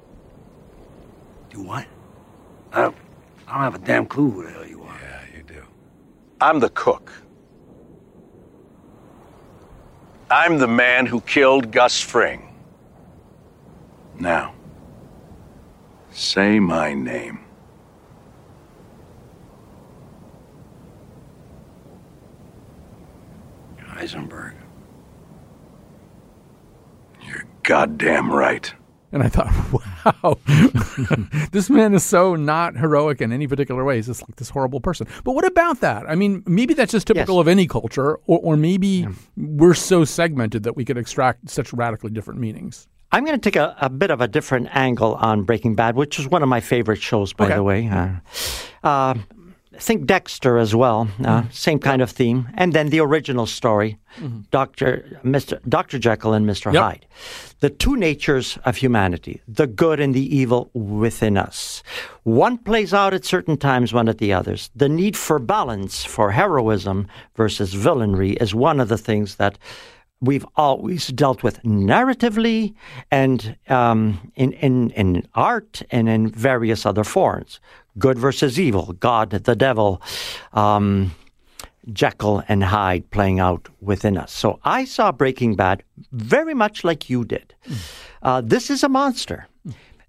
Do 1.50 1.62
what? 1.62 1.86
I 2.72 2.82
don't, 2.82 2.96
I 3.50 3.54
don't 3.54 3.62
have 3.64 3.82
a 3.82 3.84
damn 3.84 4.06
clue 4.06 4.30
who 4.30 4.44
the 4.44 4.50
hell 4.52 4.64
you 4.66 4.80
are. 4.84 4.96
Yeah, 5.02 5.36
you 5.36 5.42
do. 5.42 5.64
I'm 6.40 6.60
the 6.60 6.68
cook. 6.70 7.10
I'm 10.30 10.58
the 10.58 10.68
man 10.68 11.04
who 11.04 11.20
killed 11.22 11.72
Gus 11.72 12.00
Fring. 12.00 12.54
Now, 14.20 14.54
say 16.12 16.60
my 16.60 16.94
name. 16.94 17.40
Heisenberg. 23.80 24.54
You're 27.26 27.46
goddamn 27.64 28.30
right. 28.30 28.72
And 29.12 29.22
I 29.22 29.28
thought, 29.28 29.50
wow, 30.22 30.38
this 31.52 31.68
man 31.68 31.94
is 31.94 32.04
so 32.04 32.36
not 32.36 32.76
heroic 32.76 33.20
in 33.20 33.32
any 33.32 33.46
particular 33.46 33.84
way. 33.84 33.96
He's 33.96 34.06
just 34.06 34.22
like 34.22 34.36
this 34.36 34.50
horrible 34.50 34.80
person. 34.80 35.06
But 35.24 35.32
what 35.32 35.44
about 35.44 35.80
that? 35.80 36.08
I 36.08 36.14
mean, 36.14 36.42
maybe 36.46 36.74
that's 36.74 36.92
just 36.92 37.06
typical 37.06 37.36
yes. 37.36 37.40
of 37.40 37.48
any 37.48 37.66
culture, 37.66 38.16
or, 38.26 38.38
or 38.38 38.56
maybe 38.56 38.86
yeah. 38.86 39.12
we're 39.36 39.74
so 39.74 40.04
segmented 40.04 40.62
that 40.62 40.76
we 40.76 40.84
could 40.84 40.96
extract 40.96 41.50
such 41.50 41.72
radically 41.72 42.10
different 42.10 42.40
meanings. 42.40 42.86
I'm 43.12 43.24
going 43.24 43.38
to 43.38 43.40
take 43.40 43.56
a, 43.56 43.76
a, 43.80 43.90
bit 43.90 44.12
of 44.12 44.20
a 44.20 44.28
different 44.28 44.68
angle 44.70 45.14
on 45.16 45.42
Breaking 45.42 45.74
Bad, 45.74 45.96
which 45.96 46.20
is 46.20 46.28
one 46.28 46.44
of 46.44 46.48
my 46.48 46.60
favorite 46.60 47.02
shows, 47.02 47.32
by 47.32 47.46
okay. 47.46 47.54
the 47.56 47.62
way. 47.64 47.88
Uh, 47.88 48.86
uh, 48.86 49.14
think 49.80 50.06
Dexter 50.06 50.58
as 50.58 50.74
well, 50.74 51.08
uh, 51.24 51.42
mm-hmm. 51.42 51.50
same 51.50 51.78
kind 51.78 52.02
of 52.02 52.10
theme, 52.10 52.48
and 52.54 52.72
then 52.72 52.90
the 52.90 53.00
original 53.00 53.46
story, 53.46 53.98
mm-hmm. 54.18 54.40
Doctor 54.50 55.20
Mister 55.22 55.60
Doctor 55.68 55.98
Jekyll 55.98 56.32
and 56.32 56.46
Mister 56.46 56.70
yep. 56.70 56.82
Hyde, 56.82 57.06
the 57.60 57.70
two 57.70 57.96
natures 57.96 58.58
of 58.64 58.76
humanity, 58.76 59.40
the 59.48 59.66
good 59.66 60.00
and 60.00 60.14
the 60.14 60.36
evil 60.36 60.70
within 60.74 61.36
us. 61.36 61.82
One 62.24 62.58
plays 62.58 62.94
out 62.94 63.14
at 63.14 63.24
certain 63.24 63.56
times, 63.56 63.92
one 63.92 64.08
at 64.08 64.18
the 64.18 64.32
others. 64.32 64.70
The 64.76 64.88
need 64.88 65.16
for 65.16 65.38
balance, 65.38 66.04
for 66.04 66.30
heroism 66.30 67.06
versus 67.34 67.74
villainry, 67.74 68.40
is 68.40 68.54
one 68.54 68.80
of 68.80 68.88
the 68.88 68.98
things 68.98 69.36
that 69.36 69.58
we've 70.22 70.46
always 70.56 71.08
dealt 71.08 71.42
with 71.42 71.62
narratively 71.62 72.74
and 73.10 73.56
um, 73.68 74.30
in, 74.34 74.52
in, 74.52 74.90
in 74.90 75.26
art 75.34 75.82
and 75.90 76.08
in 76.10 76.28
various 76.28 76.84
other 76.84 77.04
forms 77.04 77.58
good 78.00 78.18
versus 78.18 78.58
evil, 78.58 78.94
God, 78.98 79.30
the 79.30 79.54
devil, 79.54 80.02
um, 80.52 81.12
Jekyll 81.92 82.42
and 82.48 82.64
Hyde 82.64 83.08
playing 83.10 83.38
out 83.40 83.68
within 83.80 84.16
us. 84.18 84.32
So 84.32 84.58
I 84.64 84.84
saw 84.84 85.12
Breaking 85.12 85.54
Bad 85.54 85.84
very 86.12 86.54
much 86.54 86.84
like 86.84 87.08
you 87.08 87.24
did. 87.24 87.54
Mm. 87.68 87.76
Uh, 88.22 88.40
this 88.44 88.70
is 88.70 88.82
a 88.82 88.88
monster. 88.88 89.46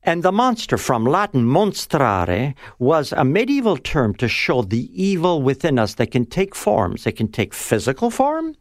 And 0.03 0.23
the 0.23 0.31
monster 0.31 0.77
from 0.77 1.05
Latin 1.05 1.45
monstrare 1.45 2.55
was 2.79 3.13
a 3.13 3.23
medieval 3.23 3.77
term 3.77 4.15
to 4.15 4.27
show 4.27 4.63
the 4.63 4.89
evil 4.99 5.43
within 5.43 5.77
us 5.77 5.95
that 5.95 6.09
can 6.09 6.25
take 6.25 6.55
forms. 6.55 7.05
It 7.05 7.17
can 7.17 7.27
take 7.27 7.53
physical 7.53 8.09
form, 8.09 8.55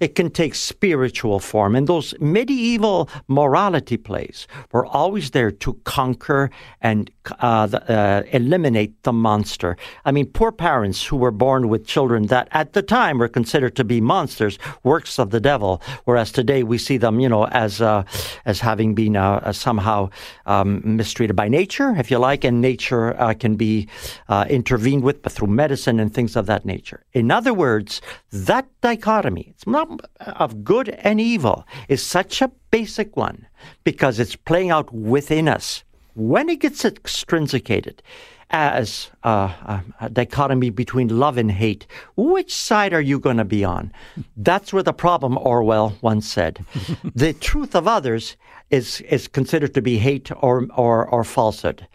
It 0.00 0.14
can 0.14 0.30
take 0.30 0.54
spiritual 0.54 1.38
form. 1.40 1.76
And 1.76 1.86
those 1.86 2.14
medieval 2.20 3.08
morality 3.28 3.96
plays 3.96 4.46
were 4.72 4.86
always 4.86 5.30
there 5.30 5.50
to 5.50 5.74
conquer 5.84 6.50
and 6.80 7.10
uh, 7.38 7.66
the, 7.66 7.90
uh, 7.90 8.22
eliminate 8.32 9.02
the 9.02 9.12
monster. 9.12 9.76
I 10.04 10.12
mean, 10.12 10.26
poor 10.26 10.52
parents 10.52 11.04
who 11.04 11.16
were 11.16 11.30
born 11.30 11.68
with 11.68 11.86
children 11.86 12.26
that 12.26 12.48
at 12.52 12.72
the 12.72 12.82
time 12.82 13.18
were 13.18 13.28
considered 13.28 13.76
to 13.76 13.84
be 13.84 14.00
monsters, 14.00 14.58
works 14.82 15.18
of 15.18 15.30
the 15.30 15.40
devil, 15.40 15.82
whereas 16.04 16.32
today 16.32 16.62
we 16.62 16.78
see 16.78 16.96
them, 16.96 17.20
you 17.20 17.28
know, 17.28 17.46
as, 17.46 17.80
uh, 17.80 18.02
as 18.46 18.60
having 18.60 18.94
been 18.94 19.16
uh, 19.16 19.52
somehow 19.52 20.08
um, 20.46 20.80
mistreated 20.84 21.36
by 21.36 21.48
nature, 21.48 21.94
if 21.96 22.10
you 22.10 22.18
like, 22.18 22.44
and 22.44 22.60
nature 22.60 23.20
uh, 23.20 23.34
can 23.34 23.56
be 23.56 23.88
uh, 24.28 24.46
intervened 24.48 25.02
with 25.02 25.22
but 25.22 25.32
through 25.32 25.48
medicine 25.48 26.00
and 26.00 26.12
things 26.14 26.36
of 26.36 26.46
that 26.46 26.64
nature. 26.64 27.04
In 27.12 27.30
other 27.30 27.52
words, 27.52 28.00
that 28.30 28.68
dichotomy, 28.80 29.46
it's 29.50 29.66
not 29.66 29.88
of 30.20 30.64
good 30.64 30.90
and 30.90 31.20
evil, 31.20 31.66
is 31.88 32.02
such 32.02 32.40
a 32.40 32.52
basic 32.70 33.16
one 33.16 33.46
because 33.84 34.20
it's 34.20 34.36
playing 34.36 34.70
out 34.70 34.92
within 34.92 35.48
us. 35.48 35.82
When 36.14 36.48
it 36.48 36.60
gets 36.60 36.84
extrinsicated 36.84 38.02
as 38.50 39.10
a, 39.22 39.82
a 40.00 40.10
dichotomy 40.10 40.70
between 40.70 41.18
love 41.18 41.36
and 41.36 41.50
hate, 41.50 41.86
which 42.16 42.54
side 42.54 42.92
are 42.92 43.00
you 43.00 43.18
going 43.18 43.36
to 43.36 43.44
be 43.44 43.64
on? 43.64 43.92
That's 44.36 44.72
where 44.72 44.82
the 44.82 44.92
problem, 44.92 45.38
Orwell 45.38 45.96
once 46.00 46.30
said. 46.30 46.64
the 47.14 47.32
truth 47.32 47.74
of 47.74 47.86
others 47.86 48.36
is, 48.70 49.00
is 49.02 49.28
considered 49.28 49.74
to 49.74 49.82
be 49.82 49.98
hate 49.98 50.30
or, 50.42 50.66
or, 50.76 51.06
or 51.06 51.24
falsehood, 51.24 51.86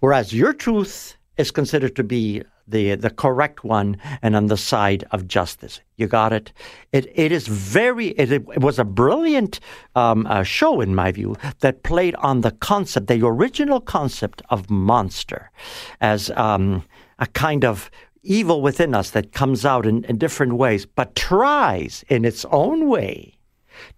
whereas 0.00 0.32
your 0.32 0.52
truth 0.52 1.16
is 1.36 1.50
considered 1.50 1.96
to 1.96 2.04
be 2.04 2.42
the 2.68 2.94
the 2.94 3.10
correct 3.10 3.64
one 3.64 3.96
and 4.22 4.34
on 4.36 4.46
the 4.46 4.56
side 4.56 5.04
of 5.10 5.26
justice. 5.26 5.80
You 5.96 6.06
got 6.06 6.32
it. 6.32 6.52
It 6.92 7.10
it 7.14 7.32
is 7.32 7.46
very. 7.46 8.08
It, 8.08 8.30
it 8.32 8.60
was 8.60 8.78
a 8.78 8.84
brilliant 8.84 9.60
um, 9.94 10.26
uh, 10.26 10.42
show 10.42 10.80
in 10.80 10.94
my 10.94 11.12
view 11.12 11.36
that 11.60 11.82
played 11.82 12.14
on 12.16 12.40
the 12.40 12.50
concept, 12.50 13.06
the 13.06 13.24
original 13.26 13.80
concept 13.80 14.42
of 14.50 14.70
monster, 14.70 15.50
as 16.00 16.30
um, 16.32 16.84
a 17.18 17.26
kind 17.26 17.64
of 17.64 17.90
evil 18.22 18.60
within 18.60 18.94
us 18.94 19.10
that 19.10 19.32
comes 19.32 19.64
out 19.64 19.86
in, 19.86 20.04
in 20.04 20.18
different 20.18 20.54
ways, 20.54 20.84
but 20.84 21.14
tries 21.14 22.04
in 22.08 22.24
its 22.24 22.44
own 22.50 22.88
way 22.88 23.34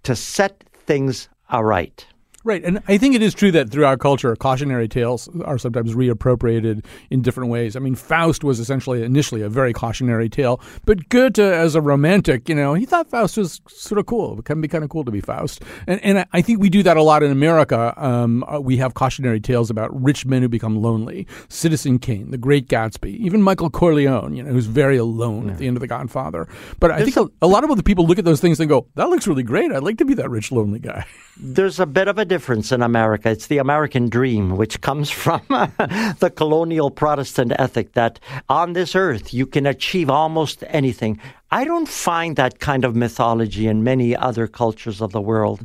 to 0.02 0.14
set 0.14 0.64
things 0.86 1.28
aright. 1.50 2.06
Right. 2.48 2.64
And 2.64 2.80
I 2.88 2.96
think 2.96 3.14
it 3.14 3.20
is 3.20 3.34
true 3.34 3.52
that 3.52 3.68
through 3.68 3.84
our 3.84 3.98
culture, 3.98 4.34
cautionary 4.34 4.88
tales 4.88 5.28
are 5.44 5.58
sometimes 5.58 5.94
reappropriated 5.94 6.82
in 7.10 7.20
different 7.20 7.50
ways. 7.50 7.76
I 7.76 7.78
mean, 7.80 7.94
Faust 7.94 8.42
was 8.42 8.58
essentially 8.58 9.02
initially 9.02 9.42
a 9.42 9.50
very 9.50 9.74
cautionary 9.74 10.30
tale, 10.30 10.58
but 10.86 11.10
Goethe, 11.10 11.38
as 11.40 11.74
a 11.74 11.82
romantic, 11.82 12.48
you 12.48 12.54
know, 12.54 12.72
he 12.72 12.86
thought 12.86 13.10
Faust 13.10 13.36
was 13.36 13.60
sort 13.68 13.98
of 13.98 14.06
cool. 14.06 14.38
It 14.38 14.46
can 14.46 14.62
be 14.62 14.66
kind 14.66 14.82
of 14.82 14.88
cool 14.88 15.04
to 15.04 15.10
be 15.10 15.20
Faust. 15.20 15.62
And, 15.86 16.02
and 16.02 16.26
I 16.32 16.40
think 16.40 16.58
we 16.58 16.70
do 16.70 16.82
that 16.84 16.96
a 16.96 17.02
lot 17.02 17.22
in 17.22 17.30
America. 17.30 17.92
Um, 18.02 18.42
uh, 18.44 18.58
we 18.58 18.78
have 18.78 18.94
cautionary 18.94 19.40
tales 19.40 19.68
about 19.68 19.90
rich 20.02 20.24
men 20.24 20.40
who 20.40 20.48
become 20.48 20.80
lonely, 20.80 21.26
Citizen 21.50 21.98
Kane, 21.98 22.30
The 22.30 22.38
Great 22.38 22.66
Gatsby, 22.66 23.14
even 23.18 23.42
Michael 23.42 23.68
Corleone, 23.68 24.34
you 24.34 24.42
know, 24.42 24.52
who's 24.52 24.64
very 24.64 24.96
alone 24.96 25.44
yeah. 25.48 25.52
at 25.52 25.58
the 25.58 25.66
end 25.66 25.76
of 25.76 25.82
The 25.82 25.86
Godfather. 25.86 26.48
But 26.80 26.92
I 26.92 27.04
think 27.04 27.18
a, 27.18 27.28
a 27.42 27.46
lot 27.46 27.62
of 27.62 27.70
other 27.70 27.82
people 27.82 28.06
look 28.06 28.18
at 28.18 28.24
those 28.24 28.40
things 28.40 28.58
and 28.58 28.70
go, 28.70 28.86
that 28.94 29.10
looks 29.10 29.26
really 29.26 29.42
great. 29.42 29.70
I'd 29.70 29.82
like 29.82 29.98
to 29.98 30.06
be 30.06 30.14
that 30.14 30.30
rich, 30.30 30.50
lonely 30.50 30.78
guy. 30.78 31.04
There's 31.36 31.78
a 31.78 31.86
bit 31.86 32.08
of 32.08 32.16
a 32.18 32.24
difference 32.24 32.37
in 32.72 32.82
America. 32.82 33.30
It's 33.30 33.48
the 33.48 33.58
American 33.58 34.08
dream, 34.08 34.56
which 34.56 34.80
comes 34.80 35.10
from 35.24 35.42
the 35.48 36.32
colonial 36.34 36.90
Protestant 36.90 37.52
ethic 37.58 37.92
that 37.92 38.20
on 38.48 38.72
this 38.72 38.94
earth 38.94 39.34
you 39.34 39.46
can 39.46 39.66
achieve 39.66 40.08
almost 40.08 40.62
anything. 40.68 41.20
I 41.50 41.64
don't 41.64 41.88
find 41.88 42.36
that 42.36 42.60
kind 42.60 42.84
of 42.84 42.94
mythology 42.94 43.66
in 43.66 43.82
many 43.82 44.14
other 44.14 44.46
cultures 44.46 45.00
of 45.00 45.12
the 45.12 45.20
world. 45.20 45.60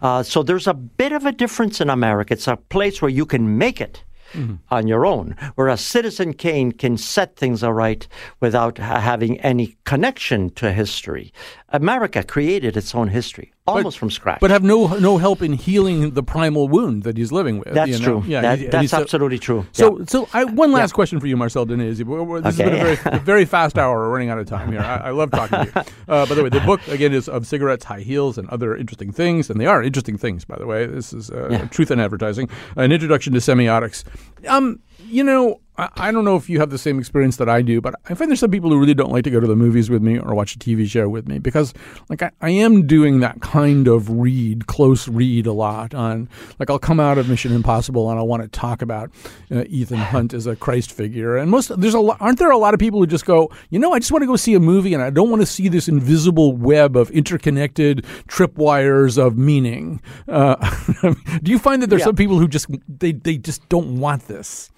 Uh, 0.00 0.22
so 0.22 0.42
there's 0.42 0.66
a 0.66 0.74
bit 0.74 1.12
of 1.12 1.26
a 1.26 1.32
difference 1.32 1.80
in 1.80 1.90
America. 1.90 2.34
It's 2.34 2.48
a 2.48 2.56
place 2.56 3.02
where 3.02 3.10
you 3.10 3.26
can 3.26 3.58
make 3.58 3.80
it. 3.80 4.02
Mm-hmm. 4.34 4.54
on 4.72 4.88
your 4.88 5.06
own, 5.06 5.36
whereas 5.54 5.80
Citizen 5.80 6.32
Kane 6.34 6.72
can 6.72 6.96
set 6.96 7.36
things 7.36 7.62
aright 7.62 8.08
without 8.40 8.78
ha- 8.78 8.98
having 8.98 9.38
any 9.42 9.76
connection 9.84 10.50
to 10.54 10.72
history. 10.72 11.32
America 11.74 12.22
created 12.22 12.76
its 12.76 12.94
own 12.94 13.08
history 13.08 13.52
almost 13.66 13.96
but, 13.96 13.98
from 13.98 14.10
scratch, 14.10 14.40
but 14.40 14.50
have 14.50 14.62
no 14.62 14.86
no 14.98 15.18
help 15.18 15.42
in 15.42 15.54
healing 15.54 16.12
the 16.12 16.22
primal 16.22 16.68
wound 16.68 17.02
that 17.02 17.16
he's 17.16 17.32
living 17.32 17.58
with. 17.58 17.74
That's 17.74 17.90
you 17.90 17.98
know? 17.98 18.20
true. 18.20 18.24
Yeah, 18.28 18.42
that, 18.42 18.70
that's 18.70 18.94
absolutely 18.94 19.40
true. 19.40 19.66
So, 19.72 19.98
yeah. 19.98 20.04
so 20.06 20.28
I, 20.32 20.44
one 20.44 20.70
last 20.70 20.92
yeah. 20.92 20.94
question 20.94 21.18
for 21.18 21.26
you, 21.26 21.36
Marcel 21.36 21.66
Danesi. 21.66 21.98
This 21.98 22.06
okay. 22.06 22.42
has 22.44 22.56
been 22.56 22.74
a 22.74 22.94
very, 22.94 23.18
very 23.24 23.44
fast 23.44 23.76
hour. 23.76 23.96
We're 23.96 24.10
running 24.10 24.30
out 24.30 24.38
of 24.38 24.46
time 24.46 24.70
here. 24.70 24.82
I, 24.82 25.08
I 25.08 25.10
love 25.10 25.30
talking 25.30 25.58
to 25.58 25.72
you. 25.74 25.82
Uh, 26.06 26.26
by 26.26 26.34
the 26.34 26.42
way, 26.42 26.50
the 26.50 26.60
book 26.60 26.86
again 26.88 27.14
is 27.14 27.28
of 27.28 27.46
cigarettes, 27.46 27.84
high 27.84 28.00
heels, 28.00 28.36
and 28.36 28.46
other 28.50 28.76
interesting 28.76 29.10
things, 29.10 29.48
and 29.48 29.58
they 29.58 29.64
are 29.64 29.82
interesting 29.82 30.18
things. 30.18 30.44
By 30.44 30.56
the 30.58 30.66
way, 30.66 30.84
this 30.84 31.14
is 31.14 31.30
uh, 31.30 31.48
yeah. 31.50 31.66
truth 31.68 31.90
in 31.90 31.98
advertising, 31.98 32.50
an 32.76 32.92
introduction 32.92 33.32
to 33.32 33.38
semiotics. 33.38 34.04
Um, 34.46 34.80
you 35.04 35.24
know, 35.24 35.60
I, 35.76 35.88
I 35.96 36.10
don't 36.12 36.24
know 36.24 36.36
if 36.36 36.48
you 36.48 36.60
have 36.60 36.70
the 36.70 36.78
same 36.78 36.98
experience 36.98 37.36
that 37.38 37.48
I 37.48 37.62
do, 37.62 37.80
but 37.80 37.94
I 38.08 38.14
find 38.14 38.30
there's 38.30 38.40
some 38.40 38.50
people 38.50 38.70
who 38.70 38.78
really 38.78 38.94
don't 38.94 39.10
like 39.10 39.24
to 39.24 39.30
go 39.30 39.40
to 39.40 39.46
the 39.46 39.56
movies 39.56 39.90
with 39.90 40.02
me 40.02 40.18
or 40.18 40.34
watch 40.34 40.54
a 40.54 40.58
TV 40.58 40.88
show 40.88 41.08
with 41.08 41.26
me 41.26 41.38
because, 41.38 41.74
like, 42.08 42.22
I, 42.22 42.30
I 42.40 42.50
am 42.50 42.86
doing 42.86 43.20
that 43.20 43.40
kind 43.40 43.88
of 43.88 44.08
read, 44.10 44.66
close 44.66 45.08
read 45.08 45.46
a 45.46 45.52
lot 45.52 45.94
on, 45.94 46.28
like, 46.58 46.70
I'll 46.70 46.78
come 46.78 47.00
out 47.00 47.18
of 47.18 47.28
Mission 47.28 47.52
Impossible 47.52 48.10
and 48.10 48.18
I 48.18 48.22
want 48.22 48.42
to 48.42 48.48
talk 48.48 48.82
about 48.82 49.10
uh, 49.50 49.64
Ethan 49.68 49.98
Hunt 49.98 50.32
as 50.32 50.46
a 50.46 50.54
Christ 50.54 50.92
figure. 50.92 51.36
And 51.36 51.50
most, 51.50 51.78
there's 51.80 51.94
a 51.94 52.00
lot, 52.00 52.18
aren't 52.20 52.38
there 52.38 52.50
a 52.50 52.58
lot 52.58 52.74
of 52.74 52.80
people 52.80 53.00
who 53.00 53.06
just 53.06 53.26
go, 53.26 53.50
you 53.70 53.78
know, 53.78 53.92
I 53.92 53.98
just 53.98 54.12
want 54.12 54.22
to 54.22 54.26
go 54.26 54.36
see 54.36 54.54
a 54.54 54.60
movie 54.60 54.94
and 54.94 55.02
I 55.02 55.10
don't 55.10 55.30
want 55.30 55.42
to 55.42 55.46
see 55.46 55.68
this 55.68 55.88
invisible 55.88 56.56
web 56.56 56.96
of 56.96 57.10
interconnected 57.10 58.04
tripwires 58.28 59.18
of 59.18 59.36
meaning. 59.36 60.00
Uh, 60.28 60.54
do 61.42 61.50
you 61.50 61.58
find 61.58 61.82
that 61.82 61.90
there's 61.90 62.00
yeah. 62.00 62.06
some 62.06 62.16
people 62.16 62.38
who 62.38 62.46
just, 62.46 62.68
they, 62.86 63.12
they 63.12 63.36
just 63.36 63.68
don't 63.68 63.98
want 63.98 64.28
this? 64.28 64.70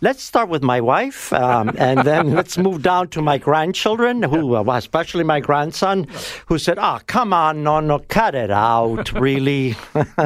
Let's 0.00 0.22
start 0.22 0.48
with 0.48 0.62
my 0.62 0.80
wife, 0.80 1.32
um, 1.32 1.72
and 1.78 2.00
then 2.00 2.32
let's 2.32 2.56
move 2.56 2.82
down 2.82 3.08
to 3.08 3.20
my 3.20 3.36
grandchildren, 3.36 4.22
who, 4.22 4.54
uh, 4.54 4.62
especially 4.68 5.24
my 5.24 5.40
grandson, 5.40 6.06
who 6.46 6.58
said, 6.58 6.78
"Oh, 6.78 7.00
come 7.06 7.32
on, 7.32 7.64
no, 7.64 7.80
no, 7.80 7.98
cut 8.08 8.36
it 8.36 8.50
out, 8.50 9.12
really." 9.20 9.74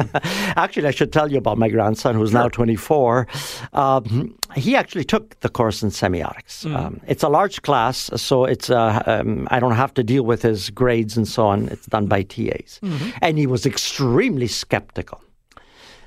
actually, 0.55 0.87
I 0.87 0.91
should 0.91 1.11
tell 1.11 1.31
you 1.31 1.39
about 1.39 1.57
my 1.57 1.69
grandson, 1.69 2.15
who's 2.15 2.33
now 2.33 2.49
24. 2.49 3.27
Um, 3.73 4.37
he 4.55 4.75
actually 4.75 5.05
took 5.05 5.39
the 5.39 5.49
course 5.49 5.81
in 5.81 5.89
semiotics. 5.89 6.65
Mm. 6.65 6.75
Um, 6.75 7.01
it's 7.07 7.23
a 7.23 7.29
large 7.29 7.63
class, 7.63 8.11
so 8.15 8.45
it's 8.45 8.69
uh, 8.69 9.01
um, 9.07 9.47
I 9.49 9.59
don't 9.59 9.75
have 9.75 9.93
to 9.95 10.03
deal 10.03 10.23
with 10.23 10.43
his 10.43 10.69
grades 10.69 11.17
and 11.17 11.27
so 11.27 11.47
on. 11.47 11.67
It's 11.69 11.87
done 11.87 12.05
by 12.05 12.21
TAs, 12.21 12.79
mm-hmm. 12.83 13.09
and 13.23 13.39
he 13.39 13.47
was 13.47 13.65
extremely 13.65 14.47
skeptical. 14.47 15.19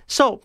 So. 0.07 0.43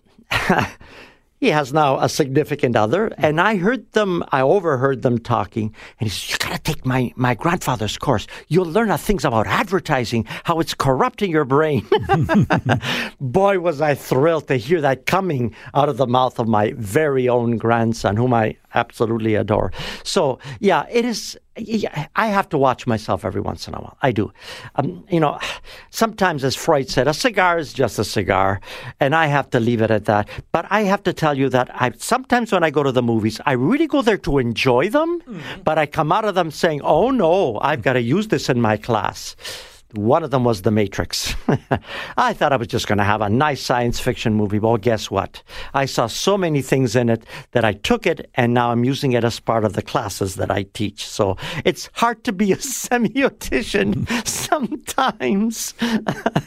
He 1.41 1.47
has 1.47 1.73
now 1.73 1.97
a 1.97 2.07
significant 2.07 2.75
other, 2.75 3.07
hmm. 3.07 3.25
and 3.25 3.41
I 3.41 3.55
heard 3.55 3.91
them, 3.93 4.23
I 4.31 4.41
overheard 4.41 5.01
them 5.01 5.17
talking, 5.17 5.73
and 5.99 6.07
he 6.07 6.09
said, 6.09 6.33
You 6.33 6.37
gotta 6.37 6.61
take 6.61 6.85
my, 6.85 7.11
my 7.15 7.33
grandfather's 7.33 7.97
course. 7.97 8.27
You'll 8.47 8.67
learn 8.67 8.91
a 8.91 8.97
things 8.99 9.25
about 9.25 9.47
advertising, 9.47 10.25
how 10.43 10.59
it's 10.59 10.75
corrupting 10.75 11.31
your 11.31 11.45
brain. 11.45 11.87
Boy, 13.19 13.57
was 13.57 13.81
I 13.81 13.95
thrilled 13.95 14.49
to 14.49 14.55
hear 14.55 14.81
that 14.81 15.07
coming 15.07 15.55
out 15.73 15.89
of 15.89 15.97
the 15.97 16.05
mouth 16.05 16.37
of 16.37 16.47
my 16.47 16.73
very 16.77 17.27
own 17.27 17.57
grandson, 17.57 18.17
whom 18.17 18.35
I 18.35 18.57
absolutely 18.73 19.35
adore. 19.35 19.71
So, 20.03 20.39
yeah, 20.59 20.85
it 20.91 21.05
is. 21.05 21.37
I 22.15 22.27
have 22.27 22.47
to 22.49 22.57
watch 22.57 22.87
myself 22.87 23.25
every 23.25 23.41
once 23.41 23.67
in 23.67 23.73
a 23.73 23.77
while. 23.77 23.97
I 24.01 24.11
do. 24.11 24.31
Um, 24.75 25.03
you 25.09 25.19
know, 25.19 25.37
sometimes, 25.89 26.43
as 26.43 26.55
Freud 26.55 26.89
said, 26.89 27.07
a 27.07 27.13
cigar 27.13 27.59
is 27.59 27.73
just 27.73 27.99
a 27.99 28.05
cigar, 28.05 28.61
and 28.99 29.13
I 29.13 29.27
have 29.27 29.49
to 29.51 29.59
leave 29.59 29.81
it 29.81 29.91
at 29.91 30.05
that. 30.05 30.29
But 30.51 30.65
I 30.69 30.83
have 30.83 31.03
to 31.03 31.13
tell 31.13 31.37
you 31.37 31.49
that 31.49 31.69
I 31.73 31.91
sometimes 31.97 32.51
when 32.51 32.63
I 32.63 32.69
go 32.69 32.83
to 32.83 32.91
the 32.91 33.03
movies, 33.03 33.41
I 33.45 33.53
really 33.53 33.87
go 33.87 34.01
there 34.01 34.17
to 34.19 34.37
enjoy 34.37 34.89
them, 34.89 35.21
mm-hmm. 35.21 35.61
but 35.63 35.77
I 35.77 35.85
come 35.85 36.11
out 36.11 36.25
of 36.25 36.35
them 36.35 36.51
saying, 36.51 36.81
"Oh 36.83 37.11
no, 37.11 37.59
I've 37.59 37.81
got 37.81 37.93
to 37.93 38.01
use 38.01 38.29
this 38.29 38.49
in 38.49 38.61
my 38.61 38.77
class." 38.77 39.35
One 39.93 40.23
of 40.23 40.31
them 40.31 40.43
was 40.43 40.61
The 40.61 40.71
Matrix. 40.71 41.35
I 42.17 42.33
thought 42.33 42.53
I 42.53 42.55
was 42.55 42.67
just 42.67 42.87
going 42.87 42.97
to 42.97 43.03
have 43.03 43.21
a 43.21 43.29
nice 43.29 43.61
science 43.61 43.99
fiction 43.99 44.33
movie. 44.33 44.59
Well, 44.59 44.77
guess 44.77 45.11
what? 45.11 45.43
I 45.73 45.85
saw 45.85 46.07
so 46.07 46.37
many 46.37 46.61
things 46.61 46.95
in 46.95 47.09
it 47.09 47.25
that 47.51 47.65
I 47.65 47.73
took 47.73 48.05
it 48.05 48.29
and 48.35 48.53
now 48.53 48.71
I'm 48.71 48.83
using 48.83 49.13
it 49.13 49.23
as 49.23 49.39
part 49.39 49.65
of 49.65 49.73
the 49.73 49.81
classes 49.81 50.35
that 50.35 50.49
I 50.51 50.63
teach. 50.63 51.05
So 51.05 51.37
it's 51.65 51.89
hard 51.93 52.23
to 52.23 52.31
be 52.31 52.51
a 52.51 52.55
semiotician 52.57 54.07
sometimes. 54.27 55.73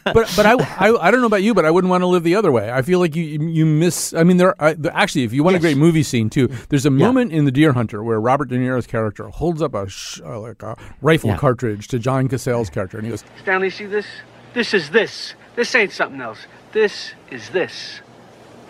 but 0.05 0.33
but 0.37 0.47
I, 0.47 0.53
I, 0.53 1.09
I, 1.09 1.11
don't 1.11 1.21
know 1.21 1.27
about 1.27 1.43
you, 1.43 1.55
but 1.55 1.65
I 1.65 1.71
wouldn't 1.71 1.91
want 1.91 2.03
to 2.03 2.07
live 2.07 2.23
the 2.23 2.35
other 2.35 2.53
way. 2.53 2.71
I 2.71 2.83
feel 2.83 2.99
like 2.99 3.15
you 3.17 3.25
you 3.25 3.67
miss. 3.67 4.15
I 4.15 4.25
mean, 4.25 4.37
there 4.37 4.61
are, 4.61 4.75
actually, 4.93 5.25
if 5.25 5.33
you 5.33 5.43
want 5.43 5.55
yes. 5.55 5.63
a 5.63 5.65
great 5.67 5.77
movie 5.77 6.03
scene 6.03 6.31
too, 6.31 6.49
mm. 6.49 6.69
there's 6.69 6.87
a 6.87 6.91
moment 6.91 7.33
yeah. 7.33 7.39
in 7.39 7.45
The 7.45 7.53
Deer 7.53 7.73
Hunter 7.73 8.03
where 8.03 8.21
Robert 8.21 8.49
De 8.49 8.57
Niro's 8.57 8.87
character 8.87 9.29
holds 9.29 9.63
up 9.63 9.75
a 9.75 9.89
sh- 9.89 10.21
like 10.21 10.63
a 10.63 10.77
rifle 11.03 11.31
yeah. 11.31 11.37
cartridge 11.37 11.89
to 11.89 11.99
John 11.99 12.29
Cazale's 12.29 12.71
character, 12.71 12.99
and 12.99 13.07
he 13.07 13.11
goes. 13.11 13.25
Stanley, 13.43 13.71
see 13.71 13.87
this? 13.87 14.07
This 14.55 14.75
is 14.75 14.91
this. 14.91 15.35
This 15.57 15.75
ain't 15.75 15.93
something 15.93 16.21
else. 16.21 16.39
This 16.73 17.13
is 17.31 17.51
this. 17.51 18.01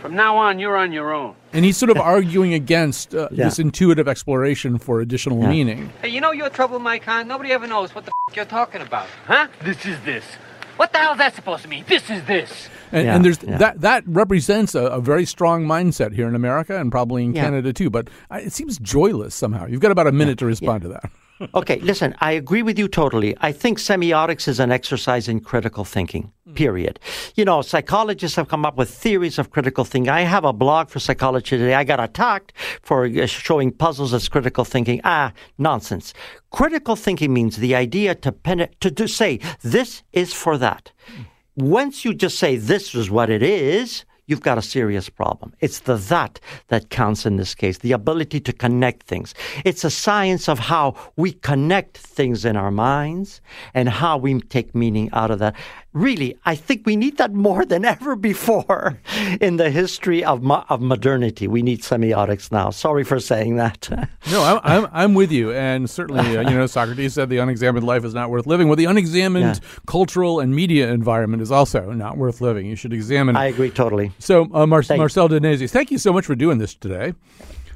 From 0.01 0.15
now 0.15 0.37
on, 0.37 0.59
you're 0.59 0.77
on 0.77 0.93
your 0.93 1.15
own. 1.15 1.35
And 1.55 1.65
he's 1.65 1.77
sort 1.79 1.91
of 1.91 1.97
arguing 1.97 2.53
against 2.53 3.15
uh, 3.15 3.29
Yeah. 3.31 3.45
this 3.45 3.59
intuitive 3.59 4.07
exploration 4.07 4.79
for 4.79 5.01
additional 5.01 5.41
Yeah. 5.41 5.49
meaning. 5.49 5.93
Hey, 6.03 6.09
you 6.09 6.21
know 6.21 6.33
you're 6.33 6.51
trouble, 6.51 6.79
my 6.79 6.99
kind. 6.99 7.27
Nobody 7.29 7.53
ever 7.53 7.67
knows 7.67 7.95
what 7.95 8.05
the 8.05 8.13
f- 8.29 8.37
you're 8.37 8.45
talking 8.45 8.83
about, 8.83 9.07
huh? 9.27 9.47
This 9.65 9.87
is 9.87 9.99
this. 10.05 10.25
What 10.77 10.93
the 10.93 10.99
hell 10.99 11.13
is 11.13 11.19
that 11.19 11.35
supposed 11.37 11.63
to 11.63 11.69
mean? 11.69 11.85
This 11.89 12.11
is 12.11 12.23
this. 12.25 12.69
And, 12.93 13.07
Yeah, 13.07 13.15
and 13.17 13.25
there's 13.25 13.43
yeah. 13.43 13.57
that 13.59 13.81
that 13.83 14.03
represents 14.07 14.75
a, 14.75 14.87
a 14.87 15.01
very 15.01 15.25
strong 15.25 15.65
mindset 15.65 16.13
here 16.13 16.29
in 16.29 16.35
America 16.35 16.79
and 16.79 16.91
probably 16.91 17.25
in 17.25 17.33
Yeah. 17.35 17.45
Canada 17.45 17.73
too. 17.73 17.89
But 17.91 18.09
uh, 18.31 18.41
it 18.43 18.53
seems 18.53 18.79
joyless 18.79 19.35
somehow. 19.35 19.67
You've 19.67 19.81
got 19.81 19.93
about 19.93 20.07
a 20.09 20.13
minute 20.13 20.37
to 20.41 20.47
respond 20.47 20.83
to 20.83 20.89
that. 20.89 21.11
Okay, 21.55 21.79
listen, 21.81 22.15
I 22.21 22.33
agree 22.33 22.63
with 22.63 22.79
you 22.79 22.89
totally. 22.89 23.37
I 23.41 23.53
think 23.53 23.79
semiotics 23.79 24.49
is 24.49 24.61
an 24.61 24.71
exercise 24.71 25.29
in 25.29 25.41
critical 25.41 25.85
thinking, 25.85 26.33
period. 26.55 27.01
You 27.35 27.45
know, 27.45 27.63
psychologists 27.63 28.37
have 28.37 28.49
come 28.49 28.65
up 28.65 28.77
with 28.77 28.91
theories 28.91 29.39
of 29.39 29.51
critical 29.51 29.85
thinking. 29.85 30.11
I 30.11 30.23
have 30.23 30.45
a 30.45 30.53
blog 30.53 30.89
for 30.89 31.01
psychology 31.01 31.59
today. 31.59 31.75
I 31.75 31.85
got 31.85 32.01
attacked 32.01 32.53
for 32.83 33.07
uh, 33.07 33.27
showing 33.27 33.73
puzzles 33.73 34.15
as 34.15 34.29
critical 34.29 34.65
thinking. 34.65 35.01
Ah, 35.05 35.33
nonsense. 35.59 36.15
Critical 36.51 36.97
thinking 36.97 37.33
means 37.33 37.57
the 37.57 37.75
idea 37.75 38.15
to, 38.15 38.33
pen- 38.33 38.69
to, 38.81 38.91
to 38.91 39.09
say, 39.09 39.41
this 39.63 40.03
is 40.13 40.33
for 40.33 40.57
that. 40.59 40.93
Once 41.57 42.05
you 42.05 42.15
just 42.15 42.39
say, 42.39 42.57
this 42.57 42.95
is 42.95 43.11
what 43.11 43.31
it 43.31 43.43
is, 43.43 44.05
you've 44.27 44.41
got 44.41 44.59
a 44.59 44.63
serious 44.63 45.09
problem. 45.09 45.53
It's 45.61 45.81
the 45.81 45.97
that 45.97 46.41
that 46.69 46.91
counts 46.91 47.27
in 47.27 47.37
this 47.37 47.55
case, 47.55 47.79
the 47.79 47.93
ability 47.93 48.41
to 48.41 48.53
connect 48.53 49.05
things. 49.07 49.35
It's 49.65 49.85
a 49.85 49.91
science 49.91 50.49
of 50.49 50.59
how 50.59 50.95
we 51.17 51.33
connect 51.33 51.99
things 51.99 52.45
in 52.45 52.57
our 52.57 52.71
minds 52.71 53.41
and 53.75 53.89
how 53.89 54.17
we 54.17 54.41
take 54.41 54.75
meaning 54.75 55.11
out 55.13 55.31
of 55.31 55.39
that. 55.41 55.55
Really, 55.95 56.37
I 56.45 56.57
think 56.57 56.85
we 56.87 56.97
need 56.97 57.19
that 57.19 57.33
more 57.33 57.65
than 57.65 57.85
ever 57.85 58.17
before 58.17 58.99
in 59.41 59.59
the 59.59 59.71
history 59.71 60.25
of, 60.25 60.43
mo- 60.43 60.65
of 60.69 60.81
modernity. 60.81 61.47
We 61.47 61.63
need 61.63 61.83
semiotics 61.83 62.51
now. 62.51 62.71
Sorry 62.71 63.05
for 63.05 63.21
saying 63.21 63.57
that. 63.57 63.89
No, 64.31 64.43
I'm, 64.43 64.61
I'm, 64.65 64.91
I'm 64.93 65.15
with 65.15 65.31
you. 65.31 65.53
And 65.53 65.89
certainly, 65.89 66.37
uh, 66.37 66.49
you 66.49 66.57
know, 66.57 66.67
Socrates 66.67 67.13
said 67.15 67.29
the 67.29 67.39
unexamined 67.39 67.87
life 67.87 68.05
is 68.05 68.15
not 68.15 68.31
worth 68.31 68.47
living. 68.47 68.69
Well, 68.69 68.77
the 68.77 68.87
unexamined 68.87 69.61
cultural 69.87 70.41
and 70.41 70.53
media 70.55 70.91
environment 70.91 71.43
is 71.43 71.53
also 71.53 71.93
not 71.93 72.17
worth 72.17 72.41
living. 72.41 72.67
You 72.67 72.75
should 72.75 72.93
examine. 72.95 73.37
I 73.37 73.47
agree 73.47 73.71
totally. 73.71 74.13
So, 74.19 74.49
uh, 74.55 74.67
Mar- 74.67 74.83
Marcel 74.97 75.29
Danesi, 75.29 75.71
thank 75.71 75.91
you 75.91 75.99
so 75.99 76.13
much 76.13 76.25
for 76.25 76.35
doing 76.35 76.57
this 76.59 76.75
today. 76.75 77.13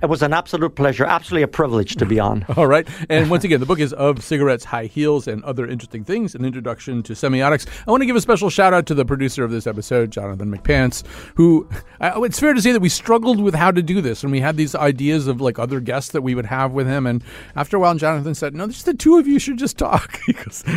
It 0.00 0.06
was 0.06 0.22
an 0.22 0.32
absolute 0.32 0.74
pleasure, 0.74 1.04
absolutely 1.04 1.42
a 1.42 1.48
privilege 1.48 1.96
to 1.96 2.06
be 2.06 2.20
on. 2.28 2.44
All 2.56 2.66
right. 2.66 2.86
And 3.08 3.30
once 3.30 3.44
again, 3.44 3.60
the 3.60 3.66
book 3.66 3.80
is 3.80 3.92
Of 3.92 4.22
Cigarettes, 4.22 4.64
High 4.64 4.86
Heels, 4.86 5.26
and 5.26 5.42
Other 5.44 5.66
Interesting 5.66 6.04
Things 6.04 6.34
An 6.34 6.44
Introduction 6.44 7.02
to 7.04 7.14
Semiotics. 7.14 7.66
I 7.86 7.90
want 7.90 8.02
to 8.02 8.06
give 8.06 8.16
a 8.16 8.20
special 8.20 8.50
shout 8.50 8.72
out 8.72 8.86
to 8.86 8.94
the 8.94 9.04
producer 9.04 9.44
of 9.44 9.50
this 9.50 9.66
episode, 9.66 10.10
Jonathan 10.10 10.56
McPants, 10.56 11.04
who 11.34 11.68
I, 12.00 12.10
oh, 12.10 12.24
it's 12.24 12.38
fair 12.38 12.54
to 12.54 12.62
say 12.62 12.72
that 12.72 12.80
we 12.80 12.88
struggled 12.88 13.40
with 13.40 13.54
how 13.54 13.70
to 13.70 13.82
do 13.82 14.00
this. 14.00 14.22
And 14.22 14.30
we 14.30 14.40
had 14.40 14.56
these 14.56 14.74
ideas 14.74 15.26
of 15.26 15.40
like 15.40 15.58
other 15.58 15.80
guests 15.80 16.12
that 16.12 16.22
we 16.22 16.34
would 16.34 16.46
have 16.46 16.72
with 16.72 16.86
him. 16.86 17.06
And 17.06 17.24
after 17.56 17.76
a 17.76 17.80
while, 17.80 17.94
Jonathan 17.96 18.34
said, 18.34 18.54
No, 18.54 18.68
just 18.68 18.86
the 18.86 18.94
two 18.94 19.18
of 19.18 19.26
you 19.26 19.38
should 19.38 19.58
just 19.58 19.78
talk. 19.78 20.20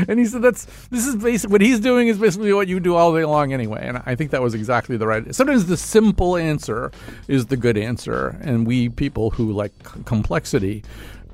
And 0.07 0.19
he 0.19 0.25
said, 0.25 0.41
That's 0.41 0.65
this 0.89 1.05
is 1.05 1.15
basically 1.15 1.51
what 1.51 1.61
he's 1.61 1.79
doing 1.79 2.07
is 2.07 2.17
basically 2.17 2.53
what 2.53 2.67
you 2.67 2.79
do 2.79 2.95
all 2.95 3.13
day 3.13 3.25
long 3.25 3.53
anyway. 3.53 3.81
And 3.83 4.01
I 4.05 4.15
think 4.15 4.31
that 4.31 4.41
was 4.41 4.53
exactly 4.53 4.97
the 4.97 5.07
right. 5.07 5.33
Sometimes 5.33 5.67
the 5.67 5.77
simple 5.77 6.35
answer 6.35 6.91
is 7.27 7.47
the 7.47 7.57
good 7.57 7.77
answer. 7.77 8.39
And 8.41 8.65
we 8.65 8.89
people 9.11 9.29
who 9.31 9.51
like 9.51 9.73
c- 9.85 10.01
complexity 10.05 10.83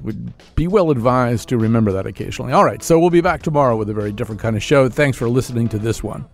would 0.01 0.33
be 0.55 0.67
well 0.67 0.89
advised 0.89 1.49
to 1.49 1.57
remember 1.57 1.91
that 1.91 2.07
occasionally. 2.07 2.51
All 2.51 2.65
right, 2.65 2.81
so 2.81 2.99
we'll 2.99 3.11
be 3.11 3.21
back 3.21 3.43
tomorrow 3.43 3.75
with 3.77 3.89
a 3.89 3.93
very 3.93 4.11
different 4.11 4.41
kind 4.41 4.55
of 4.55 4.63
show. 4.63 4.89
Thanks 4.89 5.17
for 5.17 5.29
listening 5.29 5.69
to 5.69 5.77
this 5.77 6.03
one. 6.03 6.25